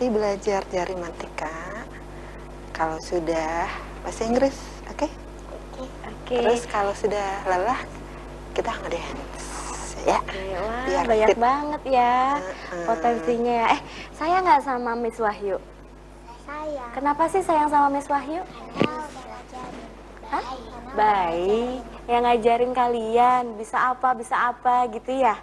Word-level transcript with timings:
nanti 0.00 0.16
belajar 0.16 0.64
jarimatika. 0.72 1.52
Kalau 2.72 2.96
sudah 3.04 3.68
bahasa 4.00 4.24
Inggris, 4.24 4.56
oke? 4.88 5.04
Oke. 5.76 6.40
Terus 6.40 6.64
kalau 6.64 6.96
sudah 6.96 7.44
lelah, 7.44 7.84
kita 8.56 8.72
ngedance. 8.80 9.44
Ya, 10.08 10.16
Oke, 10.24 10.40
Wah, 10.56 10.84
biar 10.88 11.04
banyak 11.04 11.28
fit. 11.28 11.36
banget 11.36 11.82
ya 12.00 12.40
Heeh. 12.40 12.84
potensinya 12.88 13.54
ya. 13.60 13.66
Eh, 13.76 13.80
saya 14.16 14.40
nggak 14.40 14.64
sama 14.64 14.96
Miss 14.96 15.20
Wahyu. 15.20 15.60
Saya 16.48 16.84
Kenapa 16.96 17.28
sih 17.28 17.44
sayang 17.44 17.68
sama 17.68 17.92
Miss 17.92 18.08
Wahyu? 18.08 18.40
karena 18.40 19.04
Hah? 20.32 20.44
baik. 20.48 20.96
Baik, 20.96 21.80
yang 22.08 22.24
ngajarin 22.24 22.72
kalian 22.72 23.44
bisa 23.60 23.76
apa, 23.92 24.16
bisa 24.16 24.48
apa 24.48 24.88
gitu 24.96 25.12
ya. 25.12 25.36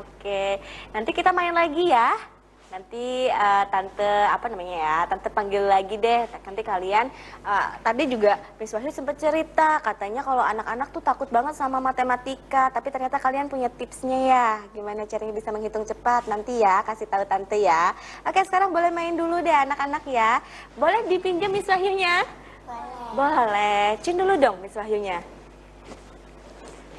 Oke, 0.00 0.56
nanti 0.96 1.12
kita 1.12 1.36
main 1.36 1.52
lagi 1.52 1.92
ya. 1.92 2.39
Nanti 2.70 3.26
eh, 3.26 3.64
tante 3.66 4.10
apa 4.30 4.46
namanya 4.46 4.76
ya, 4.78 4.98
tante 5.10 5.26
panggil 5.26 5.66
lagi 5.66 5.98
deh. 5.98 6.30
Nanti 6.46 6.62
kalian 6.62 7.10
eh, 7.42 7.68
tadi 7.82 8.06
juga 8.06 8.38
Miss 8.62 8.70
Wahyu 8.70 8.94
sempat 8.94 9.18
cerita 9.18 9.82
katanya 9.82 10.22
kalau 10.22 10.46
anak-anak 10.46 10.88
tuh 10.94 11.02
takut 11.02 11.26
banget 11.34 11.58
sama 11.58 11.82
matematika, 11.82 12.70
tapi 12.70 12.94
ternyata 12.94 13.18
kalian 13.18 13.50
punya 13.50 13.66
tipsnya 13.74 14.18
ya. 14.22 14.48
Gimana 14.70 15.02
caranya 15.10 15.34
bisa 15.34 15.50
menghitung 15.50 15.82
cepat? 15.82 16.30
Nanti 16.30 16.62
ya 16.62 16.86
kasih 16.86 17.10
tahu 17.10 17.26
tante 17.26 17.58
ya. 17.58 17.90
Oke, 18.22 18.38
sekarang 18.46 18.70
boleh 18.70 18.94
main 18.94 19.18
dulu 19.18 19.42
deh 19.42 19.50
anak-anak 19.66 20.06
ya. 20.06 20.38
Boleh 20.78 21.02
dipinjam 21.10 21.50
Miss 21.50 21.66
Wahyunya? 21.66 22.22
Boleh. 22.70 23.10
Boleh. 23.18 23.86
Cin 23.98 24.14
dulu 24.14 24.38
dong 24.38 24.62
Miss 24.62 24.78
Wahyunya. 24.78 25.39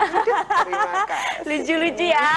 Terima 0.02 1.04
kasih. 1.06 1.46
Lucu-lucu 1.46 2.06
ya. 2.10 2.32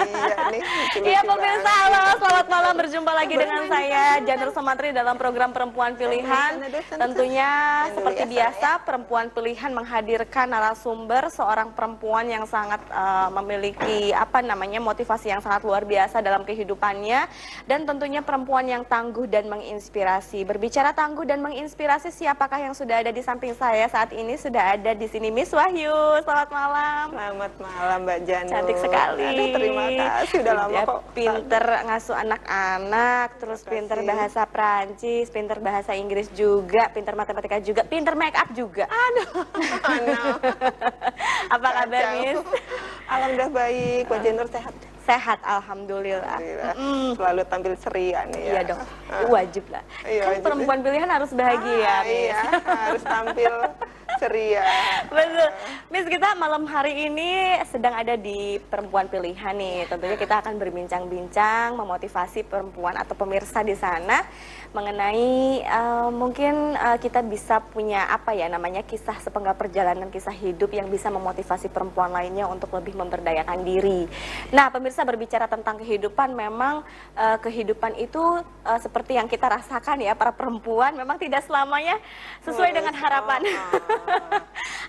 Iya 0.00 0.36
nih. 0.52 0.62
Iya 1.00 1.20
pemirsa, 1.24 1.72
halo 1.72 2.02
selamat 2.20 2.46
malam 2.50 2.74
berjumpa 2.76 3.12
lagi 3.14 3.34
dengan 3.36 3.62
saya 3.68 4.04
Janur 4.24 4.50
Somantri 4.52 4.88
dalam 4.92 5.16
program 5.16 5.50
Perempuan 5.54 5.96
Pilihan. 5.96 6.60
Tentunya 6.90 7.50
seperti 7.94 8.22
dulu 8.26 8.28
ya, 8.28 8.32
biasa 8.32 8.68
Perempuan 8.84 9.26
Pilihan 9.32 9.70
menghadirkan 9.72 10.46
narasumber 10.50 11.32
seorang 11.32 11.72
perempuan 11.72 12.26
yang 12.28 12.44
sangat 12.44 12.82
eh, 12.90 13.28
memiliki 13.32 14.12
apa 14.12 14.44
namanya 14.44 14.82
motivasi 14.82 15.32
yang 15.32 15.40
sangat 15.40 15.64
luar 15.64 15.86
biasa 15.86 16.20
dalam 16.20 16.44
kehidupannya 16.44 17.28
dan 17.64 17.86
tentunya 17.88 18.20
perempuan 18.20 18.66
yang 18.66 18.84
tangguh 18.84 19.24
dan 19.30 19.48
menginspirasi. 19.48 20.44
Berbicara 20.44 20.92
tangguh 20.92 21.24
dan 21.24 21.40
menginspirasi 21.40 22.12
siapakah 22.12 22.60
yang 22.60 22.74
sudah 22.76 23.00
ada 23.00 23.12
di 23.14 23.22
samping 23.22 23.54
saya 23.56 23.86
saat 23.88 24.10
ini 24.12 24.36
sudah 24.36 24.76
ada 24.76 24.92
di 24.92 25.06
sini 25.06 25.30
Miss 25.32 25.54
Wahyu. 25.54 26.20
Selamat 26.26 26.50
malam. 26.50 26.89
Selamat 26.90 27.54
malam 27.62 27.98
Mbak 28.02 28.18
Janu. 28.26 28.50
Cantik 28.50 28.78
sekali. 28.82 29.22
Aduh, 29.22 29.46
terima 29.54 29.84
kasih 29.94 30.36
udah 30.42 30.54
lama 30.58 30.74
Dia 30.74 30.82
kok. 30.82 31.00
Pinter 31.14 31.64
ngasuh 31.86 32.16
anak-anak, 32.18 33.28
terus 33.38 33.60
pinter 33.62 33.98
bahasa 34.02 34.42
Prancis, 34.50 35.26
pinter 35.30 35.62
bahasa 35.62 35.94
Inggris 35.94 36.26
juga, 36.34 36.90
pinter 36.90 37.14
matematika 37.14 37.62
juga, 37.62 37.86
pinter 37.86 38.18
make 38.18 38.34
up 38.34 38.50
juga. 38.50 38.90
Aduh. 38.90 39.28
Apa 41.54 41.68
kabar. 41.78 42.02
Miss? 42.26 42.42
Alhamdulillah 43.06 43.50
baik, 43.54 44.02
Mbak 44.10 44.20
Janur 44.26 44.48
sehat. 44.50 44.74
Sehat, 45.10 45.38
alhamdulillah. 45.42 46.38
Alhamdulillah. 46.38 46.74
Mm. 46.78 47.10
Selalu 47.18 47.42
tampil 47.44 47.74
ceria 47.74 48.20
nih 48.30 48.38
ya. 48.38 48.46
Iya 48.46 48.60
dong, 48.62 48.80
Ah. 49.10 49.26
wajib 49.26 49.64
lah. 49.66 49.82
Iya, 50.06 50.22
kan 50.22 50.30
wajib. 50.30 50.44
perempuan 50.46 50.78
pilihan 50.80 51.10
harus 51.10 51.30
bahagia, 51.34 51.82
Ah. 51.82 52.00
Iya, 52.06 52.38
harus 52.62 53.02
tampil 53.02 53.52
ceria. 54.16 54.62
Betul. 55.10 55.48
Miss 55.90 56.06
kita 56.06 56.28
malam 56.36 56.62
hari 56.64 57.10
ini 57.10 57.30
sedang 57.66 57.90
ada 57.92 58.14
di 58.14 58.38
perempuan 58.62 59.10
pilihan 59.10 59.50
nih. 59.52 59.90
Tentunya 59.90 60.14
kita 60.14 60.38
akan 60.38 60.54
berbincang-bincang 60.56 61.74
memotivasi 61.74 62.46
perempuan 62.46 62.94
atau 62.94 63.18
pemirsa 63.18 63.66
di 63.66 63.74
sana 63.74 64.22
mengenai 64.70 65.30
eh, 65.60 66.08
mungkin 66.10 66.54
eh, 66.72 66.98
kita 66.98 67.20
bisa 67.20 67.58
punya 67.60 68.06
apa 68.06 68.30
ya 68.30 68.46
namanya 68.46 68.80
kisah 68.80 69.18
sepenggal 69.18 69.54
perjalanan 69.54 70.06
kisah 70.08 70.30
hidup 70.30 70.70
yang 70.70 70.86
bisa 70.86 71.10
memotivasi 71.10 71.66
perempuan 71.66 72.08
lainnya 72.08 72.46
untuk 72.46 72.70
lebih 72.70 72.94
memberdayakan 72.94 73.60
diri. 73.60 74.06
Nah, 74.50 74.70
pemirsa 74.70 75.02
berbicara 75.02 75.44
tentang 75.44 75.74
kehidupan 75.76 76.32
memang 76.32 76.86
eh, 77.14 77.38
kehidupan 77.40 77.98
itu 77.98 78.22
eh, 78.62 78.78
seperti 78.78 79.18
yang 79.18 79.26
kita 79.26 79.50
rasakan 79.50 79.98
ya 80.00 80.14
para 80.14 80.30
perempuan 80.30 80.94
memang 80.94 81.18
tidak 81.18 81.42
selamanya 81.42 81.98
sesuai 82.42 82.70
dengan 82.70 82.94
harapan. 82.94 83.42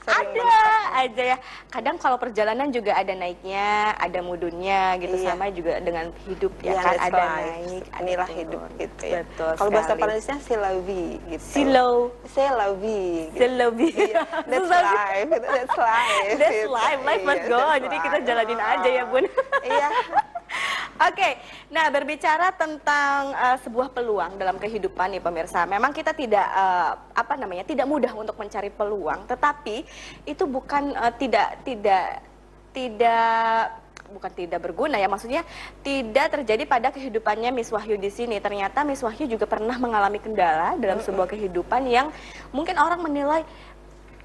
Ada 0.02 0.53
aja 0.98 1.24
ya 1.24 1.38
kadang 1.69 1.96
kalau 1.96 2.18
perjalanan 2.18 2.74
juga 2.74 2.98
ada 2.98 3.13
naiknya 3.13 3.94
ada 3.96 4.19
mudunnya 4.19 4.98
gitu 4.98 5.13
Iya. 5.13 5.25
sama 5.30 5.53
juga 5.53 5.78
dengan 5.78 6.09
hidup 6.25 6.50
ya 6.59 6.74
Iya, 6.74 6.81
kan 6.81 6.96
ada 6.98 7.22
life. 7.22 7.38
naik 7.38 7.84
Inilah 8.02 8.30
hidup 8.34 8.62
gitu 8.75 9.03
ya. 9.06 9.22
betul 9.22 9.52
Kalau 9.56 9.70
bahasa 9.71 9.93
sekali. 9.95 10.01
Prancisnya 10.03 10.37
c'est 10.43 10.59
la 10.59 10.73
vie 10.83 11.11
gitu. 11.31 11.43
Silo 11.43 11.89
C'est 12.27 12.51
la 12.51 12.69
vie. 12.75 13.31
gitu. 13.31 13.39
Silo 13.39 13.67
Iya, 13.81 14.23
That's 14.51 14.69
life. 14.69 15.29
That's 15.31 15.77
life. 15.79 16.37
That's 16.37 16.63
life, 16.67 16.99
life 17.07 17.23
must 17.23 17.45
go. 17.47 17.57
that's 17.57 17.81
Jadi 17.87 17.97
kita 18.03 18.17
jalanin 18.27 18.59
aja 18.61 18.89
ya, 18.91 19.03
Bun. 19.07 19.25
Iya. 19.63 19.89
Oke, 21.09 21.29
nah 21.73 21.89
berbicara 21.89 22.53
tentang 22.53 23.33
eh, 23.33 23.57
sebuah 23.65 23.89
peluang 23.89 24.37
dalam 24.37 24.61
kehidupan 24.61 25.17
nih 25.17 25.23
pemirsa, 25.23 25.65
memang 25.65 25.89
kita 25.95 26.13
tidak 26.13 26.45
eh, 26.45 26.91
apa 27.17 27.33
namanya 27.39 27.65
tidak 27.65 27.89
mudah 27.89 28.13
untuk 28.13 28.38
mencari 28.38 28.69
peluang, 28.69 29.25
tetapi 29.25 29.81
itu 30.29 30.43
bukan 30.45 30.93
eh, 30.93 31.13
tidak 31.17 31.47
tidak 31.65 32.21
tidak 32.69 33.81
bukan 34.11 34.31
tidak 34.31 34.59
berguna 34.61 34.99
ya, 34.99 35.07
maksudnya 35.07 35.41
tidak 35.81 36.35
terjadi 36.39 36.63
pada 36.67 36.91
kehidupannya 36.91 37.49
Miss 37.55 37.72
Wahyu 37.72 37.95
di 37.95 38.11
sini. 38.11 38.38
Ternyata 38.44 38.83
Miss 38.83 39.01
Wahyu 39.01 39.25
juga 39.25 39.47
pernah 39.47 39.79
mengalami 39.79 40.19
kendala 40.19 40.75
dalam 40.75 40.99
sebuah 40.99 41.31
kehidupan 41.31 41.88
yang 41.88 42.11
mungkin 42.51 42.75
orang 42.77 43.00
menilai 43.00 43.41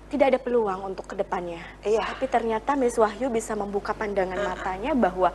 tidak 0.06 0.34
ada 0.34 0.38
peluang 0.38 0.94
untuk 0.94 1.06
ke 1.10 1.14
depannya. 1.18 1.62
Iya. 1.82 2.02
Tapi 2.14 2.26
ternyata 2.30 2.78
Miss 2.78 2.94
Wahyu 2.98 3.30
bisa 3.30 3.58
membuka 3.58 3.90
pandangan 3.90 4.38
matanya 4.38 4.94
bahwa 4.94 5.34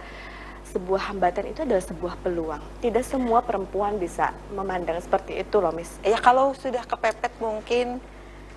sebuah 0.71 1.11
hambatan 1.11 1.51
itu 1.51 1.67
adalah 1.67 1.83
sebuah 1.83 2.15
peluang. 2.23 2.63
Tidak 2.79 3.03
semua 3.03 3.43
perempuan 3.43 3.99
bisa 3.99 4.31
memandang 4.55 5.03
seperti 5.03 5.43
itu 5.43 5.59
loh, 5.59 5.75
Miss. 5.75 5.99
Ya 5.99 6.15
kalau 6.15 6.55
sudah 6.55 6.87
kepepet 6.87 7.35
mungkin 7.43 7.99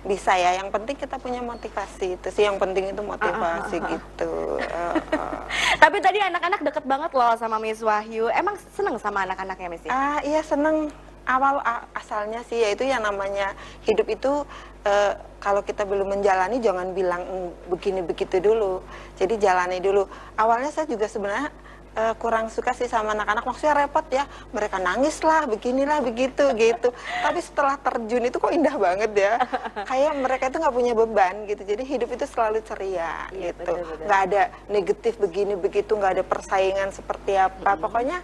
bisa 0.05 0.37
ya. 0.37 0.61
Yang 0.61 0.69
penting 0.71 0.95
kita 0.95 1.17
punya 1.17 1.41
motivasi 1.41 2.15
itu 2.15 2.27
sih. 2.31 2.45
Yang 2.45 2.57
penting 2.61 2.93
itu 2.93 3.01
motivasi 3.01 3.77
gitu. 3.81 4.31
Eh, 4.65 4.97
eh. 5.17 5.41
Tapi 5.81 5.97
tadi 5.99 6.19
anak-anak 6.21 6.61
deket 6.63 6.85
banget 6.85 7.11
loh 7.13 7.33
sama 7.37 7.57
Miss 7.59 7.81
Wahyu. 7.81 8.29
Emang 8.31 8.55
seneng 8.73 8.95
sama 9.01 9.25
anak-anaknya, 9.25 9.67
Miss? 9.67 9.83
ya? 9.85 9.91
Ah 9.91 10.19
iya 10.21 10.41
seneng 10.45 10.89
awal 11.25 11.57
asalnya 11.97 12.45
sih 12.45 12.61
yaitu 12.61 12.85
yang 12.85 13.01
namanya 13.01 13.57
hidup 13.81 14.05
itu 14.05 14.45
eh, 14.85 15.17
kalau 15.41 15.65
kita 15.65 15.81
belum 15.81 16.13
menjalani 16.17 16.61
jangan 16.61 16.93
bilang 16.93 17.21
"Mm, 17.25 17.49
begini 17.73 18.01
begitu 18.05 18.37
dulu. 18.37 18.81
Jadi 19.17 19.41
jalani 19.41 19.81
dulu. 19.81 20.05
Awalnya 20.37 20.69
saya 20.69 20.85
juga 20.85 21.09
sebenarnya 21.09 21.49
eh, 21.95 22.13
kurang 22.19 22.51
suka 22.51 22.75
sih 22.75 22.85
sama 22.85 23.15
anak-anak. 23.15 23.43
Maksudnya 23.47 23.87
repot 23.87 24.05
ya. 24.11 24.27
Mereka 24.51 24.77
nangis 24.83 25.17
lah 25.23 25.47
beginilah 25.47 26.03
begitu 26.03 26.43
gitu. 26.53 26.91
Tapi 27.23 27.39
setelah 27.39 27.79
terjun 27.79 28.23
itu 28.27 28.37
kok 28.37 28.51
indah 28.51 28.75
banget 28.75 29.11
ya. 29.15 29.33
Kayak 29.89 30.13
mereka 30.19 30.43
itu 30.51 30.57
nggak 30.59 30.75
punya 30.75 30.93
beban 30.93 31.35
gitu. 31.47 31.61
Jadi 31.63 31.83
hidup 31.87 32.09
itu 32.11 32.25
selalu 32.27 32.59
ceria 32.67 33.27
Iya, 33.31 33.55
gitu. 33.55 33.73
nggak 34.05 34.21
ada 34.31 34.41
negatif 34.67 35.17
begini 35.17 35.55
begitu. 35.55 35.95
Nggak 35.95 36.21
ada 36.21 36.23
persaingan 36.27 36.91
seperti 36.91 37.39
apa. 37.39 37.79
Pokoknya 37.79 38.19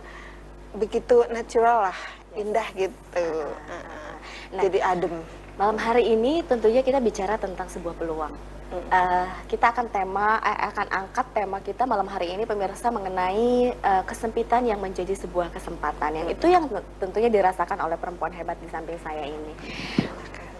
begitu 0.76 1.28
natural 1.32 1.92
lah 1.92 2.00
indah 2.36 2.68
gitu. 2.76 2.96
Heeh. 3.16 4.12
Nah. 4.56 4.62
jadi 4.64 4.80
adem. 4.84 5.16
Malam 5.60 5.78
hari 5.78 6.16
ini 6.16 6.42
tentunya 6.48 6.80
kita 6.82 7.04
bicara 7.04 7.36
tentang 7.36 7.68
sebuah 7.68 7.96
peluang. 8.00 8.34
Eh, 8.72 9.28
kita 9.52 9.76
akan 9.76 9.92
tema 9.92 10.40
eh, 10.40 10.60
akan 10.72 10.88
angkat 10.88 11.28
tema 11.36 11.60
kita 11.60 11.84
malam 11.84 12.08
hari 12.08 12.32
ini 12.32 12.48
pemirsa 12.48 12.88
mengenai 12.88 13.76
eh, 13.76 14.04
kesempitan 14.08 14.64
yang 14.64 14.80
menjadi 14.80 15.12
sebuah 15.12 15.52
kesempatan. 15.52 16.24
Yang 16.24 16.28
itu 16.40 16.46
yang 16.48 16.72
tentunya 16.96 17.28
dirasakan 17.28 17.84
oleh 17.84 18.00
perempuan 18.00 18.32
hebat 18.32 18.56
di 18.64 18.72
samping 18.72 18.96
saya 19.04 19.28
ini. 19.28 19.54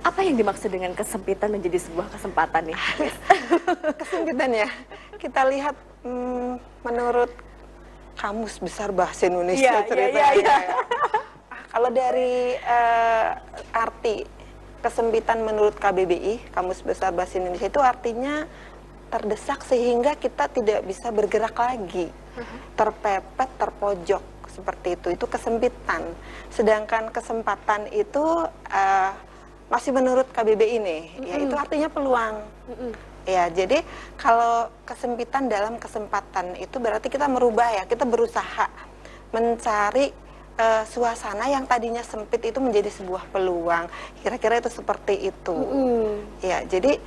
Apa 0.04 0.28
yang 0.28 0.36
dimaksud 0.36 0.68
dengan 0.68 0.92
kesempitan 0.92 1.56
menjadi 1.56 1.80
sebuah 1.88 2.12
kesempatan 2.12 2.74
nih? 2.74 2.80
Kesempitan 4.02 4.50
ya 4.50 4.70
kita 5.16 5.48
lihat 5.48 5.78
hmm, 6.04 6.60
menurut 6.84 7.32
kamus 8.20 8.60
besar 8.60 8.92
bahasa 8.92 9.32
Indonesia 9.32 9.88
ceritanya 9.88 10.36
iya, 10.36 10.42
iya. 10.42 10.58
ya. 10.58 10.76
Ah, 11.48 11.64
kalau 11.70 11.90
dari 11.94 12.60
eh, 12.60 13.28
arti 13.72 14.41
kesempitan 14.82 15.46
menurut 15.46 15.78
KBBI 15.78 16.52
kamus 16.52 16.82
besar 16.82 17.14
bahasa 17.14 17.38
Indonesia 17.38 17.70
itu 17.70 17.82
artinya 17.82 18.50
terdesak 19.12 19.62
sehingga 19.68 20.16
kita 20.16 20.48
tidak 20.50 20.88
bisa 20.88 21.12
bergerak 21.12 21.54
lagi. 21.54 22.08
Terpepet 22.80 23.50
terpojok 23.60 24.24
seperti 24.50 24.96
itu. 24.96 25.08
Itu 25.14 25.26
kesempitan 25.28 26.02
sedangkan 26.50 27.12
kesempatan 27.12 27.92
itu 27.92 28.48
eh, 28.72 29.12
masih 29.72 29.92
menurut 29.96 30.28
KBBI 30.32 30.78
nih. 30.80 31.04
Yaitu 31.28 31.56
artinya 31.56 31.88
peluang. 31.88 32.44
Mm-mm. 32.72 32.94
Ya, 33.22 33.54
jadi 33.54 33.86
kalau 34.18 34.74
kesempitan 34.82 35.46
dalam 35.46 35.78
kesempatan 35.78 36.58
itu 36.58 36.82
berarti 36.82 37.06
kita 37.06 37.30
merubah 37.30 37.70
ya, 37.70 37.84
kita 37.86 38.02
berusaha 38.02 38.66
mencari 39.30 40.10
eh, 40.58 40.84
suasana 40.88 41.48
yang 41.48 41.64
tadinya 41.68 42.04
sempit 42.04 42.42
itu 42.44 42.60
menjadi 42.60 42.90
sebuah 42.92 43.30
peluang. 43.32 43.88
Kira-kira 44.24 44.60
itu 44.60 44.72
seperti 44.72 45.32
itu. 45.32 45.56
Mm. 45.56 46.16
Ya, 46.44 46.58
jadi 46.66 46.98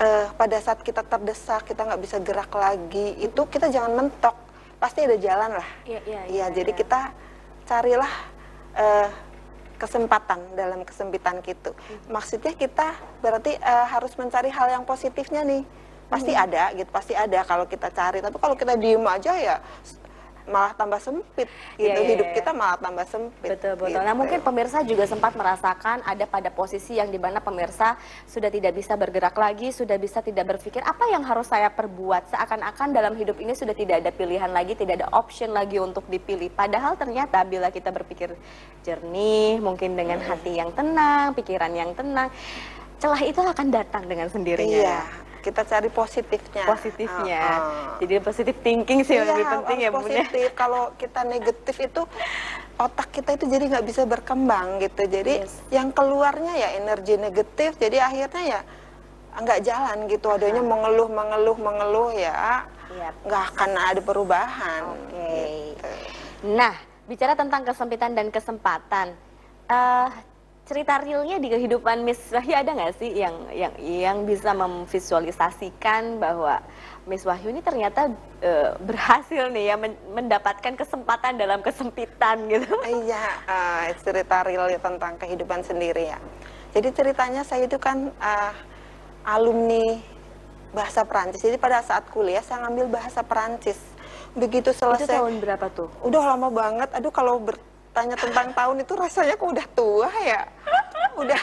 eh, 0.00 0.26
pada 0.34 0.56
saat 0.60 0.80
kita 0.80 1.02
terdesak, 1.04 1.68
kita 1.68 1.84
nggak 1.84 2.02
bisa 2.02 2.16
gerak 2.20 2.52
lagi, 2.54 3.18
itu 3.20 3.42
kita 3.48 3.68
jangan 3.68 3.92
mentok. 4.04 4.36
Pasti 4.80 5.04
ada 5.04 5.16
jalan 5.16 5.58
lah. 5.58 5.68
Iya, 5.88 6.00
iya, 6.04 6.04
Iya, 6.04 6.22
iya, 6.28 6.46
jadi 6.52 6.72
iya. 6.72 6.80
kita 6.80 7.00
carilah 7.64 8.14
eh, 8.76 9.08
kesempatan 9.80 10.40
dalam 10.54 10.80
kesempitan 10.86 11.40
gitu. 11.42 11.72
Maksudnya 12.08 12.52
kita 12.54 12.94
berarti 13.20 13.56
eh, 13.56 13.86
harus 13.88 14.12
mencari 14.16 14.48
hal 14.52 14.70
yang 14.70 14.84
positifnya 14.86 15.42
nih. 15.44 15.64
Pasti 16.04 16.36
ada 16.36 16.70
gitu, 16.76 16.86
pasti 16.92 17.16
ada 17.16 17.42
kalau 17.42 17.64
kita 17.64 17.88
cari. 17.90 18.20
Tapi 18.20 18.36
kalau 18.36 18.54
kita 18.54 18.76
diem 18.76 19.02
aja 19.02 19.34
ya 19.34 19.56
malah 20.44 20.76
tambah 20.76 21.00
sempit 21.00 21.48
gitu. 21.80 21.88
Iya, 21.88 21.94
iya, 22.00 22.10
Hidup 22.16 22.28
iya. 22.30 22.36
kita 22.36 22.50
malah 22.52 22.76
tambah 22.76 23.06
sempit. 23.08 23.48
Betul 23.56 23.72
betul. 23.80 23.88
gitu. 23.92 24.00
Nah 24.04 24.14
mungkin 24.14 24.38
pemirsa 24.44 24.78
juga 24.84 25.04
sempat 25.08 25.32
merasakan 25.32 26.04
ada 26.04 26.24
pada 26.28 26.52
posisi 26.52 27.00
yang 27.00 27.08
di 27.08 27.16
mana 27.16 27.40
pemirsa 27.40 27.96
sudah 28.28 28.52
tidak 28.52 28.76
bisa 28.76 28.94
bergerak 28.94 29.34
lagi, 29.36 29.72
sudah 29.72 29.96
bisa 29.96 30.20
tidak 30.20 30.56
berpikir 30.56 30.84
apa 30.84 31.04
yang 31.08 31.24
harus 31.24 31.48
saya 31.48 31.72
perbuat. 31.72 32.32
Seakan-akan 32.32 32.88
dalam 32.92 33.14
hidup 33.16 33.40
ini 33.40 33.56
sudah 33.56 33.72
tidak 33.72 34.04
ada 34.04 34.10
pilihan 34.12 34.50
lagi, 34.52 34.76
tidak 34.76 35.04
ada 35.04 35.08
option 35.16 35.52
lagi 35.52 35.80
untuk 35.80 36.04
dipilih. 36.06 36.52
Padahal 36.52 36.94
ternyata 37.00 37.40
bila 37.48 37.72
kita 37.72 37.88
berpikir 37.88 38.36
jernih, 38.84 39.58
mungkin 39.58 39.96
dengan 39.96 40.20
hati 40.20 40.60
yang 40.60 40.70
tenang, 40.76 41.32
pikiran 41.32 41.72
yang 41.72 41.96
tenang, 41.96 42.28
celah 43.00 43.22
itu 43.24 43.40
akan 43.40 43.68
datang 43.72 44.04
dengan 44.04 44.28
sendirinya. 44.28 44.80
Iya, 44.80 44.98
kita 45.44 45.60
cari 45.62 45.92
positifnya. 45.92 46.64
Positifnya. 46.64 47.42
Heeh. 47.44 47.84
Jadi 48.00 48.12
positive 48.24 48.58
thinking 48.64 49.04
sih 49.04 49.14
yang 49.14 49.28
Iya, 49.28 49.32
lebih 49.36 49.46
penting 49.52 49.78
ya 49.78 49.84
ya. 49.84 49.90
positif. 49.92 50.48
Kalau 50.56 50.82
kita 50.96 51.20
negatif 51.22 51.76
itu 51.78 52.02
otak 52.74 53.08
kita 53.12 53.36
itu 53.36 53.44
jadi 53.46 53.64
nggak 53.68 53.84
bisa 53.84 54.02
berkembang 54.04 54.80
gitu. 54.80 55.04
Jadi 55.04 55.44
Yes. 55.44 55.60
yang 55.68 55.92
keluarnya 55.92 56.56
ya 56.56 56.68
energi 56.74 57.20
negatif. 57.20 57.76
Jadi 57.76 58.00
akhirnya 58.00 58.42
ya 58.42 58.60
nggak 59.36 59.60
jalan 59.60 59.98
gitu. 60.08 60.26
Adanya 60.32 60.64
mengeluh, 60.64 61.12
mengeluh, 61.12 61.56
mengeluh 61.60 62.10
ya 62.10 62.64
nggak 63.28 63.44
akan 63.52 63.70
ada 63.76 64.00
perubahan. 64.00 64.82
Oke. 64.88 65.76
gitu. 65.76 65.90
Nah, 66.54 66.74
bicara 67.04 67.32
tentang 67.34 67.64
kesempitan 67.64 68.12
dan 68.12 68.28
kesempatan, 68.28 69.12
eh, 69.66 70.08
cerita 70.64 70.96
realnya 70.96 71.36
di 71.36 71.52
kehidupan 71.52 72.00
Miss 72.02 72.32
Wahyu 72.32 72.56
ada 72.56 72.72
nggak 72.72 72.96
sih 72.96 73.12
yang 73.12 73.36
yang 73.52 73.72
yang 73.78 74.16
bisa 74.24 74.56
memvisualisasikan 74.56 76.16
bahwa 76.16 76.64
Miss 77.04 77.28
Wahyu 77.28 77.52
ini 77.52 77.60
ternyata 77.60 78.08
eh, 78.40 78.72
berhasil 78.80 79.52
nih 79.52 79.64
ya 79.68 79.76
men- 79.76 80.00
mendapatkan 80.08 80.72
kesempatan 80.72 81.36
dalam 81.36 81.60
kesempitan 81.60 82.48
gitu? 82.48 82.72
Iya, 83.04 83.24
eh, 83.44 83.92
cerita 84.00 84.40
real 84.40 84.72
ya 84.72 84.80
tentang 84.80 85.20
kehidupan 85.20 85.60
sendiri 85.60 86.08
ya. 86.08 86.18
Jadi 86.72 86.88
ceritanya 86.96 87.44
saya 87.44 87.68
itu 87.68 87.76
kan 87.76 88.08
eh, 88.08 88.52
alumni 89.28 90.00
bahasa 90.72 91.04
Perancis. 91.04 91.44
Jadi 91.44 91.60
pada 91.60 91.84
saat 91.84 92.08
kuliah 92.08 92.40
saya 92.40 92.64
ngambil 92.64 92.88
bahasa 92.88 93.20
Perancis. 93.20 93.76
Begitu 94.32 94.72
Itu 94.72 94.80
selesai 94.80 95.20
tahun 95.20 95.44
berapa 95.44 95.68
tuh? 95.70 95.92
udah 96.02 96.22
lama 96.34 96.48
banget. 96.48 96.88
Aduh 96.96 97.12
kalau 97.12 97.36
bertanya 97.94 98.18
tentang 98.18 98.50
tahun 98.50 98.76
itu 98.82 98.92
rasanya 98.98 99.34
kok 99.38 99.50
udah 99.54 99.66
tua 99.70 100.10
ya. 100.18 100.42
Udah 101.14 101.38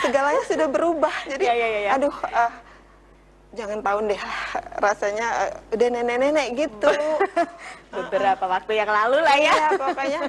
segalanya 0.00 0.42
sudah 0.48 0.68
berubah. 0.72 1.12
Jadi 1.28 1.44
Ya, 1.44 1.52
ya, 1.52 1.68
ya, 1.68 1.80
ya. 1.84 1.90
aduh 2.00 2.16
ah, 2.32 2.48
jangan 3.52 3.84
tahun 3.84 4.08
deh. 4.08 4.20
Rasanya 4.80 5.26
eh, 5.44 5.76
udah 5.76 5.88
nenek-nenek 5.92 6.48
gitu. 6.56 6.88
Beberapa 7.92 8.40
waktu 8.48 8.72
yang 8.72 8.88
lalu 8.88 9.20
lah 9.20 9.36
ya. 9.36 9.52
Iya, 9.52 9.66
pokoknya 9.76 10.20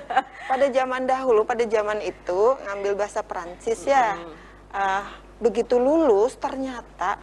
pada 0.52 0.68
zaman 0.68 1.02
dahulu, 1.08 1.42
pada 1.48 1.64
zaman 1.64 2.04
itu 2.04 2.42
ngambil 2.68 2.92
bahasa 3.00 3.24
Perancis 3.24 3.88
ya. 3.88 4.20
Ah, 4.76 5.16
begitu 5.40 5.80
lulus 5.80 6.36
ternyata 6.36 7.16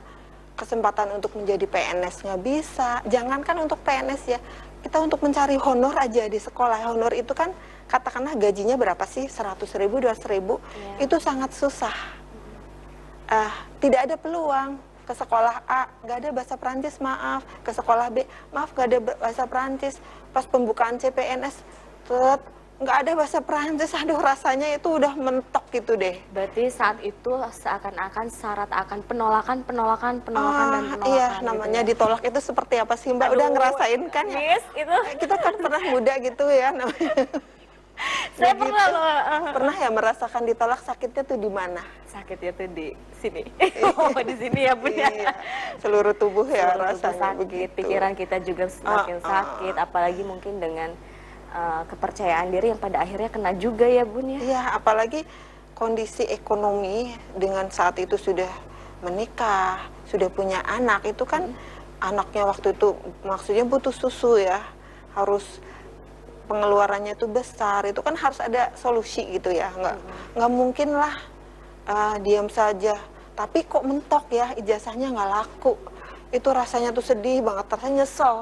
kesempatan 0.56 1.12
untuk 1.12 1.36
menjadi 1.36 1.68
PNS 1.68 2.24
nggak 2.24 2.40
bisa. 2.40 3.04
Jangankan 3.04 3.68
untuk 3.68 3.76
PNS 3.84 4.22
ya, 4.32 4.40
kita 4.80 4.96
untuk 4.96 5.20
mencari 5.20 5.60
honor 5.60 5.92
aja 6.00 6.24
di 6.24 6.40
sekolah. 6.40 6.88
Honor 6.88 7.12
itu 7.12 7.36
kan 7.36 7.52
katakanlah 7.88 8.36
gajinya 8.36 8.76
berapa 8.76 9.02
sih? 9.04 9.26
100 9.26 9.56
ribu, 9.74 9.98
200 9.98 10.28
ribu. 10.28 10.60
Iya. 10.70 11.08
Itu 11.08 11.16
sangat 11.18 11.50
susah. 11.50 11.96
Ah, 13.26 13.52
tidak 13.76 14.06
ada 14.06 14.16
peluang 14.16 14.76
ke 15.02 15.12
sekolah 15.14 15.64
A 15.64 15.88
nggak 16.02 16.18
ada 16.18 16.30
bahasa 16.30 16.54
Prancis 16.54 16.96
maaf 16.98 17.40
ke 17.60 17.72
sekolah 17.72 18.08
B 18.08 18.24
maaf 18.50 18.72
nggak 18.72 18.86
ada 18.86 18.98
bahasa 19.14 19.44
Prancis 19.44 19.96
pas 20.28 20.44
pembukaan 20.44 20.96
CPNS 20.96 21.64
tet, 22.04 22.40
nggak 22.78 22.96
ada 22.98 23.12
bahasa 23.16 23.40
Prancis 23.40 23.92
aduh 23.92 24.16
rasanya 24.18 24.68
itu 24.70 24.88
udah 24.90 25.12
mentok 25.14 25.64
gitu 25.70 25.96
deh 25.96 26.12
Berarti 26.28 26.68
saat 26.68 27.00
itu 27.00 27.32
seakan-akan 27.32 28.28
syarat 28.30 28.68
akan 28.70 29.00
penolakan, 29.02 29.58
penolakan, 29.62 30.14
penolakan 30.20 30.66
dan 30.66 30.76
Ah, 30.78 30.84
penolakan. 30.90 31.08
iya 31.08 31.28
gitu 31.30 31.44
namanya 31.44 31.80
ya. 31.80 31.88
ditolak 31.88 32.22
itu 32.22 32.40
seperti 32.42 32.74
apa 32.76 32.94
sih 32.94 33.08
mbak 33.10 33.28
udah 33.28 33.44
Aduh, 33.44 33.54
ngerasain 33.56 34.02
kan 34.08 34.24
ya 34.24 34.36
Miss, 34.40 34.64
itu 34.74 34.96
kita 35.20 35.34
kan 35.36 35.54
pernah 35.54 35.82
muda 35.86 36.12
gitu 36.18 36.44
ya 36.48 36.68
namanya 36.70 37.12
saya 38.38 38.54
Begitu. 38.54 38.70
pernah 38.70 38.84
loh. 38.88 39.52
pernah 39.52 39.74
ya 39.74 39.88
merasakan 39.90 40.42
ditolak 40.46 40.80
sakitnya 40.86 41.22
tuh 41.26 41.38
di 41.38 41.50
mana 41.50 41.82
sakitnya 42.08 42.52
tuh 42.54 42.68
di 42.72 42.88
sini. 43.18 43.42
oh, 43.98 44.14
di 44.14 44.34
sini 44.38 44.60
ya, 44.64 44.74
Bun 44.78 44.94
ya. 44.94 45.10
iya 45.10 45.32
seluruh 45.82 46.14
tubuh 46.14 46.46
ya 46.46 46.72
Seluruh 46.72 46.94
tubuh 46.94 46.94
rasanya 46.94 47.18
sakit, 47.18 47.38
begitu 47.42 47.72
pikiran 47.74 48.12
kita 48.14 48.36
juga 48.40 48.64
semakin 48.70 49.16
Ah, 49.18 49.22
ah. 49.22 49.30
sakit, 49.30 49.74
apalagi 49.76 50.22
mungkin 50.22 50.62
dengan 50.62 50.90
eh, 51.50 51.82
kepercayaan 51.90 52.48
diri 52.54 52.70
yang 52.72 52.80
pada 52.80 53.02
akhirnya 53.02 53.28
kena 53.28 53.52
juga 53.58 53.86
ya, 53.90 54.06
Bun 54.06 54.30
ya. 54.30 54.40
Iya, 54.40 54.62
apalagi 54.78 55.26
kondisi 55.74 56.26
ekonomi 56.26 57.10
dengan 57.34 57.70
saat 57.70 57.98
itu 57.98 58.14
sudah 58.18 58.50
menikah, 59.02 59.82
sudah 60.10 60.26
punya 60.30 60.58
anak, 60.66 61.06
itu 61.06 61.22
kan 61.22 61.54
anaknya 61.98 62.46
waktu 62.46 62.74
itu 62.74 62.94
maksudnya 63.22 63.62
butuh 63.66 63.94
susu 63.94 64.38
ya, 64.38 64.62
harus 65.14 65.62
pengeluarannya 66.48 67.12
itu 67.14 67.28
besar, 67.28 67.84
itu 67.84 68.00
kan 68.00 68.16
harus 68.16 68.40
ada 68.40 68.72
solusi 68.74 69.22
gitu 69.36 69.52
ya, 69.52 69.68
nggak 69.70 69.96
nggak 70.34 70.50
mungkin 70.50 70.96
lah 70.96 71.14
ah, 71.84 72.16
diam 72.18 72.48
saja. 72.48 72.96
Tapi 73.36 73.62
kok 73.68 73.86
mentok 73.86 74.32
ya 74.34 74.50
ijazahnya 74.58 75.14
nggak 75.14 75.30
laku, 75.30 75.78
itu 76.34 76.48
rasanya 76.50 76.90
tuh 76.90 77.04
sedih 77.04 77.44
banget, 77.44 77.70
rasanya 77.70 78.02
nyesel. 78.02 78.36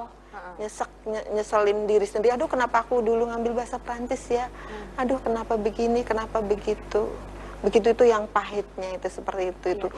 Nyesek 0.56 0.88
nye- 1.04 1.28
nyeselin 1.36 1.84
diri 1.84 2.08
sendiri. 2.08 2.32
Aduh 2.32 2.48
kenapa 2.48 2.80
aku 2.80 3.04
dulu 3.04 3.28
ngambil 3.28 3.60
bahasa 3.60 3.76
Prancis 3.76 4.24
ya? 4.32 4.48
Aduh 4.96 5.20
kenapa 5.20 5.60
begini 5.60 6.00
kenapa 6.00 6.40
begitu? 6.40 7.12
Begitu 7.60 7.92
itu 7.92 8.04
yang 8.08 8.24
pahitnya 8.24 8.96
itu 8.96 9.04
seperti 9.10 9.52
itu 9.52 9.66
itu. 9.76 9.88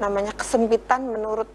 Namanya 0.00 0.32
kesempitan 0.32 1.04
menurut 1.04 1.48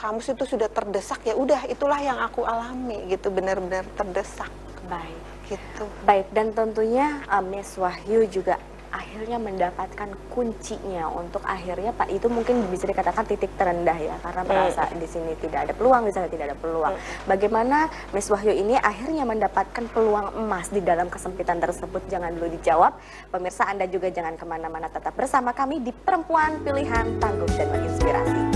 kamus 0.00 0.32
itu 0.32 0.48
sudah 0.48 0.68
terdesak 0.72 1.28
ya 1.28 1.36
udah 1.36 1.68
itulah 1.68 2.00
yang 2.00 2.16
aku 2.16 2.40
alami 2.44 3.04
gitu 3.12 3.28
benar-benar 3.28 3.84
terdesak. 4.00 4.48
Baik. 4.88 5.35
Gitu 5.46 5.84
Baik, 6.04 6.30
dan 6.34 6.52
tentunya 6.52 7.22
eh, 7.26 7.44
Miss 7.44 7.78
Wahyu 7.78 8.26
juga 8.30 8.58
akhirnya 8.96 9.36
mendapatkan 9.36 10.08
kuncinya 10.32 11.10
untuk 11.12 11.44
akhirnya 11.44 11.92
Pak 11.92 12.08
itu 12.08 12.32
mungkin 12.32 12.64
bisa 12.72 12.88
dikatakan 12.88 13.28
titik 13.28 13.52
terendah 13.60 13.96
ya 13.96 14.16
karena 14.24 14.42
merasa 14.48 14.88
di 14.96 15.04
sini 15.04 15.36
tidak 15.36 15.68
ada 15.68 15.72
peluang, 15.76 16.08
di 16.08 16.12
sana 16.16 16.28
tidak 16.32 16.52
ada 16.52 16.56
peluang. 16.56 16.94
Bagaimana 17.28 17.92
Miss 18.16 18.32
Wahyu 18.32 18.56
ini 18.56 18.76
akhirnya 18.80 19.28
mendapatkan 19.28 19.84
peluang 19.92 20.40
emas 20.40 20.72
di 20.72 20.80
dalam 20.80 21.12
kesempitan 21.12 21.60
tersebut? 21.60 22.08
Jangan 22.08 22.32
dulu 22.40 22.48
dijawab. 22.56 22.96
Pemirsa 23.28 23.68
Anda 23.68 23.84
juga 23.90 24.08
jangan 24.08 24.40
ke 24.40 24.44
mana-mana 24.48 24.88
tetap 24.88 25.12
bersama 25.12 25.52
kami 25.52 25.84
di 25.84 25.92
Perempuan 25.92 26.64
Pilihan 26.64 27.20
Tangguh 27.20 27.50
dan 27.52 27.68
Menginspirasi. 27.72 28.55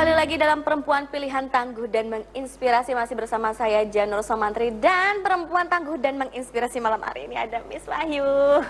Kembali 0.00 0.16
lagi 0.16 0.40
dalam 0.40 0.64
Perempuan 0.64 1.12
Pilihan 1.12 1.52
Tangguh 1.52 1.84
dan 1.84 2.08
Menginspirasi. 2.08 2.96
Masih 2.96 3.12
bersama 3.12 3.52
saya 3.52 3.84
Janur 3.84 4.24
Somantri. 4.24 4.72
Dan 4.72 5.20
Perempuan 5.20 5.68
Tangguh 5.68 6.00
dan 6.00 6.16
Menginspirasi 6.16 6.80
malam 6.80 7.04
hari 7.04 7.28
ini 7.28 7.36
ada 7.36 7.60
Miss 7.68 7.84
Wahyu. 7.84 8.24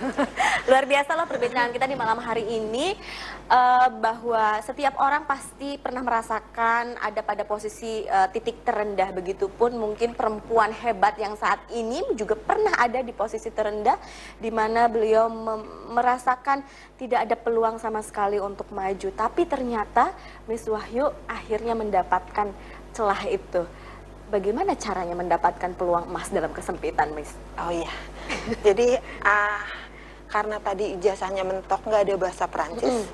Luar 0.67 0.91
biasa 0.91 1.15
loh 1.15 1.31
perbincangan 1.31 1.71
kita 1.71 1.87
di 1.87 1.95
malam 1.95 2.19
hari 2.19 2.43
ini 2.51 2.99
eh, 3.51 3.89
bahwa 3.99 4.63
setiap 4.63 4.95
orang 5.03 5.27
pasti 5.27 5.75
pernah 5.77 6.07
merasakan 6.07 6.95
ada 7.03 7.21
pada 7.21 7.43
posisi 7.43 8.07
eh, 8.07 8.29
titik 8.31 8.63
terendah. 8.63 9.11
Begitupun 9.11 9.75
mungkin 9.75 10.15
perempuan 10.15 10.71
hebat 10.71 11.19
yang 11.19 11.35
saat 11.35 11.59
ini 11.75 12.01
juga 12.15 12.39
pernah 12.39 12.79
ada 12.79 13.03
di 13.03 13.11
posisi 13.11 13.51
terendah 13.51 13.99
di 14.39 14.49
mana 14.55 14.87
beliau 14.87 15.27
merasakan 15.91 16.63
tidak 16.97 17.27
ada 17.27 17.37
peluang 17.37 17.77
sama 17.83 18.01
sekali 18.07 18.39
untuk 18.39 18.71
maju. 18.71 19.11
Tapi 19.11 19.43
ternyata 19.45 20.15
Miss 20.47 20.71
Wahyu 20.71 21.11
akhirnya 21.27 21.75
mendapatkan 21.75 22.55
celah 22.95 23.23
itu. 23.27 23.67
Bagaimana 24.31 24.79
caranya 24.79 25.19
mendapatkan 25.19 25.75
peluang 25.75 26.07
emas 26.07 26.31
dalam 26.31 26.55
kesempitan, 26.55 27.11
Miss? 27.19 27.35
oh 27.59 27.75
iya. 27.75 27.91
Jadi 28.63 28.95
ah, 29.27 29.67
karena 30.31 30.63
tadi 30.63 30.95
ijazahnya 30.95 31.43
mentok 31.43 31.83
nggak 31.83 32.03
ada 32.07 32.15
bahasa 32.15 32.47
Prancis 32.47 33.11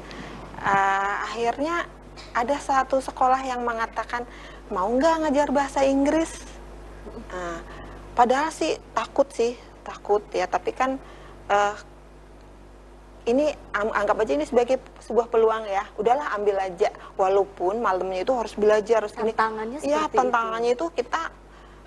ah, 0.66 1.22
akhirnya 1.30 1.86
ada 2.34 2.56
satu 2.58 2.98
sekolah 2.98 3.46
yang 3.46 3.62
mengatakan 3.62 4.26
mau 4.68 4.90
nggak 4.90 5.22
ngajar 5.22 5.48
bahasa 5.54 5.86
Inggris 5.86 6.56
Nah, 7.26 7.58
Padahal 8.16 8.48
sih 8.48 8.80
takut 8.96 9.28
sih, 9.28 9.60
takut 9.84 10.24
ya. 10.32 10.48
Tapi 10.48 10.72
kan 10.72 10.96
eh, 11.52 11.76
ini 13.28 13.52
anggap 13.76 14.16
aja 14.24 14.32
ini 14.32 14.48
sebagai 14.48 14.80
sebuah 15.04 15.28
peluang 15.28 15.68
ya. 15.68 15.84
Udahlah 16.00 16.32
ambil 16.32 16.56
aja. 16.64 16.88
Walaupun 17.20 17.84
malamnya 17.84 18.24
itu 18.24 18.32
harus 18.32 18.56
belajar, 18.56 19.04
harus 19.04 19.12
ini. 19.20 19.36
Tantangannya 19.36 19.78
seperti 19.84 20.00
itu. 20.00 20.16
tantangannya 20.16 20.72
itu. 20.72 20.86
kita 20.96 21.22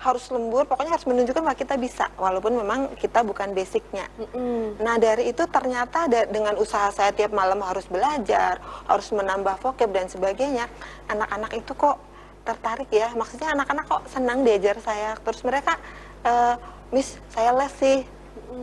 harus 0.00 0.24
lembur. 0.32 0.64
Pokoknya 0.64 0.96
harus 0.96 1.04
menunjukkan 1.04 1.44
bahwa 1.44 1.58
kita 1.60 1.76
bisa. 1.76 2.08
Walaupun 2.16 2.56
memang 2.56 2.80
kita 2.96 3.20
bukan 3.20 3.52
basicnya. 3.52 4.08
Mm-mm. 4.16 4.80
Nah 4.80 4.96
dari 4.96 5.28
itu 5.28 5.44
ternyata 5.44 6.08
da- 6.08 6.26
dengan 6.26 6.56
usaha 6.56 6.88
saya 6.88 7.12
tiap 7.12 7.36
malam 7.36 7.60
harus 7.60 7.84
belajar, 7.84 8.58
harus 8.88 9.08
menambah 9.12 9.60
vocab 9.60 9.92
dan 9.92 10.08
sebagainya, 10.08 10.66
anak-anak 11.06 11.52
itu 11.52 11.72
kok 11.76 12.00
tertarik 12.48 12.88
ya. 12.88 13.12
Maksudnya 13.12 13.52
anak-anak 13.52 13.84
kok 13.86 14.02
senang 14.08 14.40
diajar 14.40 14.80
saya. 14.80 15.14
Terus 15.20 15.44
mereka, 15.44 15.76
"Eh, 16.24 16.56
Miss 16.90 17.20
saya 17.30 17.54
les 17.54 17.70
sih, 17.78 17.98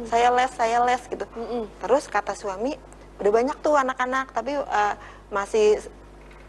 saya 0.10 0.28
les, 0.34 0.52
saya 0.52 0.84
les 0.84 1.00
gitu. 1.06 1.24
Mm-mm. 1.38 1.64
Terus 1.80 2.10
kata 2.12 2.36
suami, 2.36 2.76
udah 3.22 3.32
banyak 3.32 3.58
tuh 3.62 3.78
anak-anak, 3.78 4.34
tapi 4.34 4.58
eh, 4.58 4.94
masih 5.30 5.80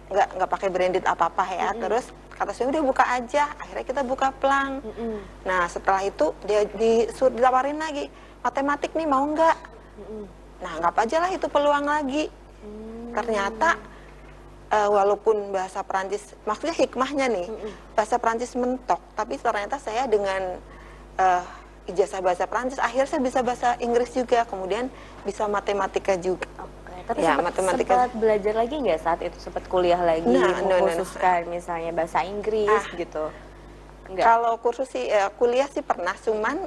nggak 0.08 0.28
nggak 0.40 0.50
pakai 0.50 0.68
branded 0.72 1.04
apa-apa 1.04 1.44
ya. 1.52 1.70
Terus 1.76 2.08
kata 2.38 2.54
suami 2.54 2.70
udah 2.78 2.84
buka 2.86 3.04
aja. 3.04 3.50
Akhirnya 3.58 3.84
kita 3.84 4.02
buka 4.06 4.30
pelang. 4.38 4.78
Mm-mm. 4.86 5.18
Nah 5.42 5.66
setelah 5.66 6.06
itu 6.06 6.30
dia 6.46 6.62
disuruh 6.64 7.34
ditawarin 7.34 7.82
lagi 7.82 8.06
matematik 8.46 8.94
nih 8.94 9.10
mau 9.10 9.26
nggak? 9.26 9.56
Mm-mm. 9.98 10.24
Nah 10.62 10.70
anggap 10.78 10.94
aja 11.02 11.16
lah 11.26 11.30
itu 11.34 11.46
peluang 11.50 11.86
lagi. 11.90 12.30
Hmm. 12.62 13.14
Ternyata 13.14 13.78
eh, 14.70 14.88
walaupun 14.90 15.50
bahasa 15.50 15.82
Perancis, 15.82 16.34
maksudnya 16.46 16.74
hikmahnya 16.78 17.26
nih 17.30 17.46
bahasa 17.98 18.18
Perancis 18.22 18.54
mentok, 18.54 19.02
tapi 19.18 19.38
ternyata 19.38 19.78
saya 19.82 20.06
dengan 20.06 20.58
eh, 21.18 21.44
ijazah 21.88 22.20
bahasa 22.20 22.44
Perancis 22.44 22.76
akhirnya 22.76 23.08
saya 23.08 23.22
bisa 23.24 23.40
bahasa 23.40 23.68
Inggris 23.80 24.12
juga, 24.12 24.44
kemudian 24.44 24.92
bisa 25.24 25.48
matematika 25.48 26.14
juga. 26.20 26.46
Oke, 26.98 27.06
tapi 27.06 27.18
Ya, 27.22 27.30
sempat, 27.32 27.44
matematika. 27.54 27.94
sempat 27.94 28.10
belajar 28.12 28.54
lagi 28.56 28.74
nggak 28.76 29.00
saat 29.00 29.20
itu 29.22 29.38
sempat 29.38 29.64
kuliah 29.66 30.00
lagi 30.00 30.26
Nah, 30.26 30.50
no, 30.58 30.66
no, 30.66 30.66
no. 30.66 30.74
mengkhususkan 30.82 31.46
misalnya 31.46 31.90
bahasa 31.94 32.18
Inggris 32.22 32.66
Ah. 32.68 32.84
gitu 32.92 33.24
enggak 34.08 34.24
Kalau 34.24 34.52
kursus 34.58 34.88
sih 34.88 35.06
eh, 35.06 35.30
kuliah 35.36 35.68
sih 35.68 35.80
pernah, 35.80 36.16
cuman 36.16 36.66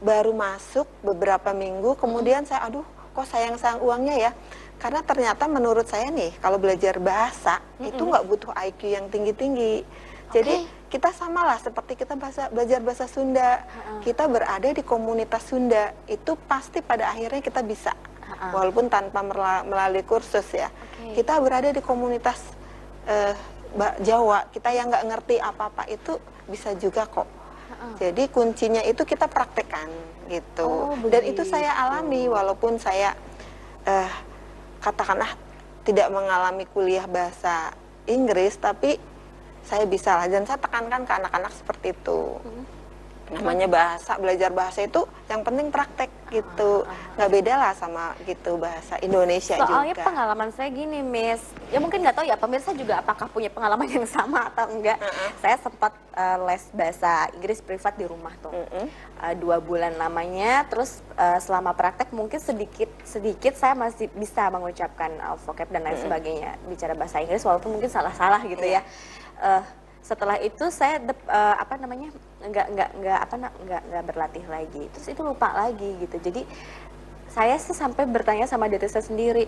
baru 0.00 0.32
masuk 0.32 0.88
beberapa 1.02 1.52
minggu, 1.52 1.92
kemudian 1.94 2.42
saya 2.42 2.64
aduh 2.64 2.86
kok 3.10 3.26
sayang 3.26 3.60
sayang 3.60 3.82
uangnya 3.82 4.16
ya. 4.16 4.32
Karena 4.78 5.04
ternyata 5.04 5.44
menurut 5.44 5.84
saya 5.84 6.08
nih 6.08 6.32
kalau 6.40 6.56
belajar 6.56 6.96
bahasa 6.96 7.60
itu 7.78 8.00
nggak 8.00 8.24
butuh 8.24 8.52
IQ 8.56 8.80
yang 8.88 9.06
tinggi 9.08 9.32
tinggi. 9.34 9.74
Jadi 10.30 10.62
kita 10.88 11.10
samalah 11.10 11.58
seperti 11.58 11.98
kita 11.98 12.14
bahasa 12.14 12.46
belajar 12.48 12.80
bahasa 12.80 13.04
Sunda, 13.04 13.66
kita 14.00 14.24
berada 14.24 14.70
di 14.70 14.80
komunitas 14.80 15.42
Sunda 15.44 15.90
itu 16.06 16.32
pasti 16.48 16.80
pada 16.80 17.10
akhirnya 17.10 17.42
kita 17.42 17.60
bisa, 17.60 17.92
Ha-ha. 18.40 18.56
walaupun 18.56 18.88
tanpa 18.88 19.20
melalui 19.62 20.00
kursus 20.00 20.48
ya. 20.56 20.72
Oke. 20.72 21.20
Kita 21.20 21.36
berada 21.44 21.68
di 21.68 21.84
komunitas 21.84 22.40
Ba- 23.70 23.98
Jawa, 24.02 24.50
kita 24.50 24.74
yang 24.74 24.90
nggak 24.90 25.06
ngerti 25.06 25.36
apa-apa 25.38 25.86
itu 25.86 26.18
bisa 26.50 26.74
juga 26.74 27.06
kok. 27.06 27.28
Jadi 28.02 28.26
kuncinya 28.28 28.82
itu 28.82 29.06
kita 29.06 29.30
praktekkan 29.30 29.86
gitu. 30.26 30.66
Oh, 30.66 30.94
Dan 31.06 31.22
itu 31.22 31.46
saya 31.46 31.70
alami 31.78 32.26
walaupun 32.26 32.76
saya 32.82 33.14
eh, 33.86 34.10
katakanlah 34.82 35.32
tidak 35.86 36.10
mengalami 36.10 36.66
kuliah 36.66 37.06
bahasa 37.06 37.72
Inggris, 38.10 38.58
tapi 38.58 38.98
saya 39.62 39.86
bisa 39.86 40.18
lah 40.18 40.26
dan 40.26 40.44
saya 40.44 40.58
tekankan 40.58 41.06
ke 41.06 41.12
anak-anak 41.14 41.52
seperti 41.54 41.94
itu. 41.94 42.42
Hmm. 42.42 42.64
Namanya 43.30 43.66
bahasa, 43.66 44.18
belajar 44.18 44.50
bahasa 44.50 44.82
itu 44.82 45.00
yang 45.26 45.46
penting 45.46 45.70
praktek 45.70 46.10
gitu. 46.28 46.82
Nggak 47.14 47.30
beda 47.30 47.52
lah 47.54 47.72
sama 47.72 48.14
gitu 48.22 48.58
bahasa 48.58 48.98
Indonesia 48.98 49.54
Soalnya 49.54 49.94
juga. 49.94 50.06
pengalaman 50.06 50.50
saya 50.50 50.68
gini, 50.68 50.98
Miss. 50.98 51.38
Ya 51.70 51.78
mungkin 51.78 52.02
nggak 52.02 52.16
tahu 52.18 52.26
ya 52.26 52.34
pemirsa 52.34 52.74
juga 52.74 52.98
apakah 52.98 53.30
punya 53.30 53.46
pengalaman 53.46 53.86
yang 53.86 54.02
sama 54.04 54.50
atau 54.50 54.66
enggak. 54.68 54.98
Saya 55.38 55.56
sempat 55.58 55.94
eh, 56.12 56.38
les 56.42 56.62
bahasa 56.74 57.10
Inggris 57.34 57.62
privat 57.62 57.94
di 57.94 58.04
rumah 58.04 58.34
tuh. 58.38 58.50
Mm-mm. 58.50 58.86
Eh, 59.20 59.34
dua 59.38 59.62
bulan 59.62 59.94
lamanya, 59.94 60.66
terus 60.66 60.98
eh, 61.14 61.38
selama 61.38 61.70
praktek 61.70 62.10
mungkin 62.10 62.42
sedikit 62.42 62.90
sedikit 63.06 63.54
saya 63.54 63.78
masih 63.78 64.10
bisa 64.10 64.50
mengucapkan 64.50 65.10
eh, 65.12 65.36
vocab 65.46 65.70
dan 65.70 65.86
lain 65.86 65.98
sebagainya 65.98 66.58
bicara 66.66 66.98
bahasa 66.98 67.22
Inggris 67.22 67.46
walaupun 67.46 67.78
mungkin 67.78 67.88
salah-salah 67.88 68.42
gitu 68.42 68.66
Iya. 68.66 68.82
ya. 68.82 68.82
Eh, 69.38 69.62
setelah 70.00 70.40
itu 70.40 70.66
saya 70.70 70.98
eh, 70.98 71.14
apa 71.54 71.78
namanya 71.78 72.10
nggak 72.40 72.66
nggak 72.72 72.90
nggak 73.04 73.18
apa 73.20 73.34
nggak 73.36 73.82
nggak 73.92 74.04
berlatih 74.08 74.44
lagi 74.48 74.82
terus 74.96 75.06
itu 75.12 75.20
lupa 75.20 75.52
lagi 75.52 75.90
gitu 76.00 76.16
jadi 76.20 76.42
saya 77.30 77.60
sih 77.60 77.76
sampai 77.76 78.08
bertanya 78.10 78.48
sama 78.48 78.66
diri 78.66 78.88
saya 78.90 79.04
sendiri 79.06 79.46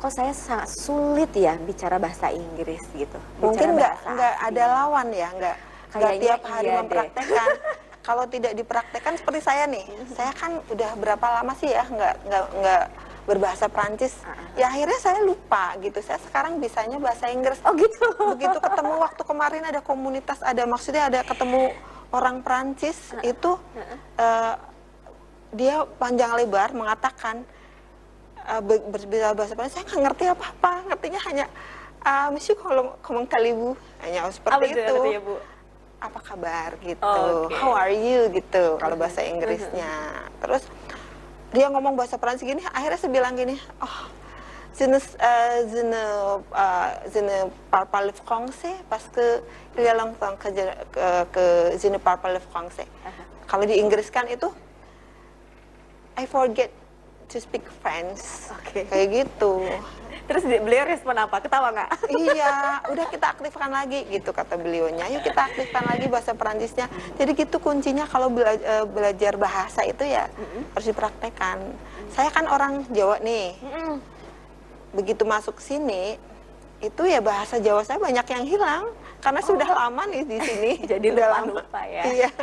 kok 0.00 0.08
saya 0.08 0.32
sangat 0.32 0.72
sulit 0.72 1.28
ya 1.36 1.60
bicara 1.60 2.00
bahasa 2.00 2.32
Inggris 2.32 2.80
gitu 2.96 3.20
Mungkin 3.36 3.76
nggak 3.76 3.94
nggak 4.08 4.34
ada 4.48 4.64
lawan 4.72 5.12
ya, 5.12 5.28
nggak 5.36 5.56
nggak 5.92 6.12
tiap 6.24 6.42
hari 6.48 6.68
iya 6.72 6.76
mempraktekkan. 6.80 7.48
Kalau 8.08 8.24
tidak 8.24 8.56
dipraktekkan 8.56 9.20
seperti 9.20 9.44
saya 9.44 9.68
nih, 9.68 9.84
saya 10.16 10.32
kan 10.32 10.56
udah 10.72 10.90
berapa 10.96 11.26
lama 11.36 11.52
sih 11.52 11.68
ya 11.68 11.84
nggak 11.84 12.14
nggak 12.24 12.44
nggak 12.64 12.84
berbahasa 13.28 13.68
Prancis. 13.68 14.16
Ya 14.56 14.72
akhirnya 14.72 14.96
saya 15.04 15.20
lupa 15.20 15.76
gitu. 15.84 16.00
Saya 16.00 16.16
sekarang 16.24 16.64
bisanya 16.64 16.96
bahasa 16.96 17.28
Inggris. 17.28 17.60
oh 17.60 17.76
gitu 17.76 18.00
Begitu 18.32 18.56
ketemu 18.56 18.92
waktu 19.04 19.22
kemarin 19.28 19.62
ada 19.68 19.84
komunitas, 19.84 20.40
ada 20.40 20.64
maksudnya 20.64 21.12
ada 21.12 21.20
ketemu 21.20 21.76
orang 22.10 22.42
Prancis 22.42 23.14
itu 23.22 23.54
eh, 24.18 24.54
dia 25.50 25.82
panjang 25.98 26.38
lebar 26.38 26.70
mengatakan 26.70 27.42
uh, 28.46 28.62
be- 28.62 28.86
berbicara 28.86 29.34
bahasa 29.34 29.58
Prancis 29.58 29.82
saya 29.82 29.84
nggak 29.86 30.02
ngerti 30.06 30.24
apa-apa 30.30 30.72
ngertinya 30.94 31.20
hanya 31.26 31.46
uh, 32.06 32.28
Monsieur 32.30 32.54
kalau 32.54 32.94
ngomong 33.02 33.26
talibu 33.26 33.74
hanya 34.06 34.26
apa 34.26 34.30
seperti 34.30 34.64
itu 34.70 34.78
itu. 34.78 34.94
artinya, 34.94 35.20
Bu? 35.26 35.34
Apa 36.00 36.18
kabar? 36.22 36.70
gitu. 36.80 37.02
Oh, 37.04 37.50
oke. 37.50 37.58
how 37.58 37.74
are 37.74 37.92
you? 37.92 38.30
gitu 38.32 38.78
kalau 38.80 38.96
bahasa 38.96 39.20
Inggrisnya. 39.26 39.90
Terus 40.40 40.62
dia 41.50 41.66
ngomong 41.66 41.98
bahasa 41.98 42.14
Prancis 42.14 42.46
gini 42.46 42.62
akhirnya 42.70 42.98
saya 42.98 43.10
bilang 43.10 43.34
gini 43.34 43.58
oh 43.82 43.96
je 44.78 44.84
ne, 44.86 44.96
euh, 44.96 45.56
je 45.68 45.80
ne, 45.82 46.02
euh, 46.54 46.88
je 47.12 47.20
ne 47.20 47.36
parle 47.70 47.86
pas 47.86 48.02
le 48.02 48.12
français 48.12 48.74
parce 48.88 49.06
que 49.12 49.42
il 49.76 49.84
y 49.84 49.88
a 49.88 49.94
longtemps 49.94 50.36
que 50.38 50.48
je, 50.48 50.64
que, 50.94 51.04
que 51.34 51.44
je 51.78 51.88
ne 51.88 51.98
parle 51.98 52.18
pas 52.18 52.32
le 52.32 52.40
français 52.40 52.86
kalau 53.46 53.66
di 53.66 53.76
Inggris 53.78 54.10
kan 54.10 54.26
itu 54.30 54.48
I 56.16 56.26
forget 56.26 56.70
to 57.28 57.36
speak 57.38 57.64
French 57.82 58.50
Oke. 58.52 58.86
kayak 58.86 59.08
gitu 59.10 59.62
terus 60.30 60.46
beliau 60.46 60.86
respon 60.86 61.18
apa 61.18 61.42
ketawa 61.42 61.74
nggak 61.74 61.90
iya, 62.22 62.78
udah 62.86 63.06
kita 63.10 63.34
aktifkan 63.34 63.66
lagi 63.66 64.06
gitu 64.06 64.30
kata 64.30 64.54
beliaunya. 64.54 65.10
Yuk 65.10 65.26
kita 65.26 65.50
aktifkan 65.50 65.82
lagi 65.82 66.06
bahasa 66.06 66.38
Perancisnya. 66.38 66.86
Jadi 67.18 67.34
gitu 67.34 67.58
kuncinya 67.58 68.06
kalau 68.06 68.30
bela- 68.30 68.54
eh, 68.54 68.86
belajar 68.86 69.34
bahasa 69.34 69.82
itu 69.82 70.06
ya 70.06 70.30
harus 70.70 70.86
dipraktekkan. 70.86 71.58
Saya 72.14 72.30
kan 72.30 72.46
orang 72.46 72.86
Jawa 72.94 73.18
nih. 73.18 73.58
Mm-mm. 73.58 73.98
Begitu 74.90 75.22
masuk 75.22 75.62
sini 75.62 76.18
itu 76.80 77.02
ya 77.04 77.20
bahasa 77.20 77.60
Jawa 77.60 77.84
saya 77.84 78.00
banyak 78.00 78.24
yang 78.24 78.44
hilang 78.48 78.84
karena 79.20 79.40
sudah 79.44 79.68
lama 79.68 80.02
nih 80.08 80.24
di 80.24 80.38
sini. 80.40 80.72
Oh. 80.80 80.86
Jadi 80.96 81.06
Udah 81.12 81.26
lupa-lupa 81.28 81.80
ya. 81.84 82.02
Iya. 82.08 82.30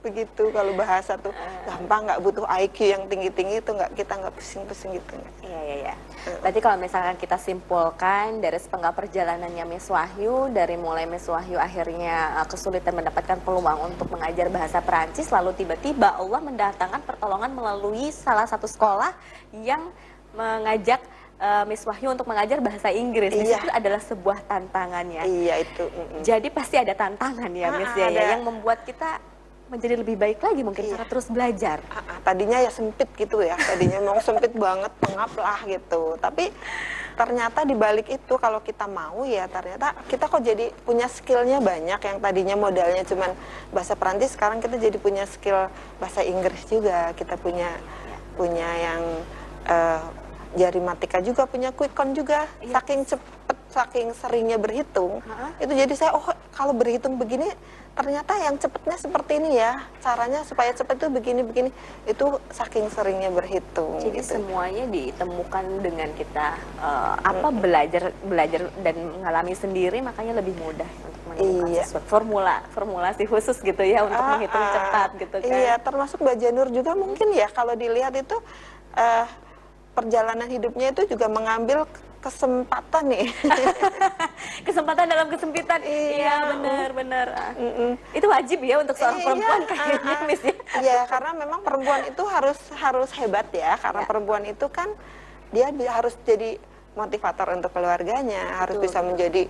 Begitu 0.00 0.48
kalau 0.48 0.72
bahasa 0.80 1.20
tuh 1.20 1.28
gampang 1.68 2.08
nggak 2.08 2.20
butuh 2.24 2.48
IQ 2.48 2.88
yang 2.88 3.04
tinggi-tinggi 3.04 3.60
itu 3.60 3.68
nggak 3.68 3.92
kita 3.92 4.16
nggak 4.16 4.32
pusing-pusing 4.32 4.96
gitu. 4.96 5.12
Iya, 5.44 5.60
iya, 5.60 5.76
iya. 5.76 5.94
Berarti 6.40 6.60
kalau 6.64 6.80
misalkan 6.80 7.20
kita 7.20 7.36
simpulkan 7.36 8.40
dari 8.40 8.56
sepenggal 8.56 8.96
perjalanannya 8.96 9.60
Miss 9.68 9.92
Wahyu, 9.92 10.48
dari 10.56 10.80
mulai 10.80 11.04
Miss 11.04 11.28
Wahyu 11.28 11.60
akhirnya 11.60 12.32
uh, 12.40 12.48
kesulitan 12.48 12.96
mendapatkan 12.96 13.44
peluang 13.44 13.92
untuk 13.92 14.08
mengajar 14.08 14.48
bahasa 14.48 14.80
Perancis, 14.80 15.28
lalu 15.28 15.52
tiba-tiba 15.52 16.16
Allah 16.16 16.40
mendatangkan 16.48 17.04
pertolongan 17.04 17.52
melalui 17.52 18.08
salah 18.08 18.48
satu 18.48 18.64
sekolah 18.64 19.12
yang 19.52 19.84
mengajak 20.32 21.04
uh, 21.40 21.64
Miss 21.64 21.82
Wahyu 21.82 22.12
untuk 22.12 22.28
mengajar 22.28 22.60
bahasa 22.60 22.92
Inggris. 22.92 23.32
Iya. 23.32 23.58
situ 23.58 23.68
adalah 23.72 23.98
sebuah 23.98 24.38
tantangannya. 24.44 25.24
Iya 25.24 25.54
itu. 25.64 25.84
mm-mm. 25.88 26.20
Jadi 26.22 26.48
pasti 26.52 26.76
ada 26.76 26.92
tantangan 26.92 27.50
ya, 27.50 27.72
Ah, 27.72 27.78
Miss 27.80 27.92
ya, 27.96 28.06
ya, 28.06 28.08
ada. 28.12 28.22
yang 28.36 28.44
membuat 28.44 28.84
kita 28.84 29.18
menjadi 29.70 30.02
lebih 30.02 30.18
baik 30.18 30.42
lagi 30.42 30.66
mungkin 30.66 30.82
Iya. 30.84 31.06
terus 31.06 31.30
belajar. 31.30 31.78
Ah, 31.88 32.02
ah, 32.02 32.18
tadinya 32.26 32.58
ya 32.58 32.68
sempit 32.68 33.06
gitu 33.14 33.38
ya 33.38 33.54
tadinya 33.54 34.02
mau 34.02 34.18
sempit 34.18 34.50
banget 34.50 34.90
pengap 34.98 35.30
lah 35.38 35.62
gitu 35.62 36.18
tapi 36.18 36.50
ternyata 37.14 37.62
di 37.62 37.78
balik 37.78 38.08
itu 38.08 38.34
kalau 38.34 38.58
kita 38.58 38.90
mau 38.90 39.22
ya 39.22 39.46
ternyata 39.46 39.94
kita 40.08 40.26
kok 40.26 40.42
jadi 40.42 40.74
punya 40.82 41.06
skillnya 41.06 41.62
banyak 41.62 42.00
yang 42.00 42.16
tadinya 42.18 42.56
modalnya 42.58 43.06
cuman 43.06 43.30
bahasa 43.70 43.94
Perancis 43.94 44.34
sekarang 44.34 44.58
kita 44.58 44.74
jadi 44.74 44.98
punya 44.98 45.22
skill 45.28 45.70
bahasa 46.02 46.24
Inggris 46.26 46.66
juga 46.66 47.12
kita 47.14 47.38
punya 47.38 47.70
punya 48.34 48.66
yang 48.74 49.02
eh, 49.68 50.02
jari 50.52 50.78
matika 50.78 51.18
juga 51.18 51.44
punya 51.44 51.70
quick 51.70 51.92
count 51.92 52.12
juga 52.12 52.46
Iya. 52.58 52.74
saking 52.76 53.00
cepet 53.06 53.28
saking 53.70 54.10
seringnya 54.12 54.58
berhitung 54.58 55.22
Ha-ha. 55.22 55.54
itu 55.58 55.70
jadi 55.70 55.94
saya 55.94 56.10
oh 56.10 56.26
kalau 56.50 56.74
berhitung 56.74 57.14
begini 57.16 57.46
ternyata 57.90 58.34
yang 58.36 58.54
cepatnya 58.56 58.96
seperti 58.96 59.32
ini 59.36 59.50
ya 59.56 59.78
caranya 60.00 60.42
supaya 60.42 60.70
cepat 60.70 60.96
itu 60.96 61.06
begini 61.08 61.40
begini 61.42 61.70
itu 62.04 62.26
saking 62.50 62.86
seringnya 62.88 63.30
berhitung 63.30 63.98
Jadi 64.00 64.18
gitu. 64.18 64.38
semuanya 64.38 64.86
ditemukan 64.86 65.64
dengan 65.80 66.10
kita 66.12 66.46
eh, 66.80 67.14
apa 67.20 67.48
belajar 67.52 68.10
belajar 68.20 68.60
dan 68.80 68.94
mengalami 69.12 69.54
sendiri 69.54 69.98
makanya 70.00 70.34
lebih 70.34 70.54
mudah 70.56 70.90
untuk 71.00 71.22
menemukan 71.28 71.70
Iya. 71.70 71.82
sesuatu 71.84 72.06
formula 72.08 72.56
formulasi 72.68 73.22
khusus 73.24 73.54
gitu 73.56 73.82
ya 73.82 74.02
untuk 74.02 74.18
Ah, 74.18 74.34
menghitung 74.34 74.64
ah. 74.64 74.72
cepat 74.72 75.10
gitu 75.16 75.36
kan. 75.36 75.46
Iya, 75.48 75.74
termasuk 75.78 76.18
Mbak 76.18 76.36
Janur 76.36 76.68
juga 76.70 76.92
mungkin 76.94 77.30
ya 77.30 77.46
kalau 77.48 77.74
dilihat 77.74 78.14
itu 78.14 78.34
eh, 78.92 79.26
perjalanan 79.90 80.46
hidupnya 80.46 80.90
itu 80.90 81.02
juga 81.06 81.26
mengambil 81.26 81.84
kesempatan 82.20 83.04
nih. 83.08 83.32
Kesempatan 84.68 85.08
dalam 85.08 85.32
kesempitan. 85.32 85.80
Iya, 85.80 86.20
Iya. 86.20 86.36
benar 86.52 86.88
benar. 86.92 87.26
Ah. 87.32 87.52
Mm-mm. 87.56 87.90
Itu 88.12 88.28
wajib 88.28 88.60
ya 88.60 88.76
untuk 88.76 88.92
seorang 88.92 89.20
Iya, 89.20 89.26
perempuan 89.26 89.60
ah, 89.60 89.68
kayaknya 89.72 90.16
ah. 90.16 90.24
Miss 90.28 90.42
ya. 90.44 90.54
Iya, 90.80 90.98
karena 91.08 91.30
memang 91.32 91.60
perempuan 91.64 92.00
itu 92.04 92.22
harus 92.28 92.58
harus 92.76 93.10
hebat 93.16 93.48
ya, 93.50 93.72
karena 93.80 94.04
Ya. 94.04 94.08
perempuan 94.08 94.44
itu 94.44 94.66
kan 94.68 94.92
dia 95.50 95.66
harus 95.88 96.12
jadi 96.22 96.60
motivator 96.92 97.56
untuk 97.56 97.72
keluarganya, 97.72 98.60
harus 98.60 98.76
Betul, 98.76 98.84
bisa 98.84 98.98
betul. 99.00 99.08
menjadi 99.16 99.42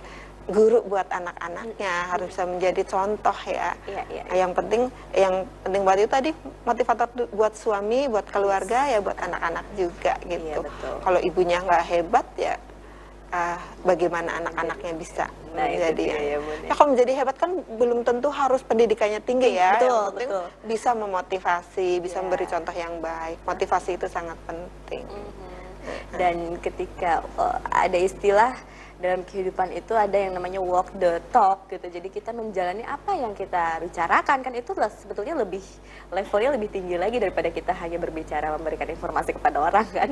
guru 0.49 0.81
buat 0.83 1.05
anak-anaknya, 1.05 1.93
harus 2.09 2.33
bisa 2.33 2.43
menjadi 2.45 2.81
contoh 2.83 3.37
ya. 3.45 3.77
Iya, 3.85 4.03
iya. 4.09 4.23
Nah, 4.25 4.35
Yang 4.35 4.51
penting 4.57 4.81
yang 5.13 5.35
penting 5.61 5.81
banget 5.85 5.99
itu 6.01 6.11
tadi 6.11 6.29
motivator 6.63 7.07
buat 7.29 7.53
suami, 7.53 8.09
buat 8.09 8.25
keluarga 8.25 8.89
ya 8.89 8.99
buat 8.99 9.17
anak-anak 9.17 9.65
juga 9.77 10.13
gitu. 10.25 10.61
Iya, 10.61 10.65
betul. 10.65 10.95
Kalau 11.03 11.19
ibunya 11.21 11.57
nggak 11.61 11.83
hebat 11.85 12.27
ya 12.35 12.55
ah, 13.31 13.59
bagaimana 13.83 14.43
anak-anaknya 14.43 14.93
bisa 14.95 15.25
Nah, 15.51 15.67
menjadi 15.67 16.03
ya, 16.03 16.39
Bun, 16.39 16.57
ya. 16.63 16.67
ya 16.67 16.73
kalau 16.73 16.89
menjadi 16.95 17.11
hebat 17.11 17.35
kan 17.35 17.51
belum 17.75 18.07
tentu 18.07 18.31
harus 18.31 18.63
pendidikannya 18.63 19.19
tinggi 19.19 19.51
ya. 19.55 19.75
Betul, 19.75 19.87
yang 19.87 20.07
penting 20.15 20.29
betul. 20.31 20.45
bisa 20.63 20.89
memotivasi, 20.95 21.89
bisa 21.99 22.17
Ya. 22.17 22.21
memberi 22.23 22.45
contoh 22.47 22.71
yang 22.71 22.93
baik. 23.03 23.37
Motivasi 23.43 23.99
itu 23.99 24.07
sangat 24.07 24.39
penting. 24.47 25.03
Mhm. 25.03 26.15
Dan 26.15 26.35
ketika 26.59 27.19
eh, 27.23 27.57
ada 27.67 27.99
istilah 27.99 28.53
dalam 29.01 29.25
kehidupan 29.25 29.73
itu 29.73 29.97
ada 29.97 30.13
yang 30.13 30.37
namanya 30.37 30.61
walk 30.61 30.93
the 30.95 31.17
talk 31.33 31.65
gitu. 31.67 31.89
Jadi 31.89 32.07
kita 32.07 32.29
menjalani 32.31 32.85
apa 32.85 33.17
yang 33.17 33.33
kita 33.33 33.81
bicarakan 33.81 34.45
kan 34.45 34.53
itu 34.53 34.71
sebetulnya 35.01 35.33
lebih 35.33 35.65
levelnya 36.13 36.53
lebih 36.53 36.69
tinggi 36.69 36.95
lagi 36.95 37.17
daripada 37.17 37.49
kita 37.49 37.73
hanya 37.73 37.97
berbicara 37.97 38.53
memberikan 38.55 38.85
informasi 38.87 39.33
kepada 39.33 39.57
orang 39.57 39.87
kan. 39.89 40.09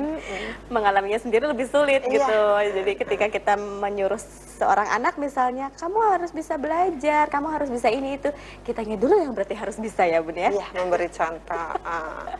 Mengalaminya 0.68 1.22
sendiri 1.22 1.46
lebih 1.46 1.70
sulit 1.70 2.02
Iya. 2.04 2.12
gitu. 2.18 2.40
Jadi 2.82 2.92
ketika 2.98 3.26
kita 3.30 3.54
menyuruh 3.54 4.18
seorang 4.58 4.90
anak 4.90 5.16
misalnya, 5.16 5.70
kamu 5.78 5.98
harus 6.18 6.34
bisa 6.34 6.58
belajar, 6.58 7.30
kamu 7.30 7.48
harus 7.54 7.70
bisa 7.70 7.88
ini 7.88 8.18
itu, 8.18 8.28
kitanya 8.66 8.98
dulu 8.98 9.14
yang 9.16 9.32
berarti 9.32 9.54
harus 9.54 9.78
bisa 9.78 10.02
ya 10.04 10.18
Bun 10.20 10.34
ya. 10.34 10.50
Iya, 10.50 10.66
memberi 10.74 11.08
contoh. 11.08 11.70
ah. 11.86 12.34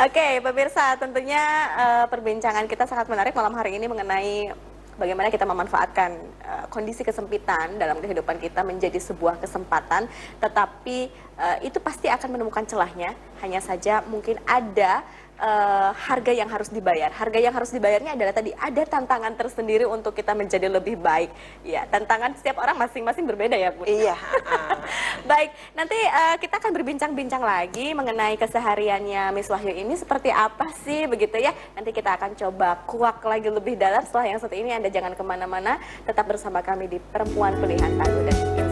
Oke, 0.00 0.40
pemirsa, 0.40 0.96
tentunya 0.96 1.42
eh, 1.74 2.04
perbincangan 2.08 2.64
kita 2.64 2.86
sangat 2.86 3.10
menarik 3.10 3.34
malam 3.34 3.52
hari 3.52 3.76
ini 3.76 3.90
mengenai 3.90 4.52
bagaimana 4.96 5.32
kita 5.32 5.48
memanfaatkan 5.48 6.10
eh, 6.42 6.64
kondisi 6.68 7.04
kesempitan 7.04 7.80
dalam 7.80 8.00
kehidupan 8.00 8.36
kita 8.40 8.60
menjadi 8.64 8.98
sebuah 8.98 9.40
kesempatan, 9.40 10.08
tetapi 10.40 11.12
eh, 11.42 11.68
itu 11.68 11.78
pasti 11.82 12.06
akan 12.06 12.38
menemukan 12.38 12.62
celahnya. 12.64 13.18
Hanya 13.42 13.58
saja 13.58 14.06
mungkin 14.06 14.38
ada 14.46 15.02
eh, 15.42 15.90
harga 15.90 16.32
yang 16.32 16.46
harus 16.46 16.70
dibayar. 16.70 17.10
Harga 17.10 17.38
yang 17.42 17.50
harus 17.50 17.74
dibayarnya 17.74 18.14
adalah 18.14 18.30
tadi 18.30 18.54
ada 18.54 18.82
tantangan 18.86 19.34
tersendiri 19.34 19.84
untuk 19.84 20.14
kita 20.14 20.32
menjadi 20.38 20.70
lebih 20.70 20.94
baik. 21.02 21.34
Ya, 21.66 21.84
tantangan 21.90 22.38
setiap 22.38 22.62
orang 22.62 22.78
masing-masing 22.78 23.26
berbeda 23.26 23.58
ya, 23.58 23.74
Bu. 23.74 23.82
Iya. 23.84 24.14
Baik, 25.30 25.54
nanti 25.78 25.94
eh, 25.94 26.36
kita 26.42 26.58
akan 26.58 26.72
berbincang-bincang 26.74 27.42
lagi 27.42 27.94
mengenai 27.94 28.34
kesehariannya 28.34 29.30
Miss 29.30 29.46
Wahyu 29.46 29.70
ini 29.70 29.94
seperti 29.94 30.34
apa 30.34 30.70
sih 30.82 31.06
begitu 31.06 31.38
ya. 31.38 31.54
Nanti 31.78 31.94
kita 31.94 32.18
akan 32.18 32.34
coba 32.34 32.82
kuak 32.86 33.22
lagi 33.22 33.46
lebih 33.46 33.78
dalam 33.78 34.02
setelah 34.02 34.26
yang 34.34 34.40
satu 34.42 34.54
ini. 34.54 34.74
Anda 34.74 34.90
jangan 34.90 35.14
ke 35.14 35.22
mana-mana, 35.22 35.78
tetap 36.02 36.26
bersama 36.26 36.58
kami 36.58 36.90
di 36.90 36.98
Perempuan 36.98 37.54
Pilihan 37.62 37.92
Tangguh 37.98 38.22
dan. 38.26 38.71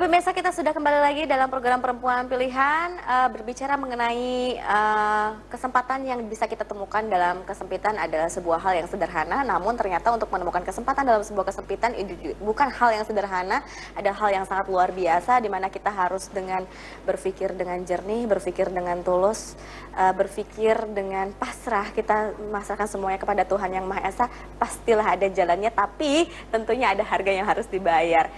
Pemirsa 0.00 0.32
kita 0.32 0.48
sudah 0.48 0.72
kembali 0.72 0.96
lagi 0.96 1.22
dalam 1.28 1.52
program 1.52 1.76
Perempuan 1.84 2.24
Pilihan 2.24 2.88
eh, 3.04 3.28
berbicara 3.36 3.76
mengenai 3.76 4.56
eh, 4.56 5.28
kesempatan 5.52 6.08
yang 6.08 6.24
bisa 6.24 6.48
kita 6.48 6.64
temukan 6.64 7.04
dalam 7.04 7.44
kesempitan 7.44 8.00
adalah 8.00 8.32
sebuah 8.32 8.64
hal 8.64 8.80
yang 8.80 8.88
sederhana. 8.88 9.44
Namun 9.44 9.76
ternyata 9.76 10.08
untuk 10.08 10.32
menemukan 10.32 10.64
kesempatan 10.64 11.04
dalam 11.04 11.20
sebuah 11.20 11.52
kesempitan 11.52 11.92
bukan 12.40 12.72
hal 12.72 12.96
yang 12.96 13.04
sederhana 13.04 13.60
ada 13.92 14.08
hal 14.16 14.32
yang 14.32 14.48
sangat 14.48 14.72
luar 14.72 14.88
biasa 14.88 15.36
di 15.44 15.52
mana 15.52 15.68
kita 15.68 15.92
harus 15.92 16.32
dengan 16.32 16.64
berpikir 17.04 17.52
dengan 17.52 17.84
jernih 17.84 18.24
berpikir 18.24 18.72
dengan 18.72 19.04
tulus 19.04 19.52
eh, 20.00 20.16
berpikir 20.16 20.80
dengan 20.96 21.28
pasrah. 21.36 21.92
Kita 21.92 22.40
memasrahkan 22.40 22.88
semuanya 22.88 23.20
kepada 23.20 23.44
Tuhan 23.44 23.68
yang 23.68 23.84
Maha 23.84 24.08
Esa 24.08 24.32
pastilah 24.56 25.12
ada 25.12 25.28
jalannya 25.28 25.68
tapi 25.68 26.24
tentunya 26.48 26.96
ada 26.96 27.04
harga 27.04 27.28
yang 27.36 27.44
harus 27.44 27.68
dibayar 27.68 28.32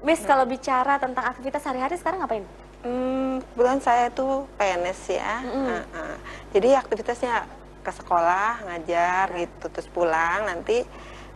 Miss, 0.00 0.24
kalau 0.24 0.48
bicara 0.48 0.96
tentang 0.96 1.28
aktivitas 1.28 1.60
sehari-hari 1.60 2.00
sekarang 2.00 2.24
ngapain? 2.24 2.44
Hmm, 2.80 3.44
kebetulan 3.52 3.80
saya 3.84 4.08
itu 4.08 4.48
PNS 4.56 5.00
ya. 5.12 5.34
Ah, 5.44 5.84
ah. 5.92 6.16
Jadi 6.56 6.72
aktivitasnya 6.72 7.44
ke 7.84 7.92
sekolah, 7.92 8.64
ngajar 8.64 9.28
gitu, 9.36 9.68
terus 9.68 9.88
pulang. 9.92 10.48
Nanti 10.48 10.80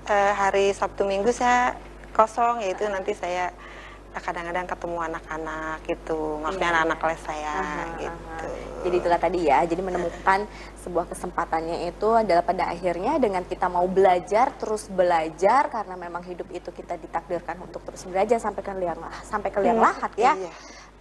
eh, 0.05 0.33
hari 0.33 0.73
Sabtu 0.73 1.05
Minggu 1.05 1.29
saya 1.29 1.77
kosong, 2.17 2.65
yaitu 2.65 2.89
nanti 2.89 3.13
saya 3.13 3.53
kadang-kadang 4.15 4.65
ketemu 4.65 4.99
anak-anak 5.13 5.85
gitu. 5.85 6.39
Maksudnya 6.41 6.71
Iya. 6.71 6.75
anak-anak 6.81 7.01
les 7.11 7.21
saya 7.21 7.55
Aha, 7.61 7.85
gitu. 7.99 8.47
aha. 8.47 8.81
Jadi 8.87 8.95
itulah 8.97 9.21
tadi 9.21 9.39
ya, 9.45 9.59
jadi 9.67 9.83
menemukan 9.83 10.41
sebuah 10.85 11.09
kesempatannya 11.09 11.89
itu 11.89 12.09
adalah 12.13 12.45
pada 12.45 12.69
akhirnya 12.69 13.17
dengan 13.17 13.41
kita 13.43 13.67
mau 13.67 13.89
belajar, 13.89 14.53
terus 14.55 14.87
belajar 14.87 15.73
karena 15.73 15.97
memang 15.97 16.21
hidup 16.23 16.47
itu 16.51 16.69
kita 16.69 16.95
ditakdirkan 16.95 17.57
untuk 17.59 17.81
terus 17.83 18.05
belajar 18.05 18.37
sampai 18.37 18.61
ke 18.61 18.73
liang 18.77 19.01
lah, 19.01 19.17
sampai 19.25 19.49
ke 19.49 19.59
liang 19.59 19.81
Hmm, 19.81 19.89
lahat 19.89 20.13
ya. 20.15 20.33
iya. 20.37 20.53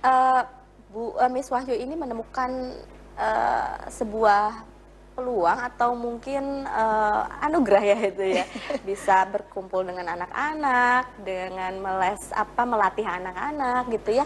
Eh, 0.02 0.42
Bu 0.88 1.18
eh, 1.18 1.28
Miss 1.28 1.50
Wahyu 1.50 1.76
ini 1.76 1.94
menemukan 1.94 2.50
eh, 3.16 3.76
sebuah 3.90 4.72
peluang 5.14 5.60
atau 5.62 5.94
mungkin 5.94 6.42
eh, 6.66 7.22
anugerah 7.42 7.84
ya 7.86 7.98
itu 8.10 8.24
ya 8.34 8.46
bisa 8.90 9.30
berkumpul 9.30 9.86
dengan 9.86 10.10
anak-anak 10.10 11.22
dengan 11.22 11.74
meles 11.78 12.34
apa 12.34 12.62
melatih 12.64 13.06
anak-anak 13.06 13.92
gitu 13.92 14.18
ya 14.18 14.26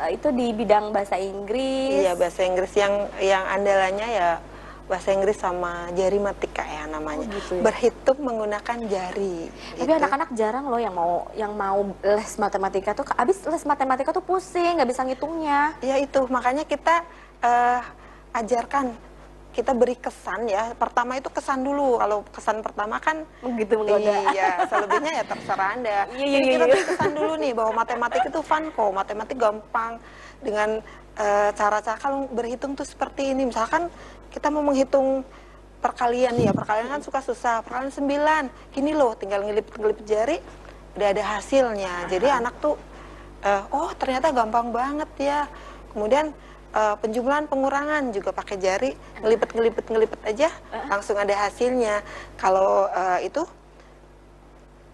Eh, 0.00 0.16
itu 0.16 0.32
di 0.32 0.50
bidang 0.52 0.88
bahasa 0.88 1.20
Inggris 1.20 2.00
Iya 2.00 2.16
bahasa 2.16 2.48
Inggris 2.48 2.72
yang 2.72 2.94
yang 3.20 3.44
andalannya 3.44 4.08
ya 4.08 4.30
bahasa 4.92 5.08
Inggris 5.16 5.40
sama 5.40 5.88
jari 5.96 6.20
matika 6.20 6.60
ya 6.60 6.84
namanya. 6.84 7.24
Oh, 7.24 7.32
gitu 7.32 7.52
ya. 7.56 7.62
Berhitung 7.64 8.18
menggunakan 8.20 8.78
jari. 8.92 9.48
tapi 9.48 9.88
gitu. 9.88 9.96
anak-anak 9.96 10.30
jarang 10.36 10.68
loh 10.68 10.76
yang 10.76 10.92
mau 10.92 11.24
yang 11.32 11.52
mau 11.56 11.80
les 12.04 12.32
matematika 12.36 12.92
tuh 12.92 13.08
abis 13.16 13.40
les 13.48 13.64
matematika 13.64 14.12
tuh 14.12 14.20
pusing 14.20 14.76
nggak 14.76 14.90
bisa 14.92 15.00
ngitungnya 15.08 15.80
Ya 15.80 15.96
itu 15.96 16.20
makanya 16.28 16.68
kita 16.68 17.00
eh, 17.40 17.80
ajarkan 18.36 18.92
kita 19.52 19.76
beri 19.76 19.96
kesan 20.00 20.48
ya. 20.48 20.72
Pertama 20.72 21.20
itu 21.20 21.28
kesan 21.28 21.60
dulu. 21.60 22.00
Kalau 22.00 22.24
kesan 22.32 22.64
pertama 22.64 22.96
kan 22.96 23.20
begitu 23.44 23.76
menggoda 23.76 24.32
Iya, 24.32 24.64
selebihnya 24.66 25.12
ya 25.20 25.24
terserah 25.28 25.68
Anda. 25.76 25.98
Iya, 26.16 26.24
iya, 26.24 26.36
Jadi 26.40 26.44
iya, 26.48 26.52
kita 26.56 26.64
iya. 26.64 26.72
beri 26.72 26.84
kesan 26.88 27.12
dulu 27.12 27.32
nih 27.36 27.52
bahwa 27.52 27.72
matematik 27.84 28.22
itu 28.24 28.40
fun 28.40 28.64
kok. 28.72 28.90
Matematik 28.96 29.36
gampang 29.36 29.92
dengan 30.40 30.80
eh, 31.20 31.50
cara-cara 31.52 32.00
kalau 32.00 32.24
berhitung 32.32 32.72
tuh 32.72 32.88
seperti 32.88 33.36
ini. 33.36 33.52
Misalkan 33.52 33.92
kita 34.32 34.48
mau 34.48 34.64
menghitung 34.64 35.22
perkalian 35.84 36.32
nih 36.38 36.48
ya, 36.48 36.52
perkalian 36.56 36.88
kan 36.88 37.02
suka 37.04 37.20
susah. 37.20 37.60
Perkalian 37.60 37.92
9. 37.92 38.72
Gini 38.72 38.96
loh, 38.96 39.12
tinggal 39.18 39.44
ngelipet-ngelipet 39.44 40.06
jari 40.08 40.38
udah 40.96 41.08
ada 41.12 41.22
hasilnya. 41.36 42.08
Jadi 42.08 42.26
anak 42.30 42.54
tuh 42.62 42.76
eh, 43.44 43.62
oh 43.74 43.90
ternyata 43.98 44.32
gampang 44.32 44.72
banget 44.72 45.10
ya. 45.20 45.40
Kemudian 45.92 46.32
eh, 46.72 46.94
penjumlahan 46.96 47.50
pengurangan 47.50 48.14
juga 48.14 48.30
pakai 48.32 48.56
jari 48.56 48.90
ngelipet 49.20 49.50
ngelipet 49.90 50.20
aja 50.24 50.48
langsung 50.88 51.18
ada 51.18 51.34
hasilnya. 51.36 52.00
Kalau 52.38 52.88
eh, 52.88 53.28
itu 53.28 53.42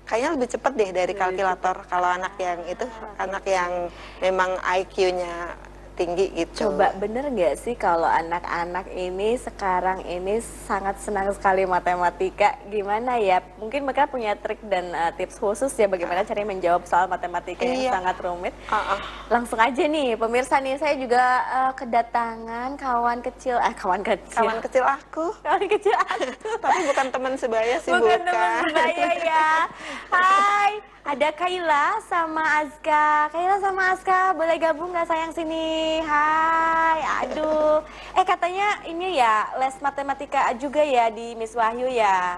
kayaknya 0.08 0.30
lebih 0.40 0.48
cepat 0.56 0.72
deh 0.72 0.90
dari 0.90 1.12
kalkulator. 1.12 1.84
Kalau 1.84 2.08
anak 2.08 2.34
yang 2.40 2.64
itu 2.64 2.86
anak 3.20 3.44
yang 3.44 3.92
memang 4.24 4.56
IQ-nya 4.64 5.67
tinggi 5.98 6.30
gitu. 6.32 6.70
Coba 6.70 6.94
bener 6.94 7.26
nggak 7.26 7.58
sih 7.58 7.74
kalau 7.74 8.06
anak-anak 8.06 8.86
ini 8.88 9.34
sekarang 9.34 10.06
ini 10.06 10.38
sangat 10.38 11.02
senang 11.02 11.34
sekali 11.34 11.66
matematika? 11.66 12.54
Gimana 12.70 13.18
ya? 13.18 13.42
Mungkin 13.58 13.82
mereka 13.82 14.06
punya 14.06 14.38
trik 14.38 14.62
dan 14.62 14.94
uh, 14.94 15.10
tips 15.10 15.36
khusus 15.36 15.74
ya 15.74 15.90
bagaimana 15.90 16.22
caranya 16.22 16.48
menjawab 16.48 16.86
soal 16.86 17.10
matematika 17.10 17.66
yang 17.66 17.74
Iya. 17.78 17.90
sangat 17.90 18.16
rumit. 18.22 18.54
Ah, 18.70 18.94
ah. 18.94 18.98
Langsung 19.26 19.58
aja 19.58 19.82
nih, 19.82 20.14
pemirsa 20.14 20.62
nih 20.62 20.78
saya 20.78 20.94
juga 20.94 21.24
uh, 21.50 21.72
kedatangan 21.74 22.78
kawan 22.78 23.18
kecil, 23.18 23.58
eh 23.58 23.74
kawan 23.74 24.00
kecil. 24.00 24.38
Kawan 24.38 24.58
kecil 24.62 24.84
aku, 24.86 25.34
Kawan 25.42 25.66
kecil 25.66 25.94
aku. 25.98 26.30
tapi 26.62 26.80
bukan 26.86 27.06
teman 27.10 27.34
sebaya 27.34 27.76
sih 27.82 27.90
Bukan 27.90 28.20
teman 28.22 28.62
sebaya 28.70 29.08
ya. 29.18 29.50
Hai, 30.14 30.72
ada 31.08 31.32
Kaila 31.32 32.04
sama 32.04 32.60
Azka. 32.60 33.32
Kaila 33.32 33.56
sama 33.64 33.96
Azka, 33.96 34.36
boleh 34.36 34.60
gabung 34.60 34.92
nggak 34.92 35.08
sayang 35.08 35.32
sini? 35.32 36.04
Hai, 36.04 37.00
aduh. 37.24 37.80
Eh 38.12 38.24
katanya 38.28 38.84
ini 38.84 39.16
ya 39.16 39.48
les 39.56 39.72
matematika 39.80 40.52
juga 40.60 40.84
ya 40.84 41.08
di 41.08 41.32
Miss 41.32 41.56
Wahyu 41.56 41.88
ya. 41.88 42.36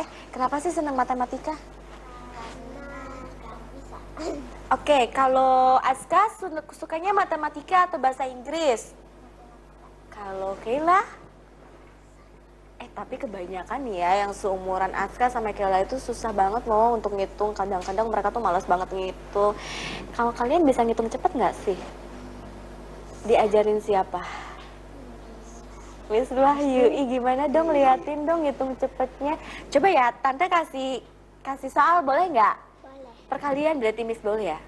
Eh, 0.00 0.06
kenapa 0.32 0.56
sih 0.56 0.72
senang 0.72 0.96
matematika? 0.96 1.52
Oke, 4.72 5.12
kalau 5.12 5.76
Azka 5.80 6.32
su- 6.40 6.76
sukanya 6.80 7.12
matematika 7.12 7.92
atau 7.92 8.00
bahasa 8.00 8.24
Inggris? 8.24 8.96
Kalau 10.08 10.56
Kaila? 10.64 11.04
Eh 12.78 12.86
tapi 12.94 13.18
kebanyakan 13.18 13.90
nih 13.90 13.96
ya 13.98 14.10
yang 14.22 14.30
seumuran 14.30 14.94
Aska 14.94 15.26
sama 15.34 15.50
Kela 15.50 15.82
itu 15.82 15.98
susah 15.98 16.30
banget 16.30 16.62
loh 16.70 16.94
untuk 16.94 17.10
ngitung. 17.18 17.50
Kadang-kadang 17.50 18.06
mereka 18.06 18.30
tuh 18.30 18.38
malas 18.38 18.62
banget 18.70 18.86
ngitung. 18.94 19.58
Kalau 20.14 20.30
kalian 20.30 20.62
bisa 20.62 20.86
ngitung 20.86 21.10
cepet 21.10 21.30
nggak 21.34 21.54
sih? 21.66 21.78
Diajarin 23.26 23.82
siapa? 23.82 24.22
Miss 26.08 26.30
Wahyu, 26.32 26.88
ih 26.88 27.04
gimana 27.18 27.50
dong 27.52 27.68
liatin 27.68 28.24
dong 28.24 28.46
ngitung 28.46 28.72
cepetnya. 28.80 29.36
Coba 29.68 29.88
ya, 29.92 30.06
tante 30.24 30.48
kasih 30.48 31.04
kasih 31.44 31.68
soal 31.68 32.00
boleh 32.00 32.32
nggak? 32.32 32.56
Boleh. 32.80 33.12
Perkalian 33.28 33.76
berarti 33.76 34.06
Miss 34.06 34.22
boleh 34.22 34.56
ya? 34.56 34.58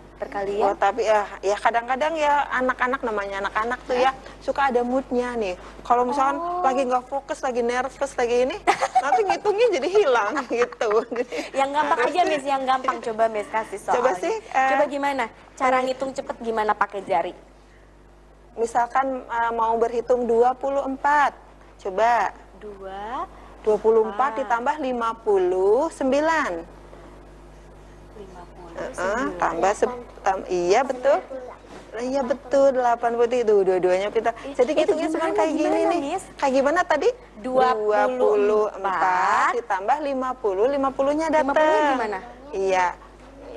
Oh, 0.61 0.77
tapi 0.77 1.09
ya, 1.09 1.25
ya 1.41 1.57
kadang-kadang 1.57 2.13
ya 2.13 2.45
anak-anak 2.53 3.01
namanya 3.01 3.41
anak-anak 3.41 3.81
tuh 3.89 3.97
ya 3.97 4.13
suka 4.45 4.69
ada 4.69 4.85
moodnya 4.85 5.33
nih. 5.41 5.57
Kalau 5.81 6.05
misalkan 6.05 6.37
Oh. 6.37 6.61
lagi 6.61 6.85
nggak 6.85 7.05
fokus, 7.09 7.41
lagi 7.41 7.65
nervous, 7.65 8.13
lagi 8.15 8.45
ini, 8.45 8.57
nanti 9.01 9.21
ngitungnya 9.25 9.67
jadi 9.81 9.89
hilang 9.89 10.35
gitu. 10.53 10.91
Jadi, 11.09 11.57
Yang 11.57 11.71
gampang 11.73 12.01
aja 12.05 12.21
Miss, 12.29 12.45
yang 12.45 12.63
gampang 12.69 12.97
coba 13.09 13.25
Miss 13.33 13.49
kasih 13.49 13.81
soal. 13.81 13.95
Coba 13.97 14.11
sih, 14.21 14.35
eh, 14.35 14.69
Coba 14.77 14.85
gimana? 14.87 15.25
Cara 15.57 15.81
ngitung 15.81 16.13
cepet 16.13 16.37
gimana 16.45 16.73
pakai 16.77 17.01
jari? 17.05 17.33
misalkan 18.59 19.25
uh, 19.25 19.53
mau 19.57 19.73
berhitung 19.81 20.27
24, 20.29 21.33
coba 21.81 22.35
Dua, 22.61 23.25
24 23.65 24.45
ditambah 24.45 24.77
59. 24.85 26.80
50, 28.81 28.97
Heeh, 28.97 29.27
tambah 29.37 29.73
sep- 29.77 30.05
tam- 30.21 30.47
iya 30.49 30.81
betul. 30.81 31.19
Iya 31.91 32.23
betul 32.23 32.71
80 32.79 33.43
itu 33.43 33.55
dua-duanya 33.67 34.15
kita. 34.15 34.31
Jadi 34.55 34.73
itu 34.73 34.95
hitungnya 34.95 35.11
cuma 35.11 35.27
gimana, 35.27 35.35
kayak 35.35 35.53
gini 35.53 35.67
gimana, 35.75 35.91
nih. 35.91 36.01
Miss? 36.07 36.25
Kayak 36.39 36.53
gimana 36.55 36.81
tadi? 36.87 37.09
24 37.43 38.09
24 38.15 39.59
ditambah 39.59 39.97
50, 39.99 40.67
50-nya 40.71 41.27
datang. 41.29 41.51
50-nya 41.51 41.81
gimana? 41.91 42.19
Iya. 42.55 42.87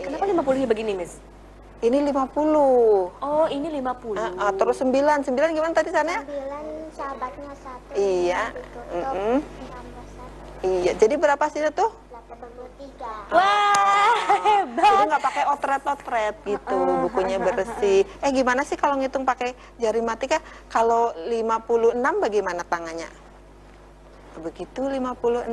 Kenapa 0.02 0.24
50-nya 0.26 0.66
begini, 0.66 0.92
Miss? 0.98 1.14
Ini 1.84 1.98
50. 2.10 3.14
Oh, 3.14 3.46
ini 3.54 3.68
50. 3.70 4.18
Ah, 4.18 4.32
ah, 4.40 4.52
terus 4.56 4.82
9. 4.82 5.22
9 5.22 5.54
gimana 5.54 5.74
tadi 5.78 5.90
sana? 5.94 6.26
Sembilan 6.26 6.64
sahabatnya 6.90 7.52
satu. 7.54 7.92
Iya. 7.94 8.42
Iya. 10.64 10.92
Jadi 10.96 11.16
berapa 11.20 11.46
sih 11.52 11.60
tuh? 11.70 11.92
Puluh 12.34 12.70
tiga. 12.82 13.14
Wah, 13.30 14.14
Jadi 14.26 14.82
hebat. 14.82 15.06
nggak 15.06 15.24
pakai 15.24 15.44
otret-otret 15.50 16.36
gitu, 16.44 16.78
bukunya 17.06 17.38
bersih. 17.38 18.02
Eh 18.20 18.32
gimana 18.34 18.66
sih 18.66 18.74
kalau 18.74 18.98
ngitung 18.98 19.22
pakai 19.24 19.54
jari 19.78 20.02
matika? 20.02 20.42
Kalau 20.68 21.14
56 21.30 21.94
bagaimana 22.18 22.66
tangannya? 22.66 23.06
Begitu 24.34 24.82
56. 24.82 25.46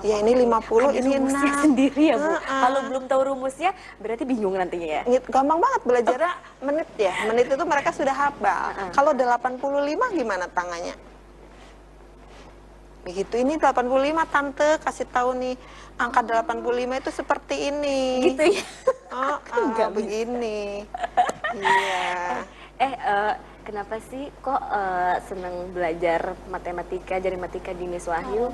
Ya 0.00 0.16
ini 0.24 0.32
50, 0.48 0.88
Ada 0.88 0.96
ini 1.04 1.10
rumusnya 1.20 1.52
6. 1.52 1.64
sendiri 1.68 2.02
ya, 2.08 2.16
Bu. 2.16 2.32
Heeh. 2.32 2.60
Kalau 2.64 2.80
belum 2.88 3.04
tahu 3.04 3.22
rumusnya, 3.28 3.70
berarti 4.00 4.24
bingung 4.24 4.56
nantinya 4.56 4.88
ya. 4.88 5.02
Gampang 5.28 5.60
banget 5.60 5.80
belajarnya 5.84 6.32
menit 6.64 6.88
ya. 6.96 7.12
Menit 7.28 7.52
itu 7.52 7.64
mereka 7.68 7.92
sudah 7.92 8.16
hafal. 8.16 8.72
Kalau 8.96 9.12
85 9.12 10.16
gimana 10.16 10.48
tangannya? 10.48 10.96
Begitu 13.02 13.34
ini 13.42 13.58
85 13.58 13.82
tante 14.30 14.68
kasih 14.78 15.06
tahu 15.10 15.34
nih 15.34 15.54
angka 15.98 16.22
85 16.22 17.02
itu 17.02 17.10
seperti 17.10 17.56
ini. 17.70 18.00
Gitu 18.30 18.42
ya. 18.58 18.64
Oh, 19.12 19.36
Nggak 19.76 19.90
ah, 19.90 19.94
begini. 19.94 20.60
Iya. 21.52 22.48
Eh, 22.80 22.94
eh, 22.96 23.32
kenapa 23.68 24.00
sih 24.08 24.32
kok 24.40 24.56
eh, 24.56 25.20
seneng 25.28 25.68
belajar 25.76 26.32
matematika, 26.48 27.20
jari 27.20 27.36
matematika 27.36 27.76
di 27.76 27.84
Miss 27.92 28.08
Wahyu? 28.08 28.48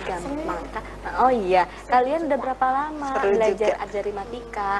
Gampang. 0.00 0.64
Oh 1.20 1.28
iya, 1.28 1.68
kalian 1.92 2.32
udah 2.32 2.38
berapa 2.40 2.66
lama 2.72 3.20
Seru 3.20 3.36
belajar 3.36 3.76
juga. 3.76 3.92
jari 3.92 4.12
matematika? 4.16 4.72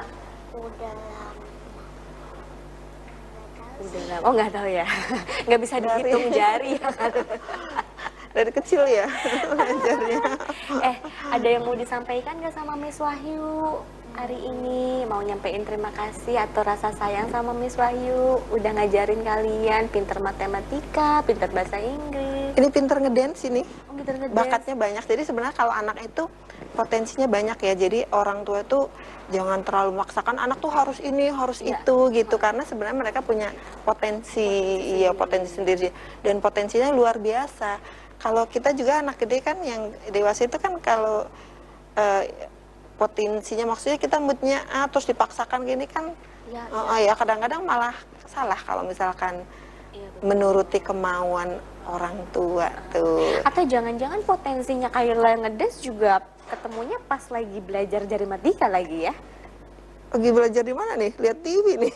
Udah 0.57 0.91
lama. 0.97 1.30
Udah 3.81 4.03
lama. 4.07 4.23
Oh 4.23 4.31
nggak 4.31 4.51
tahu 4.53 4.67
ya, 4.69 4.85
nggak 5.49 5.61
bisa 5.61 5.75
dihitung 5.77 6.25
jari. 6.29 6.73
Dari 8.31 8.47
kecil 8.47 8.87
ya 8.87 9.11
belajarnya. 9.51 10.19
eh, 10.79 10.95
ada 11.35 11.47
yang 11.51 11.67
mau 11.67 11.75
disampaikan 11.75 12.39
nggak 12.39 12.55
sama 12.55 12.79
Miss 12.79 12.95
Wahyu 12.95 13.83
hari 14.15 14.37
ini? 14.37 15.07
Mau 15.07 15.23
nyampein 15.23 15.63
terima 15.63 15.89
kasih 15.91 16.35
atau 16.39 16.61
rasa 16.61 16.91
sayang 16.95 17.31
sama 17.31 17.55
Miss 17.55 17.79
Wahyu? 17.79 18.43
Udah 18.51 18.71
ngajarin 18.75 19.23
kalian 19.23 19.87
pinter 19.87 20.19
matematika, 20.19 21.23
pinter 21.23 21.47
bahasa 21.49 21.79
Inggris. 21.79 22.55
Ini 22.55 22.67
pinter 22.67 22.99
ngedance 22.99 23.47
ini. 23.47 23.63
Oh, 23.87 23.95
pinter 23.95 24.15
ngedance. 24.19 24.35
Bakatnya 24.35 24.75
banyak. 24.75 25.03
Jadi 25.07 25.21
sebenarnya 25.23 25.55
kalau 25.55 25.73
anak 25.73 25.97
itu 26.03 26.27
potensinya 26.75 27.27
banyak 27.27 27.57
ya. 27.63 27.73
Jadi 27.73 27.99
orang 28.11 28.43
tua 28.43 28.61
itu 28.63 28.91
jangan 29.31 29.63
terlalu 29.63 29.95
memaksakan 29.95 30.37
anak 30.37 30.57
tuh 30.59 30.71
harus 30.71 30.99
ini, 30.99 31.31
harus 31.31 31.63
Iya. 31.63 31.79
itu 31.79 31.97
gitu. 32.11 32.35
Karena 32.35 32.67
sebenarnya 32.67 32.97
mereka 32.99 33.19
punya 33.23 33.49
potensi, 33.87 34.47
iya 34.99 35.15
potensi 35.15 35.55
sendiri 35.55 35.87
dan 36.21 36.43
potensinya 36.43 36.91
luar 36.91 37.15
biasa. 37.17 37.79
Kalau 38.21 38.45
kita 38.45 38.75
juga 38.77 39.01
anak 39.01 39.17
gede 39.17 39.41
kan 39.41 39.57
yang 39.65 39.89
dewasa 40.13 40.45
itu 40.45 40.57
kan 40.61 40.77
kalau 40.77 41.25
eh, 41.91 42.23
potensinya 43.01 43.65
maksudnya 43.73 43.97
kita 43.97 44.21
moodnya 44.21 44.61
ah, 44.69 44.85
terus 44.85 45.09
dipaksakan 45.09 45.65
gini 45.65 45.89
kan 45.89 46.13
Ya, 46.51 46.67
oh, 46.67 46.83
oh 46.91 46.99
ya 46.99 47.15
kadang-kadang 47.15 47.63
malah 47.63 47.95
salah 48.27 48.59
kalau 48.59 48.83
misalkan 48.83 49.47
betul. 49.95 50.19
menuruti 50.19 50.83
kemauan 50.83 51.63
orang 51.87 52.17
tua 52.35 52.67
tuh. 52.91 53.39
Atau 53.47 53.63
jangan-jangan 53.63 54.19
potensinya 54.27 54.91
Kayla 54.91 55.47
ngedes 55.47 55.79
juga 55.79 56.19
ketemunya 56.51 56.99
pas 57.07 57.23
lagi 57.31 57.63
belajar 57.63 58.03
jari 58.03 58.27
matematika 58.27 58.67
lagi 58.67 59.07
ya? 59.07 59.15
Lagi 60.11 60.27
belajar 60.29 60.59
di 60.61 60.75
mana 60.75 60.99
nih? 60.99 61.11
Lihat 61.15 61.37
TV 61.39 61.65
nih. 61.79 61.93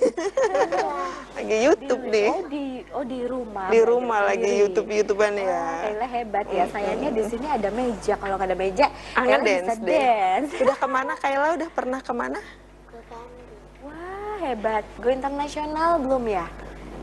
lagi 1.36 1.56
YouTube 1.68 2.04
di, 2.08 2.12
nih. 2.16 2.28
Oh 2.32 2.44
di 2.48 2.66
oh 2.96 3.04
di 3.04 3.20
rumah. 3.28 3.68
Di 3.68 3.80
rumah 3.84 4.20
lagi. 4.24 4.52
YouTube 4.56 4.88
YouTubean 4.88 5.36
ya. 5.36 5.64
Kayla 5.84 6.08
hebat 6.08 6.46
ya. 6.48 6.64
Sayangnya 6.72 7.12
di 7.12 7.24
sini 7.28 7.44
ada 7.44 7.68
meja. 7.70 8.16
Kalau 8.16 8.40
nggak 8.40 8.48
ada 8.48 8.58
meja, 8.58 8.86
Ah, 9.14 9.28
Kayla 9.28 9.44
ngedance 9.44 9.68
bisa 9.68 9.84
deh. 9.84 10.00
dance. 10.00 10.52
Udah 10.64 10.78
ke 10.84 10.88
mana 10.88 11.14
Kayla? 11.16 11.48
Udah 11.60 11.70
pernah 11.70 12.00
ke 12.00 12.14
mana? 12.16 12.40
Wah 13.84 14.36
hebat. 14.42 14.84
Go 14.96 15.12
internasional 15.12 16.00
belum 16.00 16.24
ya? 16.26 16.48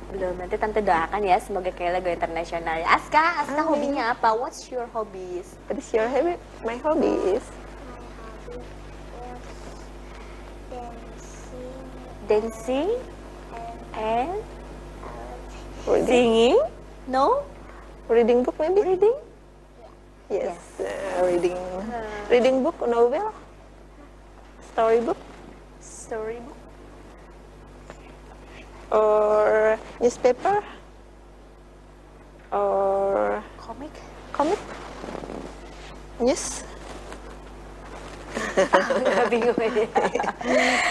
Belum. 0.08 0.32
Nanti 0.34 0.56
tante 0.56 0.80
doakan 0.80 1.22
ya. 1.22 1.36
Semoga 1.38 1.70
Kayla 1.70 2.00
go 2.00 2.08
internasional. 2.08 2.80
ya. 2.80 2.88
Aska, 2.88 3.44
Aska 3.44 3.60
Amin. 3.60 3.68
hobinya 3.68 4.16
apa? 4.16 4.32
What's 4.32 4.64
your 4.72 4.88
hobbies? 4.88 5.60
What 5.68 5.76
is 5.76 5.92
your 5.92 6.08
hobby? 6.08 6.40
My 6.64 6.80
hobby 6.80 7.36
is 7.36 7.44
dancing 12.32 12.88
and 13.92 14.40
reading, 15.84 16.06
singing. 16.06 16.56
No? 17.06 17.44
reading 18.08 18.40
book 18.42 18.56
maybe. 18.58 18.80
Reading? 18.80 19.16
Yes, 20.30 20.56
uh, 20.80 21.28
reading. 21.28 21.60
Reading 22.30 22.62
book, 22.64 22.80
novel, 22.88 23.34
storybook, 24.72 25.20
Storybook? 25.80 26.56
or 28.90 29.76
newspaper, 30.00 30.64
or 32.50 33.44
Comic? 33.60 33.92
comic, 34.32 34.58
news. 36.18 36.64
Bingung 39.32 39.58
ya. 39.58 39.86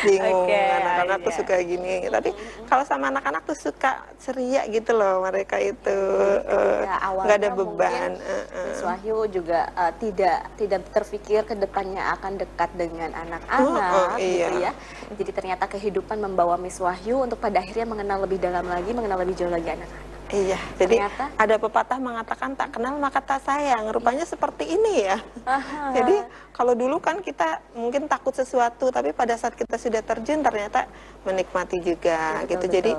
bingung 0.06 0.45
Oke, 0.45 0.60
anak-anak 0.60 1.17
tuh 1.21 1.32
iya. 1.32 1.39
suka 1.39 1.56
gini 1.63 1.93
tapi 2.12 2.30
kalau 2.67 2.84
sama 2.84 3.10
anak-anak 3.10 3.41
tuh 3.47 3.58
suka 3.58 4.04
ceria 4.19 4.65
gitu 4.69 4.91
loh 4.93 5.25
mereka 5.25 5.58
itu 5.62 5.97
eh, 6.45 6.80
Ya, 6.82 6.97
nggak 7.08 7.38
ada 7.38 7.49
beban 7.54 8.12
mungkin 8.12 8.17
eh, 8.17 8.45
eh. 8.58 8.65
Miss 8.71 8.82
Wahyu 8.84 9.17
juga 9.32 9.60
eh, 9.71 9.93
tidak 10.01 10.39
tidak 10.58 10.82
terpikir 10.91 11.41
ke 11.45 11.56
depannya 11.56 12.04
akan 12.17 12.32
dekat 12.41 12.69
dengan 12.75 13.10
anak-anak 13.13 13.91
oh, 13.93 14.17
gitu 14.17 14.58
iya. 14.58 14.71
ya. 14.71 14.71
Jadi 15.15 15.32
ternyata 15.32 15.65
kehidupan 15.69 16.17
membawa 16.19 16.56
Miss 16.58 16.80
Wahyu 16.82 17.23
untuk 17.23 17.39
pada 17.39 17.62
akhirnya 17.62 17.88
mengenal 17.88 18.23
lebih 18.25 18.39
dalam 18.41 18.65
lagi, 18.67 18.91
mengenal 18.91 19.21
lebih 19.21 19.36
jauh 19.38 19.51
lagi 19.51 19.69
anak-anak. 19.71 20.11
Iya, 20.31 20.59
jadi 20.79 20.95
Ternyata? 21.03 21.25
ada 21.35 21.55
pepatah 21.59 21.99
mengatakan 21.99 22.55
tak 22.55 22.71
kenal 22.71 22.95
maka 22.95 23.19
tak 23.19 23.43
sayang. 23.43 23.91
Rupanya 23.91 24.23
seperti 24.23 24.63
ini 24.63 25.03
ya. 25.03 25.19
Aha. 25.43 25.91
Jadi 25.91 26.23
kalau 26.55 26.71
dulu 26.71 27.03
kan 27.03 27.19
kita 27.19 27.59
mungkin 27.75 28.07
takut 28.07 28.31
sesuatu, 28.31 28.87
tapi 28.95 29.11
pada 29.11 29.35
saat 29.35 29.59
kita 29.59 29.75
sudah 29.75 29.99
terjun 29.99 30.39
ternyata 30.39 30.87
menikmati 31.27 31.83
juga 31.83 32.41
Betul, 32.41 32.47
gitu. 32.47 32.65
betul. 32.65 32.75
Jadi 32.79 32.91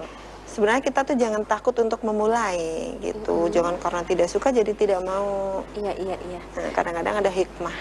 sebenarnya 0.45 0.83
kita 0.85 1.01
tuh 1.09 1.17
jangan 1.17 1.43
takut 1.49 1.73
untuk 1.81 2.05
memulai 2.05 2.93
gitu. 3.01 3.49
Jangan 3.49 3.81
karena 3.81 4.05
tidak 4.05 4.29
suka 4.29 4.53
jadi 4.53 4.73
tidak 4.77 5.01
mau. 5.01 5.65
Iya, 5.73 5.93
iya, 5.97 6.17
iya. 6.29 6.41
Nah, 6.53 6.71
Kadang-kadang 6.77 7.17
ada 7.25 7.31
hikmah. 7.33 7.77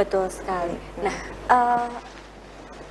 Betul 0.00 0.32
sekali. 0.32 0.80
Nah, 1.04 1.16
eh, 1.52 1.86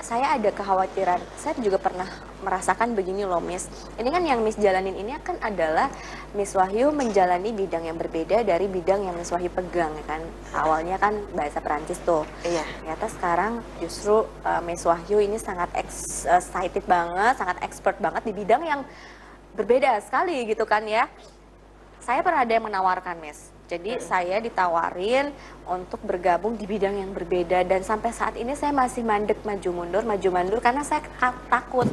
saya 0.04 0.36
ada 0.36 0.52
kekhawatiran. 0.52 1.24
Saya 1.39 1.56
juga 1.63 1.80
pernah 1.80 2.06
merasakan 2.44 2.92
begini 2.92 3.24
loh, 3.24 3.39
Miss. 3.39 3.72
Ini 3.96 4.12
kan 4.12 4.28
yang 4.28 4.44
Miss 4.44 4.60
jalanin 4.60 5.00
ini 5.00 5.16
kan 5.24 5.39
adalah 5.39 5.88
Miss 6.36 6.52
Wahyu 6.52 6.92
menjalani 6.92 7.56
bidang 7.56 7.88
yang 7.88 7.96
berbeda 7.96 8.44
dari 8.44 8.68
bidang 8.68 9.08
yang 9.08 9.16
Miss 9.16 9.32
Wahyu 9.32 9.48
pegang 9.48 9.96
ya 9.96 10.04
kan. 10.04 10.22
Awalnya 10.52 11.00
kan 11.00 11.16
bahasa 11.32 11.63
Perancis 11.63 12.04
tuh. 12.04 12.28
Iya. 12.44 12.68
Ternyata 12.84 13.08
sekarang 13.16 13.54
justru 13.80 14.28
eh, 14.44 14.62
Miss 14.68 14.84
Wahyu 14.84 15.24
ini 15.24 15.39
sangat 15.39 15.72
ex- 15.80 16.28
excited 16.28 16.84
banget, 16.84 17.39
sangat 17.39 17.63
expert 17.63 17.96
banget 18.04 18.28
di 18.28 18.36
bidang 18.36 18.62
yang 18.68 18.84
berbeda 19.56 20.04
sekali 20.04 20.44
gitu 20.52 20.68
kan 20.68 20.84
ya. 20.84 21.08
Saya 22.04 22.20
pernah 22.20 22.44
ada 22.44 22.52
yang 22.52 22.68
menawarkan, 22.68 23.16
Miss. 23.24 23.53
Jadi 23.71 23.95
saya 24.04 24.43
ditawarin 24.43 25.32
untuk 25.63 26.04
bergabung 26.04 26.60
di 26.60 26.67
bidang 26.67 26.99
yang 26.99 27.15
berbeda 27.15 27.63
dan 27.63 27.80
sampai 27.80 28.12
saat 28.12 28.36
ini 28.36 28.52
saya 28.60 28.76
masih 28.76 29.08
mandek 29.08 29.39
maju 29.47 29.69
mundur, 29.71 30.04
maju 30.04 30.30
mundur 30.30 30.60
karena 30.60 30.84
saya 30.84 30.99
takut. 31.47 31.88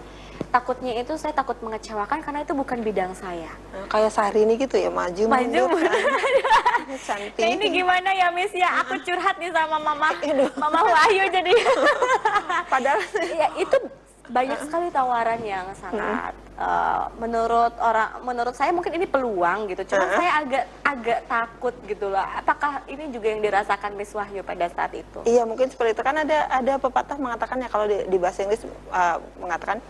Takutnya 0.50 0.98
itu 0.98 1.14
saya 1.14 1.30
takut 1.30 1.54
mengecewakan 1.62 2.26
karena 2.26 2.42
itu 2.42 2.50
bukan 2.58 2.82
bidang 2.82 3.14
saya. 3.14 3.54
Nah, 3.70 3.86
kayak 3.86 4.10
sehari 4.10 4.42
ini 4.42 4.58
gitu 4.58 4.82
ya, 4.82 4.90
maju, 4.90 5.30
Maju 5.30 5.46
mundur. 5.46 5.66
mundur. 5.70 5.86
kan. 5.86 6.02
Cantik. 7.06 7.38
Nah, 7.38 7.48
ini 7.54 7.66
gimana 7.70 8.10
ya, 8.10 8.34
Miss 8.34 8.50
ya? 8.50 8.82
Aku 8.82 8.98
curhat 9.06 9.38
nih 9.38 9.54
sama 9.54 9.78
Mama 9.78 10.10
Mama 10.58 10.80
Wahyu 10.82 11.22
jadi. 11.30 11.54
Padahal 12.72 12.98
ya 13.40 13.46
itu 13.54 13.76
banyak 14.30 14.58
sekali 14.62 14.88
tawaran 14.94 15.42
yang 15.42 15.66
sangat 15.74 16.32
eh, 16.54 17.04
menurut 17.18 17.74
orang 17.82 18.22
menurut 18.22 18.54
saya 18.54 18.70
mungkin 18.70 18.94
ini 18.94 19.06
peluang 19.10 19.66
gitu. 19.74 19.82
Cuma 19.94 20.06
saya 20.14 20.30
agak 20.40 20.64
agak 20.86 21.20
takut 21.26 21.74
gitu 21.84 22.06
loh. 22.08 22.22
Apakah 22.22 22.86
ini 22.86 23.10
juga 23.10 23.26
yang 23.34 23.42
dirasakan 23.42 23.98
Miss 23.98 24.14
Wahyu 24.14 24.46
pada 24.46 24.70
saat 24.70 24.94
itu? 24.94 25.20
Iya 25.26 25.42
mungkin 25.42 25.66
seperti 25.68 25.98
itu. 25.98 26.02
Kan 26.06 26.22
ada 26.22 26.46
ada 26.46 26.78
pepatah 26.78 27.18
mengatakan 27.18 27.58
ya 27.60 27.68
kalau 27.68 27.90
di, 27.90 28.06
di 28.06 28.16
bahasa 28.16 28.46
Inggris 28.46 28.62
uh, 28.94 29.18
mengatakan 29.42 29.82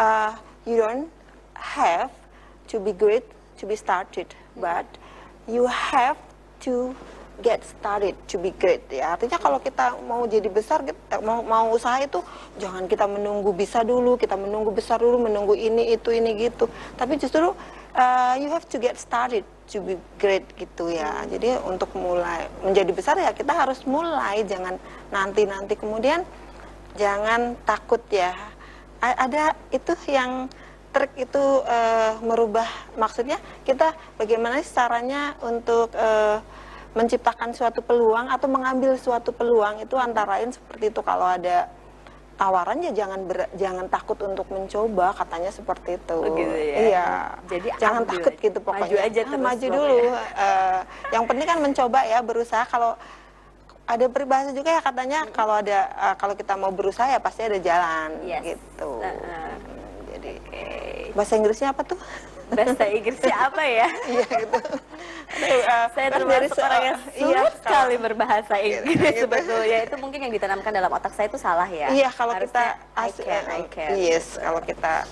uh, 0.00 0.32
you 0.64 0.80
don't 0.80 1.12
have 1.54 2.10
to 2.66 2.80
be 2.80 2.96
great 2.96 3.28
to 3.60 3.68
be 3.68 3.76
started 3.76 4.26
but 4.56 4.88
you 5.46 5.68
have 5.68 6.16
to 6.62 6.94
get 7.42 7.60
started 7.66 8.14
to 8.30 8.38
be 8.38 8.54
great 8.54 8.86
ya. 8.86 9.18
Artinya 9.18 9.36
kalau 9.42 9.58
kita 9.58 9.98
mau 10.06 10.22
jadi 10.30 10.46
besar 10.46 10.86
kita 10.86 11.18
mau 11.20 11.42
mau 11.42 11.74
usaha 11.74 11.98
itu 11.98 12.22
jangan 12.62 12.86
kita 12.86 13.10
menunggu 13.10 13.50
bisa 13.50 13.82
dulu 13.82 14.14
kita 14.14 14.38
menunggu 14.38 14.70
besar 14.70 15.02
dulu 15.02 15.26
menunggu 15.26 15.58
ini 15.58 15.90
itu 15.90 16.14
ini 16.14 16.38
gitu. 16.38 16.70
Tapi 16.94 17.18
justru 17.18 17.50
uh, 17.98 18.34
you 18.38 18.46
have 18.48 18.64
to 18.70 18.78
get 18.78 18.94
started 18.94 19.42
to 19.66 19.82
be 19.82 19.98
great 20.22 20.46
gitu 20.54 20.88
ya. 20.88 21.26
Jadi 21.26 21.58
untuk 21.66 21.90
mulai 21.98 22.46
menjadi 22.62 22.94
besar 22.94 23.18
ya 23.18 23.34
kita 23.34 23.50
harus 23.50 23.82
mulai, 23.82 24.46
jangan 24.46 24.78
nanti-nanti 25.10 25.74
kemudian 25.74 26.22
jangan 26.94 27.58
takut 27.66 28.00
ya. 28.08 28.32
A- 29.02 29.26
Ada 29.26 29.58
itu 29.74 29.92
yang 30.06 30.46
trik 30.92 31.16
itu 31.16 31.44
eh, 31.64 32.12
merubah 32.20 32.68
maksudnya 33.00 33.40
kita 33.64 33.96
bagaimana 34.20 34.60
caranya 34.60 35.32
untuk 35.40 35.88
eh, 35.96 36.36
menciptakan 36.92 37.50
suatu 37.50 37.80
peluang 37.80 38.28
atau 38.28 38.46
mengambil 38.46 38.92
suatu 38.94 39.30
peluang 39.30 39.80
itu 39.80 39.96
antara 39.96 40.36
lain 40.36 40.52
seperti 40.52 40.88
itu 40.88 41.00
kalau 41.00 41.24
ada 41.26 41.68
tawaran 42.32 42.80
ya 42.80 42.92
jangan 42.92 43.20
ber- 43.24 43.48
jangan 43.54 43.86
takut 43.86 44.18
untuk 44.20 44.48
mencoba 44.48 45.14
katanya 45.14 45.48
seperti 45.48 45.94
itu. 45.94 46.16
Oh, 46.16 46.26
gitu 46.30 46.52
ya. 46.52 46.76
Iya. 46.76 47.06
Jadi 47.46 47.68
jangan 47.78 48.02
ambil 48.02 48.12
takut 48.12 48.32
aja. 48.32 48.42
gitu 48.42 48.58
pokoknya. 48.60 48.82
Maju 48.82 48.96
aja 48.98 49.20
Ah, 49.20 49.26
terus 49.26 49.40
maju 49.40 49.56
pokoknya. 49.62 49.76
dulu. 49.78 49.96
Eh, 50.36 50.80
yang 51.12 51.24
penting 51.24 51.46
kan 51.46 51.58
mencoba 51.60 52.00
ya, 52.02 52.18
berusaha 52.20 52.64
kalau 52.64 52.92
ada 53.84 54.06
peribahasa 54.06 54.50
juga 54.50 54.70
ya 54.70 54.80
katanya 54.80 55.20
kalau 55.28 55.54
ada 55.54 55.78
eh, 55.86 56.14
kalau 56.16 56.34
kita 56.34 56.54
mau 56.54 56.70
berusaha 56.70 57.06
ya 57.06 57.20
pasti 57.20 57.40
ada 57.42 57.58
jalan 57.58 58.08
Yes. 58.22 58.42
gitu. 58.48 58.90
Heeh. 58.98 59.48
Hmm, 59.52 59.90
Jadi 60.12 60.32
Oke. 60.38 60.64
bahasa 61.12 61.32
Inggrisnya 61.34 61.68
apa 61.70 61.82
tuh? 61.84 62.00
Bahasa 62.52 62.84
Inggrisnya 62.86 63.36
apa 63.36 63.62
ya 63.64 63.88
Iya 64.12 64.24
gitu. 64.28 64.58
Eh, 65.32 65.62
saya 65.96 66.08
kan 66.12 66.20
dari 66.22 66.46
termasuk 66.46 66.60
orang 66.60 66.82
yang 66.84 66.98
eh, 67.00 67.12
sulit 67.16 67.32
iya, 67.32 67.42
sekali 67.56 67.94
kalau- 67.96 68.04
berbahasa 68.04 68.54
Inggris 68.60 68.96
gitu. 69.00 69.24
sebetulnya 69.24 69.78
itu 69.82 69.96
mungkin 69.96 70.18
yang 70.22 70.32
ditanamkan 70.32 70.70
dalam 70.70 70.90
otak 70.92 71.12
saya 71.12 71.26
itu 71.26 71.38
salah 71.40 71.66
ya 71.66 71.88
Iya 71.88 72.08
kalau 72.12 72.36
kita 72.36 72.64
I 72.94 73.10
can, 73.10 73.42
I 73.48 73.62
can. 73.66 73.88
Yes, 73.96 74.36
kalau 74.36 74.60
kita 74.60 75.08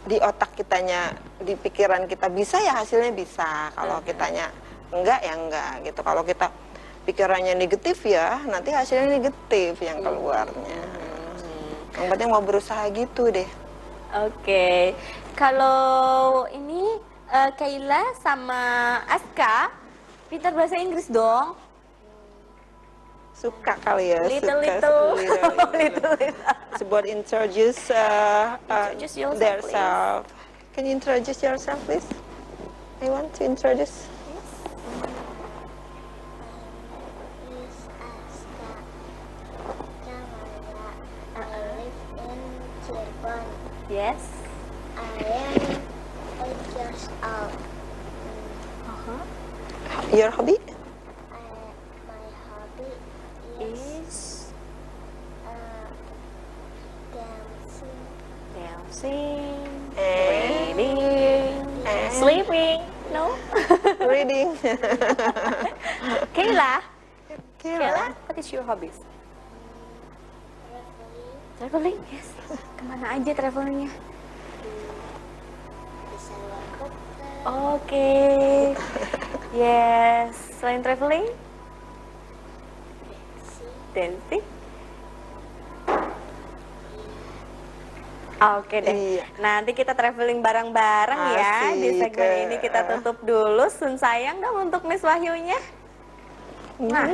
di 0.00 0.16
otak 0.16 0.56
kitanya, 0.56 1.12
di 1.38 1.52
pikiran 1.54 2.08
kita 2.08 2.32
bisa 2.32 2.56
ya 2.56 2.72
hasilnya 2.72 3.12
bisa. 3.12 3.68
Kalau 3.70 4.00
kitanya 4.00 4.48
enggak 4.90 5.20
ya 5.20 5.32
enggak 5.36 5.72
gitu. 5.84 6.00
Kalau 6.00 6.24
kita 6.24 6.48
pikirannya 7.04 7.52
negatif 7.54 8.00
ya 8.04 8.40
nanti 8.44 8.72
hasilnya 8.72 9.20
negatif 9.20 9.76
yang 9.78 10.00
keluarnya. 10.00 10.80
Yang 11.94 12.06
penting 12.10 12.28
mau 12.28 12.40
berusaha 12.40 12.80
gitu 12.90 13.28
deh. 13.28 13.48
Oke, 14.24 14.96
kalau 15.34 16.46
ini 16.50 16.98
eh, 17.30 17.50
Kayla 17.56 18.14
sama 18.18 18.62
Aska 19.06 19.70
pintar 20.30 20.54
bahasa 20.54 20.78
Inggris 20.78 21.10
dong. 21.10 21.54
Suka 23.34 23.72
kali 23.80 24.12
ya, 24.12 24.20
Little 24.20 24.60
suka 24.60 24.60
little, 24.60 25.00
little, 25.16 25.52
little 25.80 26.14
little. 26.20 26.44
Sebuah 26.76 27.04
introduce, 27.08 27.88
uh, 27.88 28.60
uh, 28.68 28.92
Introduce 28.92 29.16
yourself, 29.16 29.40
their 29.40 29.60
please. 29.64 29.72
self. 29.72 30.22
Can 30.76 30.82
you 30.84 30.92
introduce 30.92 31.40
yourself, 31.40 31.80
please? 31.88 32.04
I 33.00 33.08
want 33.08 33.32
to 33.40 33.42
introduce. 33.48 34.04
Yes. 43.88 44.49
I 45.00 45.02
am 45.24 45.80
eight 46.44 46.64
years 46.76 47.02
old. 47.24 47.56
Uh-huh. 48.92 49.20
Your 50.16 50.30
hobby? 50.30 50.56
I, 51.32 51.40
my 52.04 52.24
hobby 52.44 52.92
is 53.64 54.52
uh, 55.46 55.88
dancing. 57.16 58.00
dancing, 58.54 59.56
And- 59.96 60.76
reading, 60.76 61.64
and- 61.86 62.12
sleeping. 62.12 62.80
No. 63.10 63.34
Reading. 64.06 64.54
Kayla, 66.36 66.78
Kayla, 67.58 68.14
what 68.28 68.38
is 68.38 68.52
your 68.52 68.62
hobbies? 68.62 68.94
Traveling 71.58 71.98
Traveling, 71.98 71.98
yes. 72.14 72.28
Ke 72.78 72.82
mana 72.86 73.18
aja 73.18 73.32
travelingnya? 73.34 73.90
Oke. 77.90 78.70
Yes. 79.50 80.30
Selain 80.62 80.78
traveling, 80.78 81.26
Dancing. 83.90 84.46
Oke 88.38 88.78
deh. 88.78 88.94
Iya. 88.94 89.26
Nanti 89.42 89.74
kita 89.74 89.98
traveling 89.98 90.38
bareng-bareng 90.38 91.34
ya. 91.34 91.74
Di 91.74 91.98
segmen 91.98 92.30
ini 92.46 92.56
kita 92.62 92.86
tutup 92.94 93.18
dulu. 93.26 93.66
Sun 93.66 93.98
sayang 93.98 94.38
dong 94.38 94.70
untuk 94.70 94.86
Miss 94.86 95.02
Wahyunya. 95.02 95.58
Nah, 96.78 97.10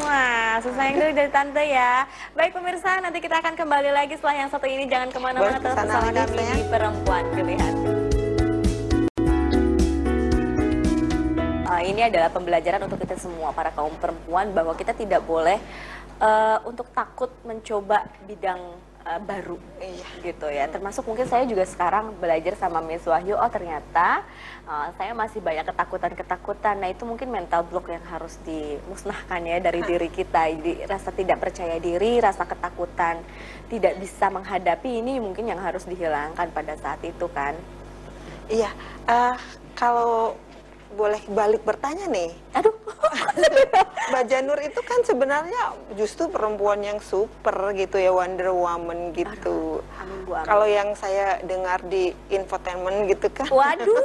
Wah, 0.00 0.64
sun 0.64 0.72
sayang 0.80 0.96
dulu 0.96 1.12
dari 1.12 1.28
tante 1.28 1.60
ya. 1.60 2.08
Baik 2.32 2.56
pemirsa, 2.56 3.04
nanti 3.04 3.20
kita 3.20 3.36
akan 3.44 3.52
kembali 3.52 3.92
lagi 3.92 4.16
setelah 4.16 4.48
yang 4.48 4.48
satu 4.48 4.64
ini. 4.64 4.88
Jangan 4.88 5.12
ke 5.12 5.20
mana-mana 5.20 5.60
terus 5.60 5.76
bersama 5.76 6.08
kami 6.08 6.40
di 6.40 6.64
Perempuan 6.72 7.24
Pilihan. 7.36 7.81
Ini 11.82 12.06
adalah 12.06 12.30
pembelajaran 12.30 12.82
untuk 12.82 12.98
kita 12.98 13.18
semua 13.18 13.50
para 13.50 13.70
kaum 13.70 13.92
perempuan 13.98 14.50
bahwa 14.50 14.72
kita 14.72 14.94
tidak 14.94 15.22
boleh 15.22 15.58
eh, 16.18 16.58
untuk 16.64 16.88
takut 16.90 17.28
mencoba 17.42 18.06
bidang 18.24 18.60
eh, 19.02 19.20
baru 19.20 19.58
Iya. 19.82 20.06
gitu 20.22 20.46
ya. 20.46 20.70
Termasuk 20.70 21.02
mungkin 21.04 21.26
saya 21.26 21.42
juga 21.42 21.66
sekarang 21.66 22.14
belajar 22.22 22.54
sama 22.54 22.78
Miss 22.78 23.02
Wahyu, 23.02 23.34
oh 23.34 23.50
ternyata 23.50 24.22
eh, 24.64 24.88
saya 24.94 25.12
masih 25.12 25.42
banyak 25.42 25.66
ketakutan-ketakutan. 25.66 26.78
Nah 26.78 26.88
itu 26.94 27.02
mungkin 27.02 27.28
mental 27.28 27.66
block 27.66 27.90
yang 27.90 28.04
harus 28.06 28.38
dimusnahkan 28.46 29.42
ya 29.42 29.58
dari 29.58 29.82
diri 29.82 30.06
kita. 30.08 30.46
Jadi 30.54 30.86
rasa 30.86 31.10
tidak 31.10 31.42
percaya 31.42 31.76
diri, 31.82 32.22
rasa 32.22 32.46
ketakutan, 32.46 33.18
tidak 33.66 33.98
bisa 33.98 34.30
menghadapi 34.30 35.02
ini 35.02 35.18
mungkin 35.18 35.50
yang 35.50 35.58
harus 35.58 35.82
dihilangkan 35.82 36.54
pada 36.54 36.78
saat 36.78 37.02
itu 37.02 37.26
kan. 37.34 37.58
Iya, 38.46 38.70
eh, 39.08 39.34
kalau 39.74 40.36
boleh 40.92 41.20
balik 41.26 41.62
bertanya 41.62 42.06
nih, 42.06 42.30
Aduh, 42.52 42.72
Mbak 44.12 44.24
Janur 44.28 44.58
itu 44.60 44.80
kan 44.80 45.00
sebenarnya 45.02 45.72
justru 45.96 46.28
perempuan 46.28 46.80
yang 46.80 47.00
super 47.00 47.72
gitu 47.72 47.96
ya, 47.96 48.12
Wonder 48.12 48.52
Woman 48.52 49.12
gitu. 49.12 49.80
Kalau 50.44 50.64
yang 50.64 50.92
saya 50.92 51.40
dengar 51.40 51.80
di 51.82 52.12
infotainment 52.28 53.08
gitu 53.08 53.26
kan, 53.32 53.48
Waduh. 53.48 53.88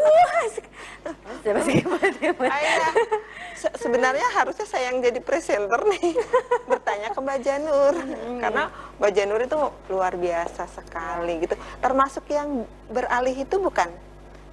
Se- 3.58 3.73
sebenarnya 3.76 4.23
harusnya 4.38 4.63
saya 4.63 4.93
yang 4.93 5.02
jadi 5.02 5.17
presenter 5.17 5.82
nih. 5.82 6.13
Bertanya 6.71 7.10
ke 7.10 7.19
Mbak 7.19 7.39
Janur. 7.41 7.93
Karena 8.38 8.63
Mbak 8.95 9.12
Janur 9.12 9.39
itu 9.41 9.58
luar 9.89 10.13
biasa 10.13 10.69
sekali 10.69 11.41
gitu. 11.41 11.58
Termasuk 11.82 12.30
yang 12.30 12.63
beralih 12.88 13.34
itu 13.34 13.58
bukan? 13.58 13.89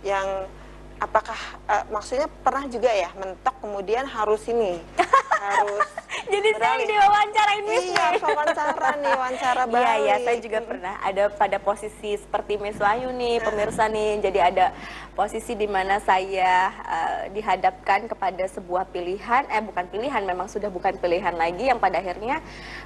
Yang 0.00 0.48
apakah 0.96 1.36
eh, 1.66 1.84
maksudnya 1.88 2.26
pernah 2.40 2.64
juga 2.66 2.88
ya 2.88 3.10
mentok 3.14 3.54
kemudian 3.58 4.04
harus 4.04 4.42
ini 4.46 4.78
harus 5.44 5.84
Jadi 6.24 6.50
saya 6.52 6.78
beralih. 6.78 6.86
diwawancarain 6.88 7.64
Miss 7.64 7.84
iya 7.84 8.02
harus 8.08 8.22
wawancara 8.22 8.90
nih 8.96 9.12
wawancara 9.12 9.62
Iya, 9.74 9.92
iya, 9.98 10.14
balik. 10.14 10.24
saya 10.24 10.38
juga 10.40 10.58
pernah 10.62 10.94
ada 11.00 11.24
pada 11.28 11.58
posisi 11.58 12.10
seperti 12.14 12.56
Miss 12.56 12.78
Wahyu 12.78 13.10
nih, 13.10 13.42
pemirsa 13.42 13.84
nih. 13.86 14.22
Jadi 14.22 14.38
ada 14.40 14.66
posisi 15.12 15.52
di 15.52 15.66
mana 15.66 15.98
saya 16.00 16.54
eh, 16.70 17.20
dihadapkan 17.30 18.06
kepada 18.06 18.44
sebuah 18.46 18.88
pilihan, 18.88 19.42
eh 19.48 19.60
bukan 19.60 19.84
pilihan, 19.86 20.22
memang 20.22 20.46
sudah 20.46 20.70
bukan 20.70 20.96
pilihan 20.96 21.34
lagi 21.34 21.66
yang 21.66 21.76
pada 21.76 21.98
akhirnya 21.98 22.40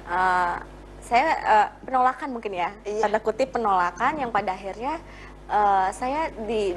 eh, 0.05 0.55
saya 0.99 1.27
eh, 1.39 1.67
penolakan 1.81 2.29
mungkin 2.29 2.53
ya, 2.53 2.69
Iya. 2.83 3.01
tanda 3.01 3.19
kutip 3.19 3.49
penolakan 3.49 4.19
yang 4.19 4.29
pada 4.29 4.51
akhirnya 4.51 4.99
eh, 5.47 5.87
saya 5.91 6.27
di 6.41 6.75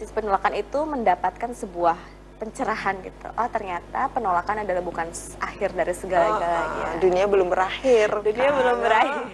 sisi 0.00 0.16
penolakan 0.16 0.56
itu 0.56 0.80
mendapatkan 0.80 1.52
sebuah 1.52 2.00
pencerahan 2.40 2.96
gitu. 3.04 3.28
Oh 3.36 3.48
ternyata 3.52 4.08
penolakan 4.08 4.64
adalah 4.64 4.80
bukan 4.80 5.12
akhir 5.38 5.76
dari 5.76 5.92
Oh, 5.92 5.98
segala-galanya. 6.00 6.86
ah, 6.88 6.96
dunia 6.96 7.28
belum 7.28 7.52
berakhir 7.52 8.08
Dunia 8.24 8.48
belum 8.48 8.76
Karena- 8.80 8.84
berakhir. 8.88 9.26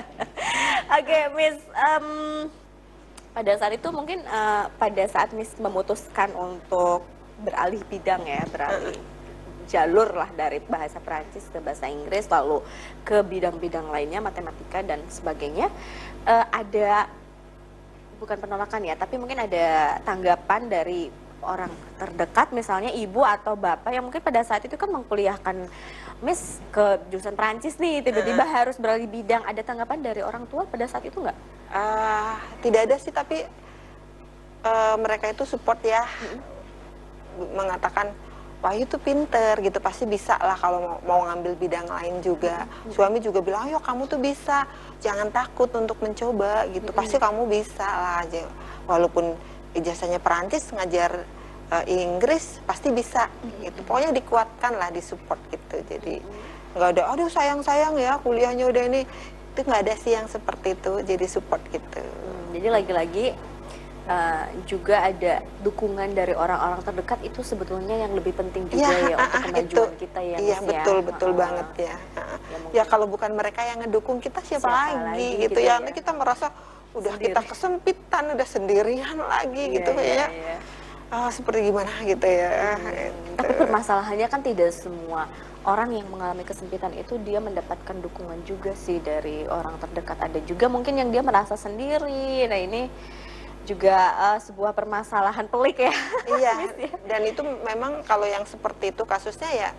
Oke, 0.96 1.18
Miss. 1.36 1.60
em, 1.76 2.06
pada 3.36 3.52
saat 3.60 3.72
itu 3.76 3.88
mungkin 3.92 4.24
eh, 4.24 4.64
pada 4.80 5.04
saat 5.12 5.36
Miss 5.36 5.52
memutuskan 5.60 6.32
untuk 6.32 7.04
beralih 7.44 7.84
bidang 7.84 8.24
ya, 8.24 8.40
beralih 8.48 8.96
jalur 9.68 10.08
lah 10.14 10.30
dari 10.32 10.62
bahasa 10.64 10.96
Perancis 10.96 11.44
ke 11.52 11.60
bahasa 11.60 11.84
Inggris, 11.84 12.24
lalu 12.32 12.64
ke 13.04 13.20
bidang-bidang 13.20 13.92
lainnya, 13.92 14.24
matematika 14.24 14.80
dan 14.80 15.04
sebagainya, 15.12 15.68
eh, 16.24 16.44
ada 16.48 17.12
bukan 18.16 18.36
penolakan 18.40 18.82
ya, 18.84 18.94
tapi 18.96 19.20
mungkin 19.20 19.40
ada 19.40 19.98
tanggapan 20.04 20.68
dari 20.68 21.12
orang 21.44 21.70
terdekat, 22.00 22.50
misalnya 22.50 22.90
ibu 22.90 23.22
atau 23.22 23.54
bapak 23.54 23.92
yang 23.92 24.04
mungkin 24.08 24.18
pada 24.24 24.42
saat 24.42 24.64
itu 24.66 24.74
kan 24.74 24.90
mengkuliahkan 24.90 25.68
Miss 26.24 26.64
ke 26.72 26.96
jurusan 27.12 27.36
Perancis 27.36 27.76
nih, 27.76 28.00
tiba-tiba 28.00 28.40
harus 28.42 28.80
beralih 28.80 29.04
bidang. 29.06 29.44
Ada 29.44 29.60
tanggapan 29.62 30.00
dari 30.00 30.24
orang 30.24 30.48
tua 30.48 30.64
pada 30.64 30.88
saat 30.88 31.04
itu 31.04 31.20
nggak? 31.20 31.38
Ah, 31.70 32.40
tidak 32.64 32.88
ada 32.88 32.96
sih 32.96 33.12
tapi 33.12 33.44
eh, 34.64 34.96
mereka 34.96 35.28
itu 35.28 35.44
support 35.44 35.78
ya 35.84 36.02
mengatakan 37.36 38.16
wah 38.64 38.74
itu 38.74 38.96
pinter 38.96 39.60
gitu 39.60 39.78
pasti 39.78 40.08
bisa 40.08 40.34
lah 40.40 40.56
kalau 40.56 40.80
mau, 40.80 40.98
mau 41.04 41.20
ngambil 41.28 41.52
bidang 41.60 41.86
lain 41.86 42.24
juga. 42.24 42.64
Suami 42.90 43.20
juga 43.20 43.44
bilang 43.44 43.68
ayo 43.68 43.78
kamu 43.78 44.08
tuh 44.08 44.20
bisa. 44.20 44.64
Jangan 45.04 45.28
takut 45.30 45.68
untuk 45.76 46.00
mencoba 46.00 46.64
gitu. 46.72 46.90
Pasti 46.96 47.20
kamu 47.20 47.46
bisa 47.46 47.84
lah 47.86 48.14
aja. 48.24 48.48
Walaupun 48.88 49.36
ijazahnya 49.76 50.18
Perancis 50.18 50.72
ngajar 50.72 51.28
eh, 51.72 51.84
Inggris 51.92 52.64
pasti 52.64 52.88
bisa 52.90 53.28
gitu. 53.60 53.84
Pokoknya 53.84 54.16
dikuatkan 54.16 54.72
lah 54.74 54.88
disupport 54.88 55.40
gitu. 55.52 55.76
Jadi 55.86 56.14
nggak 56.76 56.90
ada 56.92 57.02
aduh 57.08 57.32
sayang 57.32 57.64
sayang 57.64 57.96
ya 58.00 58.16
kuliahnya 58.24 58.66
udah 58.66 58.82
ini. 58.88 59.04
Itu 59.52 59.64
nggak 59.64 59.82
ada 59.88 59.94
sih 60.00 60.12
yang 60.16 60.28
seperti 60.28 60.76
itu 60.76 60.92
jadi 61.04 61.26
support 61.28 61.60
gitu. 61.72 62.00
Hmm, 62.00 62.56
jadi 62.56 62.68
lagi-lagi 62.72 63.36
eh, 64.06 64.44
juga 64.64 65.02
ada 65.02 65.34
dukungan 65.60 66.08
dari 66.10 66.32
orang-orang 66.32 66.80
terdekat 66.80 67.18
itu 67.22 67.42
sebetulnya 67.42 67.96
yang 67.98 68.12
lebih 68.12 68.32
penting 68.32 68.66
juga 68.66 68.86
ya, 68.86 69.16
ah, 69.16 69.20
untuk 69.20 69.26
ah, 69.28 69.42
kemajuan 69.44 69.66
itu. 69.66 69.82
kita 69.98 70.20
ya. 70.22 70.36
Iya 70.36 70.56
Miss, 70.56 70.66
ya. 70.66 70.80
betul 70.80 70.98
betul 71.02 71.30
Ah. 71.30 71.36
banget 71.36 71.68
ya. 71.84 71.94
Ah, 72.14 72.24
Ya, 72.46 72.58
Ya, 72.72 72.84
kalau 72.84 73.04
bukan 73.04 73.30
mereka 73.32 73.60
yang 73.60 73.78
ngedukung 73.80 74.18
kita 74.18 74.38
siapa, 74.40 74.62
Siapa 74.62 74.70
lagi, 74.70 75.02
lagi 75.02 75.28
gitu, 75.40 75.42
gitu 75.52 75.60
ya. 75.60 75.76
ya. 75.78 75.90
Kita 75.90 76.10
merasa 76.12 76.46
udah 76.92 77.12
Sendiri. 77.12 77.26
kita 77.28 77.40
kesempitan, 77.44 78.24
udah 78.32 78.46
sendirian 78.46 79.16
lagi 79.18 79.62
Iya, 79.64 79.74
gitu 79.74 79.90
iya, 79.92 79.98
kayaknya. 79.98 80.28
iya. 80.32 80.56
ah, 81.08 81.28
seperti 81.28 81.58
gimana 81.64 81.92
gitu 82.02 82.24
ya. 82.24 82.50
Hmm, 82.74 83.34
Tapi 83.36 83.52
permasalahannya 83.56 84.26
kan 84.26 84.40
tidak 84.40 84.70
semua 84.70 85.26
orang 85.62 85.90
yang 85.92 86.06
mengalami 86.06 86.42
kesempitan 86.42 86.94
itu 86.94 87.18
dia 87.20 87.38
mendapatkan 87.38 87.96
dukungan 87.96 88.42
juga 88.42 88.70
sih 88.72 88.98
dari 88.98 89.42
orang 89.44 89.76
terdekat. 89.76 90.18
Ada 90.20 90.38
juga 90.42 90.66
mungkin 90.66 90.94
yang 90.94 91.10
dia 91.10 91.20
merasa 91.20 91.54
sendiri. 91.54 92.06
Nah 92.44 92.58
ini 92.60 92.82
juga 93.66 93.96
eh, 94.30 94.38
sebuah 94.40 94.70
permasalahan 94.70 95.44
pelik 95.44 95.82
ya. 95.82 95.94
Iya, 96.32 96.54
ya. 96.76 96.90
dan 97.04 97.20
itu 97.22 97.42
memang 97.42 98.00
kalau 98.02 98.24
yang 98.24 98.42
seperti 98.42 98.88
itu 98.88 99.02
kasusnya 99.02 99.50
ya 99.50 99.70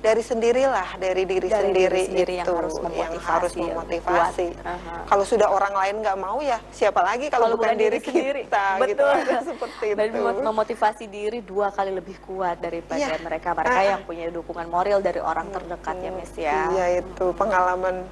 dari 0.00 0.20
sendirilah, 0.20 1.00
dari 1.00 1.24
diri 1.24 1.48
Dari 1.48 1.64
sendiri, 1.64 1.88
diri 1.88 2.02
sendiri 2.04 2.32
yang 2.36 2.44
itu 2.44 2.52
harus 2.54 2.74
yang 2.76 2.84
harus 3.16 3.52
memotivasi, 3.56 3.56
yang 3.56 3.72
memotivasi. 3.72 4.46
kuat. 4.52 4.68
Aha. 4.68 4.94
Kalau 5.08 5.24
sudah 5.24 5.48
orang 5.48 5.72
lain 5.72 5.94
nggak 6.04 6.18
mau 6.18 6.38
ya 6.38 6.60
siapa 6.70 7.00
lagi 7.00 7.32
kalau, 7.32 7.56
bukan, 7.56 7.72
diri 7.72 8.04
sendiri. 8.04 8.44
kita 8.44 8.64
gitu 8.84 9.00
Betul. 9.00 9.12
ada 9.24 9.38
seperti 9.40 9.86
Dan 9.96 10.08
itu. 10.12 10.20
mem- 10.20 10.44
memotivasi 10.44 11.04
diri 11.08 11.40
dua 11.40 11.72
kali 11.72 11.88
lebih 11.90 12.20
kuat 12.20 12.60
daripada 12.60 13.00
Iya. 13.00 13.16
mereka 13.16 13.56
mereka 13.56 13.80
Ah. 13.80 13.86
yang 13.96 14.02
punya 14.04 14.28
dukungan 14.28 14.68
moral 14.68 15.00
dari 15.00 15.24
orang 15.24 15.48
terdekat 15.48 15.96
ya 15.96 16.10
Miss 16.12 16.32
ya. 16.36 16.68
Iya 16.68 16.86
itu 17.00 17.26
pengalaman 17.32 18.04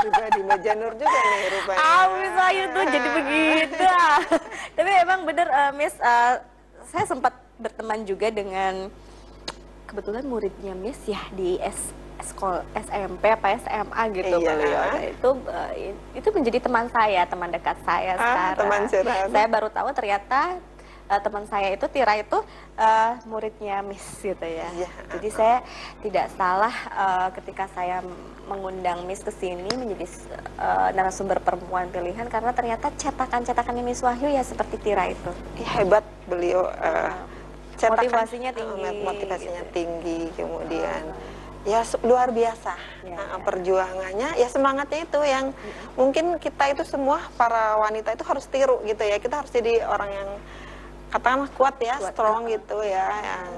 pribadi 0.00 0.38
Mbak 0.40 0.60
Janur 0.60 0.92
juga 0.94 1.18
nih 1.18 1.48
rupanya. 1.52 1.80
Ah, 1.80 2.04
Miss 2.10 2.36
Ayu 2.38 2.64
tuh 2.68 2.84
jadi 2.86 3.08
begitu. 3.14 3.84
ah. 3.84 4.18
Tapi 4.76 4.90
emang 4.98 5.20
bener 5.22 5.46
eh, 5.46 5.72
Miss, 5.72 5.94
eh, 5.94 6.34
saya 6.86 7.04
sempat 7.04 7.30
berteman 7.56 8.02
juga 8.02 8.28
dengan 8.28 8.88
kebetulan 9.84 10.24
muridnya 10.24 10.72
Miss 10.72 10.98
ya 11.04 11.20
di 11.30 11.58
S 11.58 11.92
sekolah 12.20 12.60
SMP 12.78 13.26
apa 13.26 13.56
SMA 13.58 14.02
gitu 14.12 14.36
Iya. 14.38 14.44
beliau. 14.46 14.82
Nah, 14.86 15.02
itu 15.02 15.28
eh, 15.48 15.72
itu 16.14 16.28
menjadi 16.30 16.58
teman 16.60 16.86
saya, 16.86 17.24
teman 17.24 17.48
dekat 17.48 17.76
saya 17.80 18.12
Ah, 18.12 18.18
sekarang. 18.18 18.56
teman 18.58 18.80
curhat. 18.86 19.26
Saya 19.30 19.46
baru 19.48 19.68
tahu 19.68 19.88
ternyata 19.90 20.40
eh, 21.10 21.20
teman 21.20 21.44
saya 21.44 21.68
itu 21.70 21.86
Tira 21.86 22.14
itu 22.16 22.38
eh, 22.76 23.12
muridnya 23.26 23.82
Miss 23.82 24.02
gitu 24.16 24.38
ya. 24.40 24.68
Iya. 24.72 24.90
Jadi 25.10 25.28
saya 25.28 25.56
tidak 26.00 26.26
salah 26.32 26.74
eh, 26.88 27.28
ketika 27.34 27.66
saya 27.68 27.98
mengundang 28.46 29.04
Miss 29.04 29.20
ke 29.20 29.30
sini 29.30 29.68
menjadi 29.68 30.06
eh, 30.56 30.88
narasumber 30.94 31.38
perempuan 31.38 31.90
pilihan 31.90 32.26
karena 32.26 32.50
ternyata 32.50 32.94
cetakan-cetakannya 32.94 33.82
Miss 33.82 34.00
Wahyu 34.00 34.30
ya 34.30 34.40
seperti 34.40 34.78
Tira 34.78 35.10
itu. 35.10 35.30
Ya, 35.58 35.68
hebat 35.76 36.06
beliau. 36.24 36.70
eh, 36.70 37.10
cetakan- 37.74 38.06
Motivasinya 38.06 38.50
tinggi, 38.52 38.82
eh, 38.84 38.94
motivasinya 39.00 39.62
gitu. 39.64 39.72
tinggi, 39.72 40.20
kemudian 40.36 41.02
ya 41.60 41.84
luar 42.00 42.32
biasa 42.32 42.72
Ya, 43.04 43.20
Nah, 43.20 43.36
ya. 43.36 43.44
perjuangannya 43.44 44.28
ya 44.32 44.48
semangatnya 44.48 45.04
itu 45.04 45.20
yang 45.20 45.52
mungkin 45.92 46.40
kita 46.40 46.72
itu 46.72 46.88
semua 46.88 47.20
para 47.36 47.76
wanita 47.76 48.12
itu 48.12 48.24
harus 48.24 48.48
tiru 48.48 48.80
gitu 48.82 49.00
ya 49.00 49.16
kita 49.16 49.44
harus 49.44 49.52
jadi 49.52 49.84
orang 49.84 50.08
yang 50.08 50.28
katakanlah 51.10 51.50
kuat 51.52 51.76
ya 51.78 51.98
Kuat, 51.98 52.14
strong 52.14 52.46
uh-uh. 52.46 52.54
gitu 52.54 52.78
ya 52.82 53.06
yang 53.20 53.50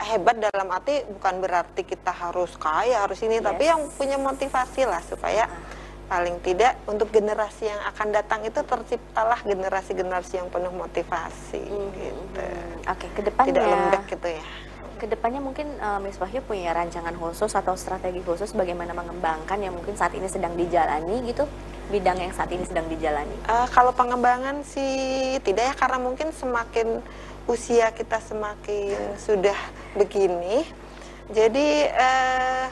hebat 0.00 0.36
dalam 0.40 0.68
arti 0.72 1.04
bukan 1.06 1.34
berarti 1.38 1.84
kita 1.84 2.08
harus 2.08 2.56
kaya 2.56 3.04
harus 3.04 3.20
ini 3.20 3.38
tapi 3.38 3.68
Yes. 3.68 3.70
yang 3.76 3.80
punya 3.92 4.16
motivasi 4.16 4.88
lah 4.88 5.02
supaya 5.04 5.44
paling 6.08 6.42
tidak 6.42 6.74
untuk 6.90 7.12
generasi 7.12 7.70
yang 7.70 7.78
akan 7.86 8.10
datang 8.10 8.42
itu 8.42 8.58
terciptalah 8.64 9.38
generasi-generasi 9.46 10.42
yang 10.42 10.48
penuh 10.50 10.74
motivasi 10.74 11.62
gitu. 11.94 12.42
Hmm, 12.42 12.90
Oke, 12.90 13.06
ke 13.14 13.20
depannya 13.22 13.52
tidak 13.54 13.66
lembek 13.68 14.02
gitu 14.10 14.28
ya. 14.34 14.44
ke 14.98 15.06
depannya 15.06 15.40
mungkin 15.40 15.68
eh, 15.70 15.98
Miss 16.02 16.18
Wahyu 16.18 16.42
punya 16.42 16.74
rancangan 16.74 17.14
khusus 17.14 17.52
atau 17.54 17.72
strategi 17.72 18.20
khusus 18.20 18.52
bagaimana 18.52 18.92
mengembangkan 18.92 19.56
yang 19.56 19.72
mungkin 19.72 19.94
saat 19.94 20.12
ini 20.12 20.26
sedang 20.26 20.52
dijalani 20.56 21.24
gitu 21.24 21.48
bidang 21.90 22.16
yang 22.22 22.32
saat 22.32 22.48
ini 22.54 22.62
sedang 22.64 22.86
dijalani. 22.86 23.34
Eh, 23.50 23.66
kalau 23.74 23.90
pengembangan 23.90 24.62
sih 24.62 25.36
tidak 25.42 25.70
ya 25.70 25.74
karena 25.74 25.98
mungkin 25.98 26.30
semakin 26.30 27.02
usia 27.50 27.90
kita 27.90 28.22
semakin 28.22 29.18
sudah 29.18 29.58
begini, 29.98 30.62
jadi 31.34 31.68
eh, 31.90 32.66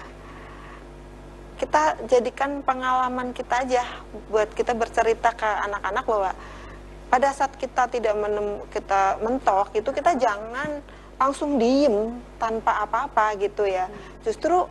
kita 1.59 2.07
jadikan 2.07 2.63
pengalaman 2.63 3.35
kita 3.35 3.67
aja 3.67 3.83
buat 4.31 4.55
kita 4.55 4.79
bercerita 4.79 5.35
ke 5.35 5.49
anak-anak 5.67 6.05
bahwa 6.07 6.31
pada 7.11 7.35
saat 7.35 7.51
kita 7.59 7.91
tidak 7.91 8.15
menem, 8.15 8.63
kita 8.71 9.19
mentok 9.19 9.75
itu 9.75 9.91
kita 9.91 10.15
jangan 10.15 10.79
langsung 11.19 11.59
diem 11.59 12.15
tanpa 12.39 12.87
apa-apa 12.87 13.35
gitu 13.43 13.67
ya. 13.67 13.91
Justru 14.23 14.71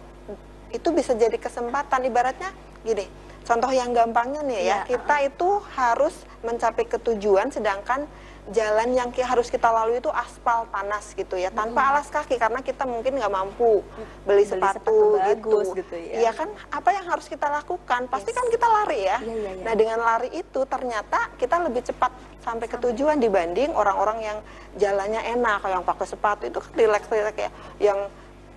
itu 0.72 0.88
bisa 0.96 1.12
jadi 1.12 1.36
kesempatan 1.36 2.08
ibaratnya 2.08 2.56
gini. 2.88 3.27
Contoh 3.48 3.72
yang 3.72 3.96
gampangnya 3.96 4.44
nih 4.44 4.60
ya, 4.60 4.68
Ya, 4.68 4.78
kita 4.84 5.16
itu 5.24 5.50
harus 5.74 6.12
mencapai 6.44 6.84
ketujuan 6.84 7.48
sedangkan 7.48 8.04
jalan 8.48 8.96
yang 8.96 9.10
ki- 9.12 9.24
harus 9.24 9.48
kita 9.48 9.68
lalui 9.68 10.00
itu 10.00 10.08
aspal 10.08 10.68
panas 10.68 11.12
gitu 11.12 11.36
ya, 11.36 11.48
tanpa 11.50 11.92
alas 11.92 12.08
kaki 12.08 12.36
karena 12.36 12.60
kita 12.60 12.84
mungkin 12.84 13.20
nggak 13.20 13.28
mampu 13.28 13.84
beli 14.24 14.44
Beli 14.44 14.44
sepatu, 14.48 14.88
sepatu 14.88 14.96
bagus 15.18 15.68
gitu. 15.72 15.80
gitu 15.84 15.96
ya. 16.00 16.16
Iya 16.24 16.32
kan, 16.32 16.50
apa 16.72 16.90
yang 16.92 17.06
harus 17.08 17.28
kita 17.28 17.48
lakukan? 17.48 18.08
Pasti 18.08 18.32
kan 18.32 18.48
kita 18.48 18.68
lari 18.68 19.04
ya. 19.04 19.18
Iya, 19.20 19.32
iya, 19.34 19.52
iya. 19.52 19.64
Nah 19.68 19.74
dengan 19.76 20.00
lari 20.00 20.30
itu 20.32 20.64
ternyata 20.64 21.20
kita 21.36 21.60
lebih 21.60 21.84
cepat 21.84 22.12
sampai 22.40 22.68
ke 22.68 22.80
tujuan 22.80 23.20
dibanding 23.20 23.76
orang-orang 23.76 24.20
yang 24.24 24.38
jalannya 24.76 25.20
enak, 25.28 25.68
yang 25.68 25.84
pakai 25.84 26.08
sepatu 26.08 26.48
itu 26.48 26.60
kan 26.60 26.72
rileks 26.72 27.08
rileks 27.08 27.40
ya, 27.42 27.52
yang 27.84 28.00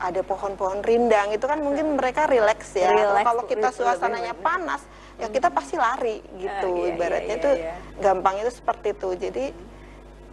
ada 0.00 0.24
pohon-pohon 0.24 0.80
rindang 0.80 1.28
itu 1.36 1.44
kan 1.44 1.60
mungkin 1.60 2.00
mereka 2.00 2.24
rileks 2.24 2.72
ya. 2.72 2.88
Rileks, 2.88 3.26
Kalau 3.28 3.44
kita 3.44 3.68
suasananya 3.68 4.32
panas, 4.32 4.80
ya 5.20 5.28
kita 5.28 5.52
pasti 5.52 5.76
lari 5.76 6.24
gitu. 6.40 6.68
Ah, 6.72 6.80
iya, 6.80 6.88
Ibaratnya 6.96 7.34
iya, 7.36 7.42
itu 7.44 7.50
iya. 7.60 7.72
gampang 8.00 8.40
itu 8.40 8.50
seperti 8.50 8.96
itu. 8.96 9.08
Jadi 9.14 9.44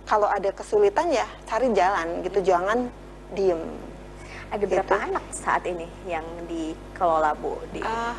kalau 0.07 0.31
ada 0.31 0.55
kesulitan 0.55 1.11
ya 1.11 1.27
cari 1.43 1.67
jalan 1.75 2.23
gitu, 2.23 2.39
jangan 2.39 2.87
diem. 3.35 3.59
Ada 4.47 4.63
berapa 4.63 4.87
Gitu. 4.95 5.07
anak 5.11 5.25
saat 5.35 5.63
ini 5.67 5.91
yang 6.07 6.23
dikelola 6.47 7.35
Bu? 7.35 7.59
Di... 7.75 7.83
Ah, 7.83 8.15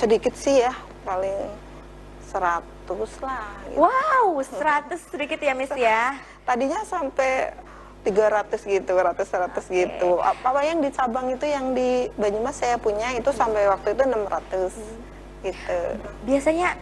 sedikit 0.00 0.32
sih 0.32 0.64
ya, 0.64 0.72
paling 1.04 1.52
100 2.24 3.20
lah. 3.20 3.52
gitu. 3.68 3.84
Wow, 3.84 4.40
100 4.40 4.96
sedikit 5.12 5.36
ya 5.36 5.52
Miss 5.52 5.68
ya. 5.76 6.16
Tadinya 6.48 6.80
sampai 6.88 7.52
300 8.04 8.60
gitu, 8.68 8.92
100 8.92 9.24
100 9.24 9.64
gitu. 9.72 10.20
Apa 10.20 10.60
yang 10.60 10.84
di 10.84 10.92
cabang 10.92 11.32
itu 11.32 11.48
yang 11.48 11.72
di 11.72 12.12
Banyumas 12.20 12.60
saya 12.60 12.76
punya 12.76 13.16
itu 13.16 13.32
sampai 13.32 13.64
waktu 13.66 13.96
itu 13.96 14.02
600 14.04 14.76
gitu. 15.48 15.80
Biasanya 16.28 16.76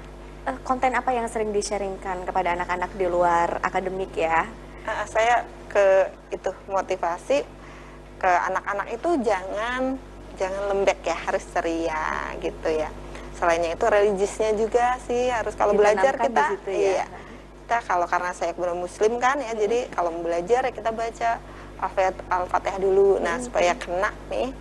eh, 0.50 0.58
konten 0.66 0.90
apa 0.98 1.14
yang 1.14 1.30
sering 1.30 1.54
di-sharingkan 1.54 2.26
kepada 2.26 2.58
anak-anak 2.58 2.90
di 2.98 3.06
luar 3.06 3.62
akademik 3.62 4.10
ya? 4.18 4.50
Saya 5.06 5.46
ke 5.70 6.10
itu 6.34 6.50
motivasi 6.66 7.46
ke 8.18 8.30
anak-anak 8.50 8.86
itu 8.90 9.10
jangan 9.22 9.94
jangan 10.34 10.62
lembek 10.74 11.06
ya, 11.06 11.16
harus 11.22 11.44
ceria 11.54 12.34
gitu 12.42 12.66
ya. 12.66 12.90
Selainnya 13.38 13.78
itu 13.78 13.84
religiusnya 13.86 14.50
juga 14.58 14.98
sih 15.06 15.30
harus 15.30 15.54
kalau 15.54 15.74
belajar 15.74 16.18
kita 16.18 16.30
di 16.34 16.42
situ 16.58 16.70
ya. 16.98 17.06
Kita 17.72 17.88
kalau 17.88 18.04
karena 18.04 18.36
saya 18.36 18.52
belum 18.52 18.84
muslim 18.84 19.16
kan 19.16 19.40
ya, 19.40 19.56
jadi 19.56 19.88
kalau 19.96 20.12
mau 20.12 20.28
belajar 20.28 20.60
ya 20.68 20.72
kita 20.76 20.92
baca 20.92 21.40
Al-Fat- 21.80 22.20
Al-Fatihah 22.28 22.76
dulu. 22.76 23.16
Nah, 23.16 23.40
supaya 23.40 23.72
kena 23.72 24.12
nih 24.28 24.52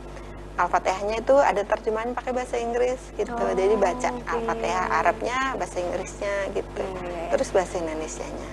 Al-Fatihahnya 0.56 1.20
itu 1.20 1.36
ada 1.36 1.60
terjemahan 1.68 2.16
pakai 2.16 2.32
bahasa 2.32 2.56
Inggris 2.56 3.04
gitu. 3.20 3.36
Oh, 3.36 3.52
jadi 3.52 3.76
baca 3.76 4.16
oke. 4.16 4.32
Al-Fatihah 4.32 4.86
Arabnya, 4.96 5.60
bahasa 5.60 5.84
Inggrisnya 5.84 6.56
gitu. 6.56 6.80
Iya, 6.88 7.04
iya. 7.04 7.28
Terus 7.36 7.52
bahasa 7.52 7.84
Indonesianya. 7.84 8.48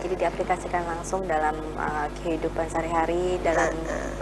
Jadi 0.00 0.14
diaplikasikan 0.16 0.82
langsung 0.88 1.28
dalam 1.28 1.52
uh, 1.76 2.08
kehidupan 2.24 2.66
sehari-hari, 2.72 3.36
dalam 3.44 3.68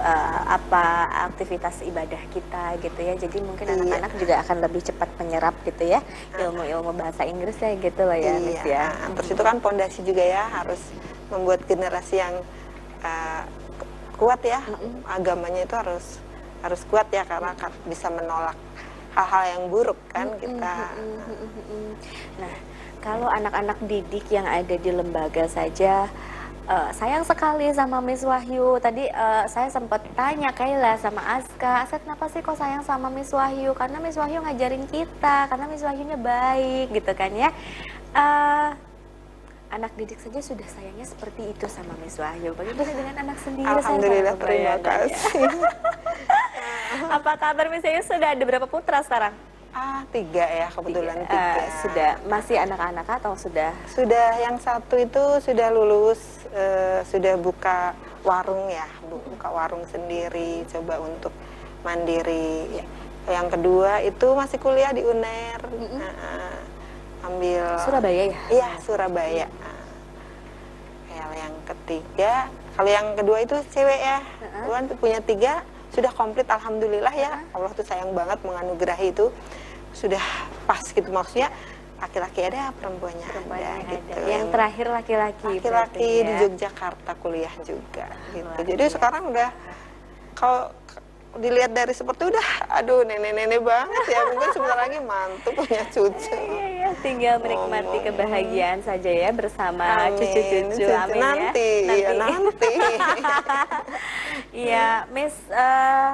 uh, 0.02 0.40
apa 0.58 1.06
aktivitas 1.30 1.86
ibadah 1.86 2.18
kita 2.34 2.76
gitu 2.82 3.00
ya. 3.00 3.14
Jadi 3.14 3.38
mungkin 3.40 3.66
Iya. 3.70 3.74
anak-anak 3.78 4.12
juga 4.18 4.34
akan 4.42 4.56
lebih 4.66 4.82
cepat 4.82 5.08
menyerap 5.22 5.54
gitu 5.62 5.84
ya 5.86 6.00
ilmu-ilmu 6.34 6.90
bahasa 6.98 7.22
Inggris 7.24 7.56
ya 7.62 7.78
gitu 7.78 8.02
lah 8.02 8.18
ya, 8.18 8.34
Miss 8.42 8.62
ya. 8.66 8.90
Iya, 8.90 9.14
terus 9.14 9.28
itu 9.32 9.42
kan 9.42 9.56
pondasi 9.62 10.02
juga 10.02 10.24
ya 10.26 10.44
harus 10.50 10.82
membuat 11.30 11.62
generasi 11.70 12.18
yang 12.18 12.34
uh, 13.06 13.42
kuat 14.18 14.42
ya. 14.42 14.58
Agamanya 15.06 15.62
itu 15.62 15.74
harus 15.78 16.18
harus 16.58 16.82
kuat 16.90 17.06
ya 17.14 17.22
karena 17.22 17.54
bisa 17.86 18.10
menolak 18.10 18.58
hal-hal 19.14 19.44
yang 19.54 19.62
buruk 19.70 19.98
kan 20.10 20.26
kita. 20.42 20.74
Nah, 22.42 22.54
kalau 22.98 23.30
anak-anak 23.30 23.78
didik 23.86 24.26
yang 24.30 24.46
ada 24.46 24.74
di 24.74 24.90
lembaga 24.90 25.46
saja 25.46 26.06
eh, 26.68 26.90
sayang 26.92 27.24
sekali 27.24 27.70
sama 27.72 28.02
Miss 28.04 28.22
Wahyu. 28.26 28.76
Tadi 28.82 29.08
eh, 29.08 29.44
saya 29.48 29.70
sempat 29.72 30.04
tanya 30.12 30.52
Kayla 30.52 30.98
sama 31.00 31.22
Aska, 31.38 31.86
Aska 31.86 32.02
kenapa 32.02 32.28
sih 32.28 32.44
kok 32.44 32.58
sayang 32.58 32.84
sama 32.84 33.08
Miss 33.08 33.32
Wahyu? 33.32 33.72
Karena 33.72 33.98
Miss 34.02 34.18
Wahyu 34.18 34.42
ngajarin 34.44 34.84
kita, 34.90 35.48
karena 35.48 35.66
Miss 35.70 35.82
Wahyunya 35.82 36.18
baik 36.20 36.92
gitu 36.92 37.12
kan 37.16 37.32
ya. 37.32 37.50
Eh, 38.12 38.70
anak 39.68 39.92
didik 40.00 40.16
saja 40.16 40.40
sudah 40.40 40.64
sayangnya 40.64 41.04
seperti 41.04 41.52
itu 41.52 41.66
sama 41.68 41.92
Miss 42.00 42.16
Wahyu. 42.16 42.56
Bagaimana 42.56 42.92
dengan 42.92 43.14
anak 43.28 43.38
sendiri? 43.44 43.68
Alhamdulillah 43.68 44.34
terima 44.40 44.76
membayangkan 44.80 44.98
ya. 44.98 45.08
kasih 45.12 45.50
Apa 47.20 47.32
kabar 47.36 47.66
Miss 47.68 47.84
Wahyu? 47.84 48.02
Sudah 48.04 48.32
ada 48.32 48.44
berapa 48.44 48.66
putra 48.68 49.04
sekarang? 49.04 49.36
Ah 49.70 50.00
tiga 50.08 50.42
ya 50.42 50.66
kebetulan 50.68 51.16
Eh, 51.18 51.26
tiga. 51.26 51.62
Sudah 51.80 52.10
masih 52.24 52.56
anak-anak 52.58 53.06
atau 53.06 53.32
sudah? 53.34 53.70
Sudah 53.86 54.28
yang 54.38 54.56
satu 54.56 54.96
itu 54.96 55.22
sudah 55.38 55.68
lulus 55.68 56.20
eh, 56.50 57.04
sudah 57.04 57.36
buka 57.36 57.92
warung 58.22 58.66
ya 58.66 58.88
bu- 59.04 59.22
buka 59.28 59.48
warung 59.48 59.84
sendiri 59.86 60.64
coba 60.66 60.98
untuk 60.98 61.30
mandiri. 61.80 62.80
Yang 63.28 63.48
kedua 63.54 64.00
itu 64.00 64.26
masih 64.32 64.56
kuliah 64.56 64.88
di 64.90 65.04
UNER. 65.04 65.60
Nah, 65.94 66.56
ambil 67.24 67.64
Surabaya 67.78 68.22
ya? 68.24 68.38
iya 68.48 68.68
Surabaya. 68.80 69.46
Nah, 71.12 71.28
yang 71.36 71.54
ketiga 71.66 72.48
kalau 72.72 72.88
yang 72.88 73.12
kedua 73.14 73.38
itu 73.38 73.54
cewek 73.68 74.00
ya. 74.00 74.18
Tuhan 74.64 74.88
punya 74.96 75.20
tiga 75.20 75.60
sudah 75.98 76.14
komplit 76.14 76.46
alhamdulillah 76.46 77.10
ya 77.10 77.42
Allah 77.50 77.74
tuh 77.74 77.82
sayang 77.82 78.14
banget 78.14 78.38
menganugerahi 78.46 79.10
itu 79.10 79.34
sudah 79.90 80.22
pas 80.62 80.78
gitu 80.86 81.10
maksudnya 81.10 81.50
laki-laki 81.98 82.46
ada 82.46 82.70
perempuannya, 82.78 83.26
Perempuannya 83.26 83.66
ada, 83.66 83.82
ada. 83.82 83.90
gitu 83.98 84.18
Yang 84.30 84.44
terakhir 84.54 84.86
laki-laki. 84.94 85.42
laki-laki 85.50 85.66
berarti 85.66 85.98
di 86.22 86.30
ya. 86.30 86.38
Yogyakarta 86.46 87.12
kuliah 87.18 87.54
juga 87.66 88.06
gitu. 88.30 88.60
Jadi 88.62 88.84
sekarang 88.86 89.34
udah 89.34 89.50
kalau 90.38 90.70
dilihat 91.36 91.70
dari 91.70 91.92
seperti 91.92 92.24
udah 92.24 92.46
aduh 92.72 93.04
nenek-nenek 93.04 93.60
banget 93.60 94.04
ya 94.08 94.20
mungkin 94.26 94.48
sebentar 94.54 94.78
lagi 94.78 94.98
mantu 95.02 95.48
punya 95.52 95.82
cucu. 95.90 96.32
Iya, 96.32 96.66
iya, 96.72 96.88
tinggal 97.02 97.34
menikmati 97.38 97.84
Ngomong. 97.84 98.06
kebahagiaan 98.06 98.80
saja 98.80 99.10
ya 99.10 99.30
bersama 99.34 100.08
Amin. 100.08 100.16
cucu-cucu. 100.16 100.78
Cucu. 100.78 100.88
Amin 100.88 101.20
nanti, 101.20 101.70
ya. 101.82 101.94
iya 101.94 102.10
nanti. 102.14 102.72
Iya, 104.54 105.08
Miss, 105.12 105.34
eh, 105.50 106.12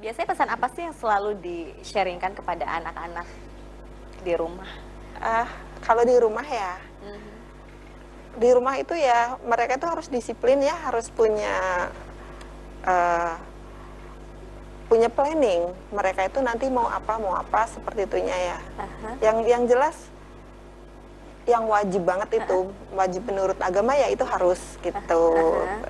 biasanya 0.00 0.28
pesan 0.28 0.50
apa 0.50 0.66
sih 0.72 0.82
yang 0.84 0.96
selalu 0.96 1.38
di-sharingkan 1.40 2.32
kepada 2.34 2.64
anak-anak 2.66 3.26
di 4.24 4.32
rumah? 4.36 4.70
Ah, 5.20 5.48
kalau 5.84 6.04
di 6.04 6.16
rumah 6.16 6.44
ya, 6.44 6.76
di 8.40 8.48
rumah 8.52 8.78
itu 8.80 8.94
ya 8.96 9.36
mereka 9.44 9.76
itu 9.76 9.86
harus 9.86 10.06
disiplin 10.08 10.60
ya, 10.64 10.76
harus 10.88 11.12
punya 11.12 11.88
eh, 12.84 13.34
punya 14.90 15.06
planning. 15.06 15.70
Mereka 15.94 16.26
itu 16.26 16.42
nanti 16.42 16.66
mau 16.66 16.90
apa 16.90 17.14
mau 17.22 17.38
apa 17.38 17.70
seperti 17.70 18.10
itunya 18.10 18.34
ya. 18.34 18.58
Aha. 18.82 19.10
Yang 19.22 19.36
yang 19.46 19.62
jelas 19.70 19.96
yang 21.50 21.66
wajib 21.66 22.06
banget 22.06 22.40
itu 22.40 22.70
wajib 22.94 23.22
menurut 23.26 23.58
agama 23.58 23.98
ya 23.98 24.06
itu 24.08 24.22
harus 24.22 24.60
gitu 24.80 25.22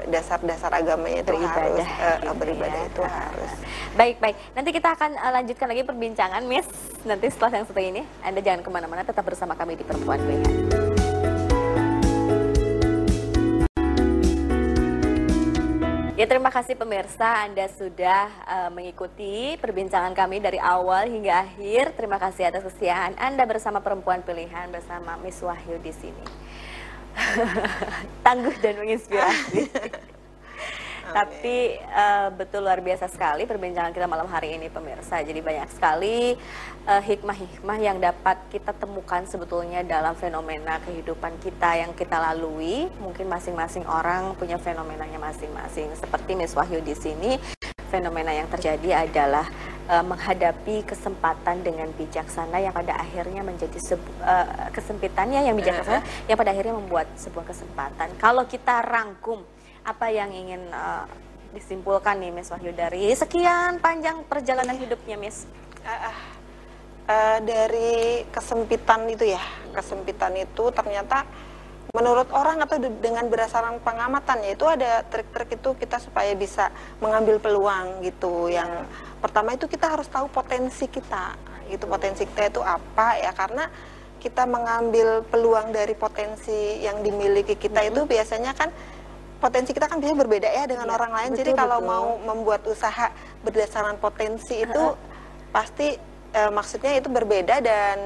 dasar-dasar 0.09 0.73
agamanya 0.73 1.21
itu 1.21 1.37
Beribadah 1.37 1.55
harus 1.61 1.87
gitu 2.25 2.33
beribadah 2.41 2.83
ya. 2.83 2.89
itu 2.89 3.03
harus 3.05 3.53
Baik, 3.91 4.23
baik. 4.23 4.37
Nanti 4.55 4.71
kita 4.71 4.95
akan 4.95 5.19
eh, 5.19 5.33
lanjutkan 5.35 5.67
lagi 5.67 5.83
perbincangan, 5.83 6.43
Miss. 6.47 6.67
Nanti 7.03 7.27
setelah 7.27 7.59
yang 7.59 7.67
satu 7.67 7.83
ini, 7.83 8.07
Anda 8.23 8.39
jangan 8.39 8.63
ke 8.63 8.71
mana-mana, 8.71 9.03
tetap 9.03 9.27
bersama 9.27 9.59
kami 9.59 9.75
di 9.75 9.83
Perempuan 9.83 10.23
Pilihan. 10.23 11.00
Ya 16.21 16.29
terima 16.29 16.53
kasih 16.53 16.77
pemirsa 16.77 17.49
Anda 17.49 17.65
sudah 17.73 18.29
eh, 18.45 18.69
mengikuti 18.77 19.57
perbincangan 19.57 20.13
kami 20.13 20.37
dari 20.37 20.61
awal 20.61 21.09
hingga 21.09 21.49
akhir. 21.49 21.97
Terima 21.97 22.21
kasih 22.21 22.45
atas 22.45 22.61
kesetiaan 22.61 23.17
Anda 23.17 23.49
bersama 23.49 23.81
Perempuan 23.81 24.21
Pilihan 24.21 24.69
bersama 24.69 25.17
Miss 25.25 25.41
Wahyu 25.41 25.81
di 25.81 25.97
sini. 25.97 26.25
Tangguh 28.29 28.53
dan 28.61 28.85
menginspirasi. 28.85 29.65
Tapi 31.11 31.77
eh, 31.77 32.29
betul 32.35 32.65
luar 32.65 32.79
biasa 32.79 33.11
sekali 33.11 33.45
perbincangan 33.45 33.91
kita 33.91 34.07
malam 34.07 34.31
hari 34.31 34.55
ini 34.55 34.71
pemirsa. 34.71 35.21
Jadi 35.21 35.43
banyak 35.43 35.69
sekali 35.75 36.39
eh, 36.87 37.03
hikmah-hikmah 37.03 37.79
yang 37.83 37.99
dapat 37.99 38.39
kita 38.49 38.71
temukan 38.79 39.27
sebetulnya 39.27 39.83
dalam 39.83 40.15
fenomena 40.15 40.79
kehidupan 40.87 41.37
kita 41.43 41.83
yang 41.83 41.93
kita 41.99 42.17
lalui. 42.17 42.87
Mungkin 43.03 43.27
masing-masing 43.27 43.85
orang 43.91 44.39
punya 44.39 44.57
fenomenanya 44.57 45.19
masing-masing. 45.19 45.93
Seperti 45.99 46.39
Miss 46.39 46.55
Wahyu 46.55 46.79
di 46.81 46.95
sini, 46.95 47.37
fenomena 47.91 48.31
yang 48.31 48.47
terjadi 48.47 49.05
adalah 49.11 49.51
uh, 49.91 50.05
menghadapi 50.07 50.87
kesempatan 50.87 51.67
dengan 51.67 51.91
bijaksana 51.99 52.63
yang 52.63 52.71
pada 52.71 52.95
akhirnya 53.03 53.43
menjadi 53.43 53.79
uh, 54.23 54.71
kesempitannya 54.71 55.51
yang 55.51 55.59
bijaksana 55.59 56.01
yang 56.31 56.39
pada 56.39 56.55
akhirnya 56.55 56.79
membuat 56.79 57.11
sebuah 57.19 57.51
kesempatan. 57.51 58.15
Kalau 58.23 58.47
kita 58.47 58.87
rangkum 58.87 59.43
apa 59.85 60.07
yang 60.13 60.31
ingin 60.33 60.63
uh, 60.71 61.05
disimpulkan 61.51 62.21
nih 62.21 62.31
Miss 62.31 62.53
Wahyu 62.53 62.71
dari 62.77 63.11
sekian 63.17 63.83
panjang 63.83 64.23
perjalanan 64.29 64.77
hidupnya 64.79 65.19
Miss? 65.19 65.49
Ah. 65.83 66.41
Eh, 67.11 67.39
dari 67.43 68.23
kesempitan 68.31 69.03
itu 69.11 69.27
ya, 69.35 69.43
kesempitan 69.75 70.31
itu 70.39 70.71
ternyata 70.71 71.27
menurut 71.91 72.31
orang 72.31 72.63
atau 72.63 72.79
de- 72.79 73.03
dengan 73.03 73.27
berdasarkan 73.27 73.83
pengamatan 73.83 74.47
ya 74.47 74.55
itu 74.55 74.63
ada 74.63 75.03
trik-trik 75.11 75.59
itu 75.59 75.75
kita 75.75 75.99
supaya 75.99 76.31
bisa 76.39 76.71
mengambil 77.03 77.43
peluang 77.43 77.99
gitu. 78.07 78.47
Yang 78.47 78.87
pertama 79.19 79.59
itu 79.59 79.67
kita 79.67 79.91
harus 79.91 80.07
tahu 80.07 80.31
potensi 80.31 80.87
kita. 80.87 81.35
Itu 81.67 81.91
potensi 81.91 82.23
kita 82.31 82.47
itu 82.47 82.63
apa 82.63 83.19
ya 83.19 83.35
karena 83.35 83.67
kita 84.23 84.47
mengambil 84.47 85.27
peluang 85.27 85.75
dari 85.75 85.99
potensi 85.99 86.79
yang 86.79 87.03
dimiliki 87.03 87.59
kita 87.59 87.91
itu 87.91 88.07
biasanya 88.07 88.55
kan 88.55 88.71
potensi 89.41 89.73
kita 89.73 89.89
kan 89.89 89.99
biasanya 89.99 90.21
berbeda 90.21 90.49
ya 90.53 90.65
dengan 90.69 90.87
Iya, 90.87 90.95
orang 91.01 91.13
lain. 91.17 91.31
Jadi 91.35 91.51
betul, 91.57 91.61
kalau 91.65 91.79
betul. 91.81 91.91
mau 91.91 92.07
membuat 92.21 92.63
usaha 92.69 93.07
berdasarkan 93.41 93.97
potensi 93.97 94.61
itu 94.61 94.85
pasti 95.51 95.97
eh, 96.37 96.51
maksudnya 96.53 97.01
itu 97.01 97.09
berbeda 97.09 97.57
dan 97.65 97.99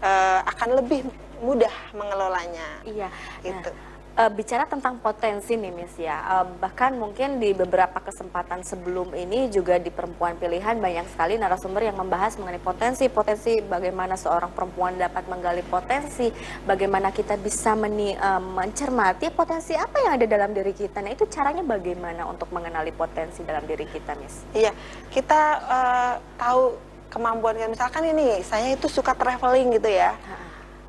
eh, 0.00 0.40
akan 0.46 0.68
lebih 0.78 1.04
mudah 1.42 1.74
mengelolanya. 1.92 2.86
Iya. 2.86 3.10
Gitu. 3.42 3.70
Nah, 3.70 3.89
eh, 4.20 4.30
bicara 4.30 4.68
tentang 4.68 5.00
potensi 5.00 5.56
nih 5.56 5.72
Miss 5.72 5.96
ya, 5.96 6.20
eh, 6.20 6.46
bahkan 6.60 6.92
mungkin 6.92 7.40
di 7.40 7.56
beberapa 7.56 8.04
kesempatan 8.04 8.60
sebelum 8.60 9.16
ini 9.16 9.48
juga 9.48 9.80
di 9.80 9.88
perempuan 9.88 10.36
pilihan 10.36 10.76
banyak 10.76 11.08
sekali 11.16 11.40
narasumber 11.40 11.88
yang 11.88 11.96
membahas 11.96 12.36
mengenai 12.36 12.60
potensi, 12.60 13.08
potensi 13.08 13.64
bagaimana 13.64 14.20
seorang 14.20 14.52
perempuan 14.52 15.00
dapat 15.00 15.24
menggali 15.32 15.64
potensi, 15.64 16.28
bagaimana 16.68 17.08
kita 17.08 17.40
bisa 17.40 17.72
meni, 17.72 18.12
eh, 18.12 18.42
mencermati 18.42 19.32
potensi 19.32 19.72
apa 19.72 19.96
yang 20.04 20.12
ada 20.20 20.26
dalam 20.28 20.52
diri 20.52 20.76
kita. 20.76 21.00
Nah 21.00 21.16
itu 21.16 21.24
caranya 21.32 21.64
bagaimana 21.64 22.28
untuk 22.28 22.52
mengenali 22.52 22.92
potensi 22.92 23.40
dalam 23.40 23.64
diri 23.64 23.88
kita 23.88 24.12
Miss? 24.20 24.44
Iya, 24.52 24.76
kita 25.08 25.40
eh, 25.64 26.14
tahu 26.36 26.76
kemampuan. 27.08 27.58
Misalkan 27.66 28.06
ini 28.06 28.44
saya 28.46 28.76
itu 28.76 28.86
suka 28.86 29.16
traveling 29.16 29.80
gitu 29.80 29.90
ya. 29.90 30.14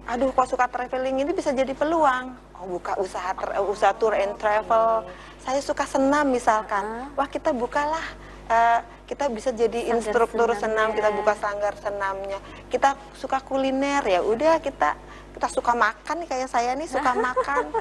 Aduh, 0.10 0.34
kok 0.34 0.50
suka 0.50 0.70
traveling 0.70 1.24
ini 1.24 1.32
bisa 1.32 1.54
jadi 1.54 1.72
peluang. 1.74 2.51
Oh, 2.62 2.70
buka 2.70 2.94
usaha 3.02 3.34
ter- 3.34 3.58
eh, 3.58 3.64
usaha 3.66 3.90
tour 3.98 4.14
and 4.14 4.38
travel. 4.38 5.02
Saya 5.42 5.58
suka 5.60 5.82
senam 5.84 6.30
misalkan. 6.30 7.10
Wah, 7.18 7.26
kita 7.26 7.50
bukalah 7.52 8.06
eh, 8.46 8.80
kita 9.10 9.26
bisa 9.28 9.50
jadi 9.50 9.82
Sanggar 9.82 9.98
instruktur 9.98 10.50
senam, 10.54 10.62
senamnya. 10.94 10.98
kita 11.02 11.10
buka 11.12 11.34
sanggar 11.36 11.74
senamnya. 11.76 12.38
Kita 12.70 12.90
suka 13.18 13.42
kuliner 13.42 14.06
ya, 14.06 14.22
udah 14.22 14.62
kita 14.62 14.94
kita 15.32 15.48
suka 15.48 15.74
makan 15.74 16.28
kayak 16.28 16.46
saya 16.46 16.78
nih 16.78 16.86
suka 16.86 17.12
makan. 17.28 17.74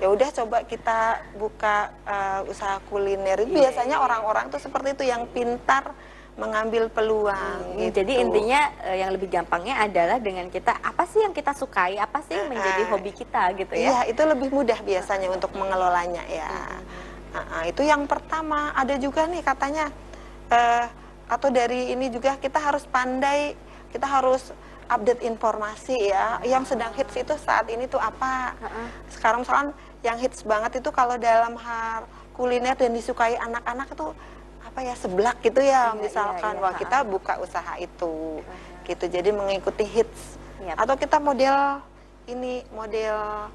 Ya 0.00 0.08
udah 0.08 0.28
coba 0.32 0.64
kita 0.64 0.98
buka 1.36 1.74
eh, 2.08 2.40
usaha 2.48 2.80
kuliner. 2.88 3.44
Itu 3.44 3.52
Iya, 3.52 3.68
biasanya 3.68 4.00
orang-orang 4.00 4.48
tuh 4.48 4.58
seperti 4.58 4.96
itu 4.96 5.04
yang 5.04 5.28
pintar 5.28 5.92
mengambil 6.34 6.90
peluang 6.90 7.78
gitu. 7.78 8.02
Jadi 8.02 8.12
intinya 8.18 8.60
eh, 8.82 9.06
yang 9.06 9.14
lebih 9.14 9.30
gampangnya 9.30 9.78
adalah 9.86 10.18
dengan 10.18 10.50
kita 10.50 10.74
apa 10.82 11.06
sih 11.06 11.22
yang 11.22 11.30
kita 11.30 11.54
sukai, 11.54 11.94
apa 11.94 12.18
sih 12.26 12.34
yang 12.34 12.50
menjadi 12.50 12.82
Ah. 12.82 12.90
hobi 12.90 13.10
kita 13.14 13.42
gitu 13.54 13.72
ya. 13.78 13.86
Iya, 13.86 13.98
itu 14.10 14.22
lebih 14.26 14.48
mudah 14.50 14.78
biasanya 14.82 15.30
untuk 15.30 15.54
mengelolanya 15.54 16.26
ya. 16.26 16.50
Ah, 17.30 17.38
ah, 17.38 17.62
itu 17.66 17.86
yang 17.86 18.02
pertama. 18.10 18.74
Ada 18.74 18.98
juga 18.98 19.30
nih 19.30 19.46
katanya 19.46 19.94
eh, 20.50 20.84
atau 21.30 21.48
dari 21.54 21.94
ini 21.94 22.10
juga 22.10 22.34
kita 22.36 22.58
harus 22.58 22.82
pandai, 22.84 23.54
kita 23.94 24.04
harus 24.04 24.50
update 24.90 25.22
informasi 25.22 26.10
ya. 26.10 26.42
Yang 26.42 26.74
sedang 26.74 26.92
hits 26.98 27.14
itu 27.14 27.34
saat 27.40 27.70
ini 27.70 27.86
tuh 27.86 28.02
apa? 28.02 28.58
Sekarang 29.08 29.46
misalkan 29.46 29.70
yang 30.02 30.18
hits 30.18 30.42
banget 30.44 30.82
itu 30.82 30.90
kalau 30.90 31.14
dalam 31.16 31.54
hal 31.56 32.04
kuliner 32.34 32.74
dan 32.74 32.90
disukai 32.92 33.38
anak-anak 33.38 33.86
itu 33.88 34.10
apa 34.74 34.82
ya 34.82 34.94
seblak 34.98 35.38
gitu 35.38 35.62
Iya, 35.62 35.70
ya 35.70 35.82
iya, 35.94 36.02
misalkan. 36.02 36.58
iya, 36.58 36.62
wah 36.66 36.74
ha. 36.74 36.78
kita 36.82 37.06
buka 37.06 37.38
usaha 37.38 37.78
itu 37.78 38.42
gitu. 38.82 39.04
Jadi 39.06 39.30
mengikuti 39.30 39.86
hits. 39.86 40.42
Yap. 40.64 40.80
atau 40.80 40.94
kita 40.96 41.20
model 41.20 41.78
ini 42.26 42.64
model 42.72 43.46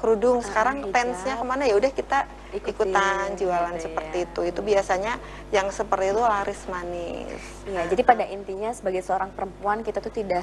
kerudung 0.00 0.40
sekarang 0.40 0.80
hijab. 0.80 0.90
tensnya 0.90 1.36
ke 1.36 1.44
mana 1.44 1.62
ya 1.62 1.76
udah 1.76 1.92
kita 1.92 2.18
Ikutin, 2.50 2.72
ikutan 2.90 3.26
jualan 3.36 3.74
gitu 3.76 3.84
seperti 3.84 4.16
ya. 4.16 4.24
itu 4.24 4.40
itu 4.42 4.60
biasanya 4.60 5.12
yang 5.50 5.68
seperti 5.68 6.10
itu 6.10 6.18
laris 6.18 6.62
manis 6.66 7.42
Iya, 7.62 7.86
jadi 7.86 8.02
pada 8.02 8.24
intinya 8.26 8.72
sebagai 8.72 8.98
seorang 9.00 9.30
perempuan 9.30 9.80
kita 9.80 10.00
tuh 10.00 10.10
tidak 10.10 10.42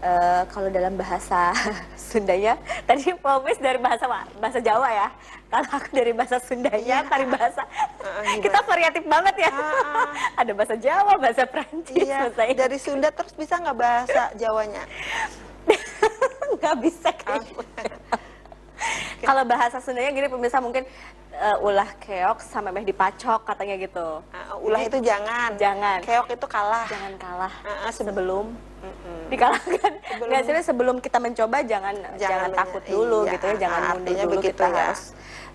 eh, 0.00 0.42
kalau 0.48 0.70
dalam 0.70 0.94
bahasa 0.94 1.50
Sundanya 1.98 2.56
tadi 2.82 3.10
Pomis 3.12 3.58
dari 3.58 3.76
bahasa 3.76 4.06
bahasa 4.36 4.56
Jawa 4.58 4.88
ya. 4.88 5.08
Kalau 5.46 5.68
aku 5.68 5.88
dari 5.92 6.10
bahasa 6.10 6.38
Sundanya, 6.38 7.02
Iya. 7.02 7.06
dari 7.06 7.26
bahasa 7.26 7.62
Heeh, 8.00 8.38
kita 8.44 8.58
variatif 8.62 9.04
banget 9.04 9.34
ya. 9.38 9.50
Ah, 9.50 10.08
Ada 10.40 10.52
bahasa 10.52 10.74
Jawa, 10.74 11.12
bahasa 11.16 11.42
Prancis, 11.44 11.94
iya 11.96 12.26
bahasa 12.26 12.42
Inggris. 12.44 12.58
dari 12.58 12.78
Sunda 12.78 13.08
terus 13.10 13.32
bisa 13.32 13.58
nggak 13.58 13.76
bahasa 13.76 14.22
Jawanya 14.34 14.86
nggak 16.56 16.76
bisa 16.80 17.10
kayak 17.12 17.42
gitu. 17.44 17.62
Kalau 19.24 19.42
bahasa 19.42 19.80
Sundanya 19.80 20.10
gini 20.10 20.28
pemirsa 20.28 20.60
mungkin 20.60 20.84
eh, 21.32 21.56
ulah 21.60 21.88
keok 21.96 22.38
sampai 22.40 22.70
meh 22.70 22.84
dipacok 22.84 23.44
katanya 23.44 23.74
gitu. 23.76 24.20
Ah, 24.30 24.56
ulah 24.56 24.80
itu 24.80 24.98
jangan 25.00 25.56
Jangan. 25.56 25.98
keok 26.00 26.28
itu 26.30 26.46
kalah 26.46 26.86
Jangan 26.86 27.12
kalah 27.16 27.52
Ah, 27.62 27.88
ah, 27.88 27.90
sebe- 27.90 28.12
sebelum 28.12 28.46
Mm-mm. 28.78 29.20
dikalahkan. 29.28 29.92
Sebelum- 29.98 30.28
Nggak 30.30 30.62
sebelum 30.62 30.96
kita 31.00 31.18
mencoba 31.18 31.56
jangan 31.60 31.94
jangan, 31.96 32.18
Jangan 32.20 32.50
takut 32.52 32.82
dulu 32.84 33.18
iya, 33.22 33.32
gitu 33.32 33.46
ya, 33.46 33.56
jangan 33.58 33.80
mundur 33.96 34.14
dulu 34.14 34.32
begitu 34.38 34.52
kita 34.54 34.66
ya. 34.66 34.76
harus 34.86 35.02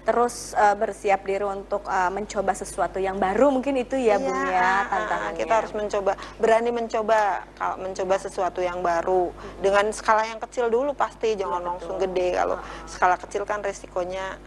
terus 0.02 0.58
eh, 0.58 0.76
bersiap 0.76 1.22
diri 1.24 1.45
untuk 1.45 1.86
eh, 1.86 2.12
mencoba 2.12 2.52
sesuatu 2.58 2.97
yang 2.97 3.22
baru 3.22 3.54
mungkin 3.54 3.78
itu 3.78 3.95
ya 3.97 4.18
Bun 4.18 4.34
Iya, 4.34 4.49
ya 4.49 4.66
ah, 4.66 4.82
tantangannya. 4.89 5.39
Kita 5.39 5.54
harus 5.62 5.74
mencoba, 5.78 6.12
berani 6.41 6.72
mencoba 6.74 7.20
kalau 7.56 7.78
mencoba 7.80 8.16
sesuatu 8.18 8.60
yang 8.60 8.82
baru 8.82 9.30
dengan 9.62 9.93
skala 9.93 10.26
yang 10.26 10.41
kecil 10.41 10.68
dulu 10.74 10.91
pasti 10.97 11.38
jangan 11.38 11.62
langsung 11.62 12.02
gede. 12.02 12.34
Kalau 12.36 12.58
skala 12.89 13.16
kecil 13.22 13.45
kan 13.45 13.62
resikonya 13.62 14.38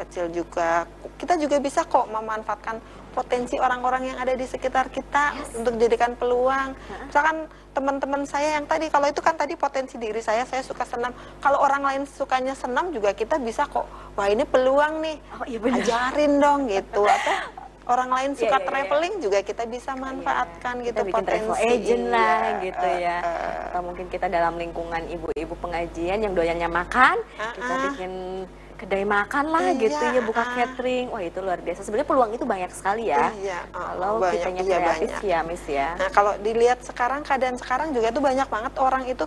kecil 0.00 0.32
juga. 0.32 0.88
Kita 1.20 1.36
juga 1.36 1.60
bisa 1.60 1.84
kok 1.84 2.08
memanfaatkan 2.08 2.80
potensi 3.10 3.58
orang-orang 3.58 4.14
yang 4.14 4.18
ada 4.18 4.32
di 4.32 4.46
sekitar 4.46 4.88
kita 4.88 5.34
untuk 5.58 5.76
jadikan 5.76 6.14
peluang. 6.14 6.72
Misalkan 7.04 7.44
teman-teman 7.70 8.22
saya 8.24 8.58
yang 8.58 8.66
tadi 8.66 8.90
kalau 8.90 9.06
itu 9.06 9.18
kan 9.18 9.34
tadi 9.34 9.54
potensi 9.54 9.94
diri 9.94 10.18
saya 10.18 10.46
saya 10.46 10.62
suka 10.62 10.82
senam. 10.82 11.10
Kalau 11.38 11.58
orang 11.58 11.82
lain 11.82 12.02
sukanya 12.06 12.54
senam 12.54 12.90
juga 12.90 13.12
kita 13.12 13.36
bisa 13.36 13.66
kok. 13.66 13.86
Wah, 14.14 14.26
ini 14.26 14.42
peluang 14.42 15.02
nih. 15.02 15.16
Oh, 15.36 15.46
iya 15.46 15.58
benar. 15.58 15.78
Ajarin 15.82 16.32
dong 16.38 16.60
gitu 16.66 17.02
atau 17.18 17.34
orang 17.90 18.10
lain 18.10 18.30
Iya, 18.32 18.40
suka 18.46 18.54
iya, 18.54 18.62
iya. 18.62 18.68
traveling 18.70 19.14
juga 19.18 19.38
kita 19.42 19.64
bisa 19.66 19.90
manfaatkan 19.98 20.74
Kita 20.78 20.86
gitu 20.86 21.00
bikin 21.10 21.24
travel 21.26 21.50
potensi 21.50 21.66
agent 21.74 22.04
lah 22.06 22.38
Iya, 22.38 22.62
gitu 22.62 22.86
eh, 22.86 22.96
ya. 23.02 23.18
eh. 23.18 23.66
Atau 23.70 23.80
mungkin 23.82 24.06
kita 24.06 24.26
dalam 24.30 24.54
lingkungan 24.54 25.02
ibu-ibu 25.10 25.54
pengajian 25.58 26.18
yang 26.22 26.30
doyannya 26.30 26.70
makan, 26.70 27.16
kita 27.34 27.66
Ah-ah. 27.66 27.82
bikin 27.90 28.12
kedai 28.80 29.04
makan 29.04 29.44
lah 29.52 29.76
Iya, 29.76 29.76
gitu 29.76 30.04
ya, 30.16 30.22
buka 30.24 30.40
ah. 30.40 30.48
catering. 30.56 31.06
Wah, 31.12 31.20
itu 31.20 31.38
luar 31.44 31.60
biasa. 31.60 31.84
Sebenarnya 31.84 32.08
peluang 32.08 32.30
itu 32.32 32.44
banyak 32.48 32.72
sekali 32.72 33.12
ya. 33.12 33.28
Iya, 33.36 33.60
ah, 33.76 33.92
Kalau 33.92 34.16
banyak, 34.16 34.32
kitanya 34.40 34.62
iya, 34.64 34.76
kreatif 34.80 35.10
banyak. 35.12 35.28
ya, 35.28 35.38
Miss 35.44 35.64
ya. 35.68 35.88
Nah, 36.00 36.08
kalau 36.08 36.32
dilihat 36.40 36.78
sekarang 36.80 37.20
keadaan 37.20 37.60
sekarang 37.60 37.92
juga 37.92 38.08
tuh 38.08 38.24
banyak 38.24 38.48
banget 38.48 38.72
orang 38.80 39.04
itu 39.04 39.24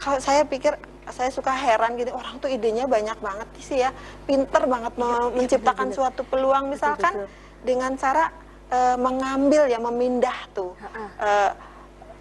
kalau 0.00 0.18
saya 0.18 0.42
pikir 0.48 0.72
saya 1.12 1.30
suka 1.34 1.50
heran 1.50 1.98
gitu 1.98 2.14
orang 2.14 2.38
tuh 2.38 2.46
idenya 2.46 2.86
banyak 2.86 3.18
banget 3.18 3.48
sih 3.58 3.82
ya 3.82 3.90
pinter 4.22 4.70
banget 4.70 4.94
mau 4.94 5.34
menciptakan 5.34 5.90
bener-bener. 5.90 5.98
suatu 5.98 6.22
peluang 6.26 6.70
misalkan 6.70 7.26
betul. 7.26 7.28
dengan 7.66 7.90
cara 7.98 8.30
eh, 8.70 8.96
mengambil 8.98 9.66
ya 9.66 9.82
memindah 9.82 10.38
tuh 10.54 10.78
eh, 11.18 11.50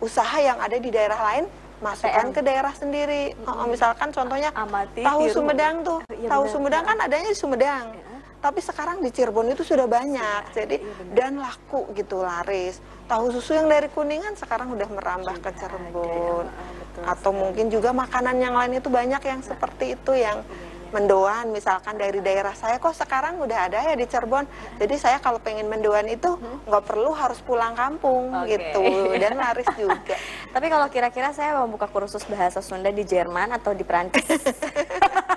usaha 0.01 0.33
yang 0.41 0.57
ada 0.57 0.81
di 0.81 0.89
daerah 0.89 1.17
lain 1.29 1.45
masukkan 1.81 2.27
ke 2.29 2.41
daerah 2.45 2.73
sendiri. 2.77 3.33
Oh, 3.43 3.65
misalkan 3.67 4.13
contohnya 4.13 4.53
Amati, 4.53 5.01
tahu 5.01 5.27
tiru. 5.27 5.35
Sumedang 5.41 5.75
tuh 5.81 5.99
Iya, 6.13 6.29
tahu 6.29 6.43
benar. 6.45 6.53
Sumedang 6.53 6.83
kan 6.85 6.97
adanya 7.01 7.29
di 7.33 7.37
Sumedang. 7.37 7.85
Tapi 8.41 8.57
sekarang 8.57 9.05
di 9.05 9.09
Cirebon 9.13 9.53
itu 9.53 9.61
sudah 9.61 9.85
banyak. 9.85 10.41
Jadi 10.53 10.81
iya 10.81 10.93
benar. 10.97 11.13
dan 11.13 11.31
laku 11.41 11.89
gitu 11.93 12.21
laris. 12.21 12.81
Tahu 13.05 13.33
susu 13.33 13.53
yang 13.53 13.69
dari 13.69 13.85
kuningan 13.91 14.33
sekarang 14.33 14.73
udah 14.73 14.87
merambah 14.89 15.35
ke 15.41 15.49
Cirebon. 15.57 16.45
Ah, 16.49 16.69
betul 16.77 17.03
atau 17.07 17.31
mungkin 17.31 17.71
juga 17.71 17.89
makanan 17.95 18.35
yang 18.37 18.53
lain 18.53 18.77
itu 18.77 18.89
banyak 18.91 19.21
yang 19.23 19.41
seperti 19.41 19.95
itu 19.95 20.11
yang 20.13 20.43
mendoan 20.91 21.49
misalkan 21.51 21.95
dari 21.95 22.19
daerah 22.19 22.55
saya 22.55 22.77
kok 22.77 22.95
sekarang 22.95 23.39
udah 23.39 23.71
ada 23.71 23.79
ya 23.81 23.95
di 23.95 24.05
Cirebon 24.05 24.45
jadi 24.77 24.95
saya 24.99 25.17
kalau 25.23 25.39
pengen 25.39 25.71
mendoan 25.71 26.07
itu 26.11 26.35
nggak 26.67 26.83
perlu 26.83 27.11
harus 27.15 27.39
pulang 27.43 27.73
kampung 27.73 28.31
Oke. 28.35 28.59
gitu 28.59 29.15
dan 29.17 29.39
laris 29.39 29.67
juga 29.79 30.15
Tapi 30.51 30.67
kalau 30.67 30.87
kira-kira 30.91 31.31
saya 31.31 31.55
mau 31.55 31.67
buka 31.71 31.87
kursus 31.87 32.27
bahasa 32.27 32.59
Sunda 32.59 32.91
di 32.91 33.07
Jerman 33.07 33.55
atau 33.55 33.71
di 33.71 33.87
Prancis. 33.87 34.43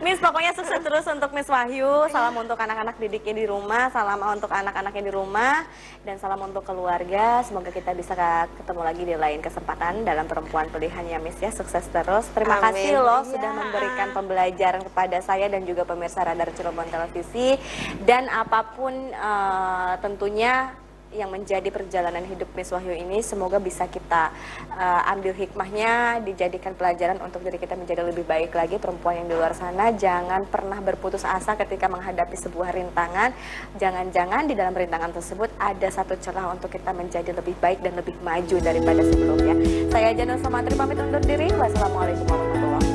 Miss 0.00 0.16
pokoknya 0.16 0.56
sukses 0.56 0.80
terus 0.80 1.04
untuk 1.04 1.36
Miss 1.36 1.44
Wahyu. 1.44 2.08
Salam 2.08 2.32
untuk 2.40 2.56
anak-anak 2.56 2.96
didiknya 2.96 3.34
di 3.36 3.44
rumah, 3.44 3.92
salam 3.92 4.16
untuk 4.24 4.48
anak-anaknya 4.48 5.04
di 5.04 5.12
rumah, 5.12 5.68
dan 6.00 6.16
salam 6.16 6.40
untuk 6.40 6.64
keluarga. 6.64 7.44
Semoga 7.44 7.68
kita 7.68 7.92
bisa 7.92 8.16
ketemu 8.56 8.80
lagi 8.80 9.02
di 9.04 9.16
lain 9.18 9.44
kesempatan 9.44 10.08
dalam 10.08 10.24
perempuan 10.24 10.72
pilihannya 10.72 11.20
Miss 11.20 11.36
ya. 11.36 11.52
Sukses 11.52 11.84
terus. 11.92 12.24
Terima 12.32 12.56
Amin. 12.56 12.72
kasih 12.72 13.04
loh 13.04 13.20
Iya. 13.20 13.30
sudah 13.36 13.52
memberikan 13.52 14.08
pembelajaran 14.16 14.82
kepada 14.88 15.18
saya 15.20 15.52
dan 15.52 15.68
juga 15.68 15.84
pemirsa 15.84 16.24
Radar 16.24 16.48
Cirebon 16.56 16.88
Televisi. 16.88 17.60
Dan 18.00 18.32
apa 18.32 18.72
pun 18.72 18.94
eh, 19.12 19.92
tentunya 20.00 20.72
yang 21.12 21.28
menjadi 21.28 21.68
perjalanan 21.68 22.24
hidup 22.24 22.48
Miss 22.56 22.72
Wahyu 22.72 22.96
ini 22.96 23.20
semoga 23.20 23.60
bisa 23.60 23.84
kita 23.88 24.32
eh, 24.72 25.12
ambil 25.12 25.36
hikmahnya 25.36 26.24
dijadikan 26.24 26.72
pelajaran 26.72 27.20
untuk 27.20 27.44
diri 27.44 27.60
kita 27.60 27.76
menjadi 27.76 28.04
lebih 28.04 28.24
baik 28.24 28.52
lagi 28.56 28.80
perempuan 28.80 29.24
yang 29.24 29.28
di 29.28 29.36
luar 29.36 29.52
sana. 29.52 29.92
Jangan 29.92 30.48
pernah 30.48 30.80
berputus 30.80 31.22
asa 31.22 31.54
ketika 31.54 31.86
menghadapi 31.86 32.36
sebuah 32.36 32.72
rintangan. 32.72 33.30
Jangan-jangan 33.76 34.48
di 34.48 34.54
dalam 34.56 34.72
rintangan 34.72 35.12
tersebut 35.12 35.52
ada 35.60 35.88
satu 35.92 36.16
celah 36.18 36.52
untuk 36.52 36.72
kita 36.72 36.90
menjadi 36.96 37.36
lebih 37.36 37.56
baik 37.60 37.84
dan 37.84 37.96
lebih 37.96 38.16
maju 38.24 38.56
daripada 38.60 39.00
sebelumnya. 39.04 39.54
Saya 39.92 40.16
Janur 40.16 40.40
Samantri 40.40 40.74
pamit 40.74 40.98
undur 40.98 41.22
diri. 41.22 41.48
Wassalamualaikum 41.52 42.24
warahmatullahi 42.26 42.64
wabarakatuh 42.72 42.91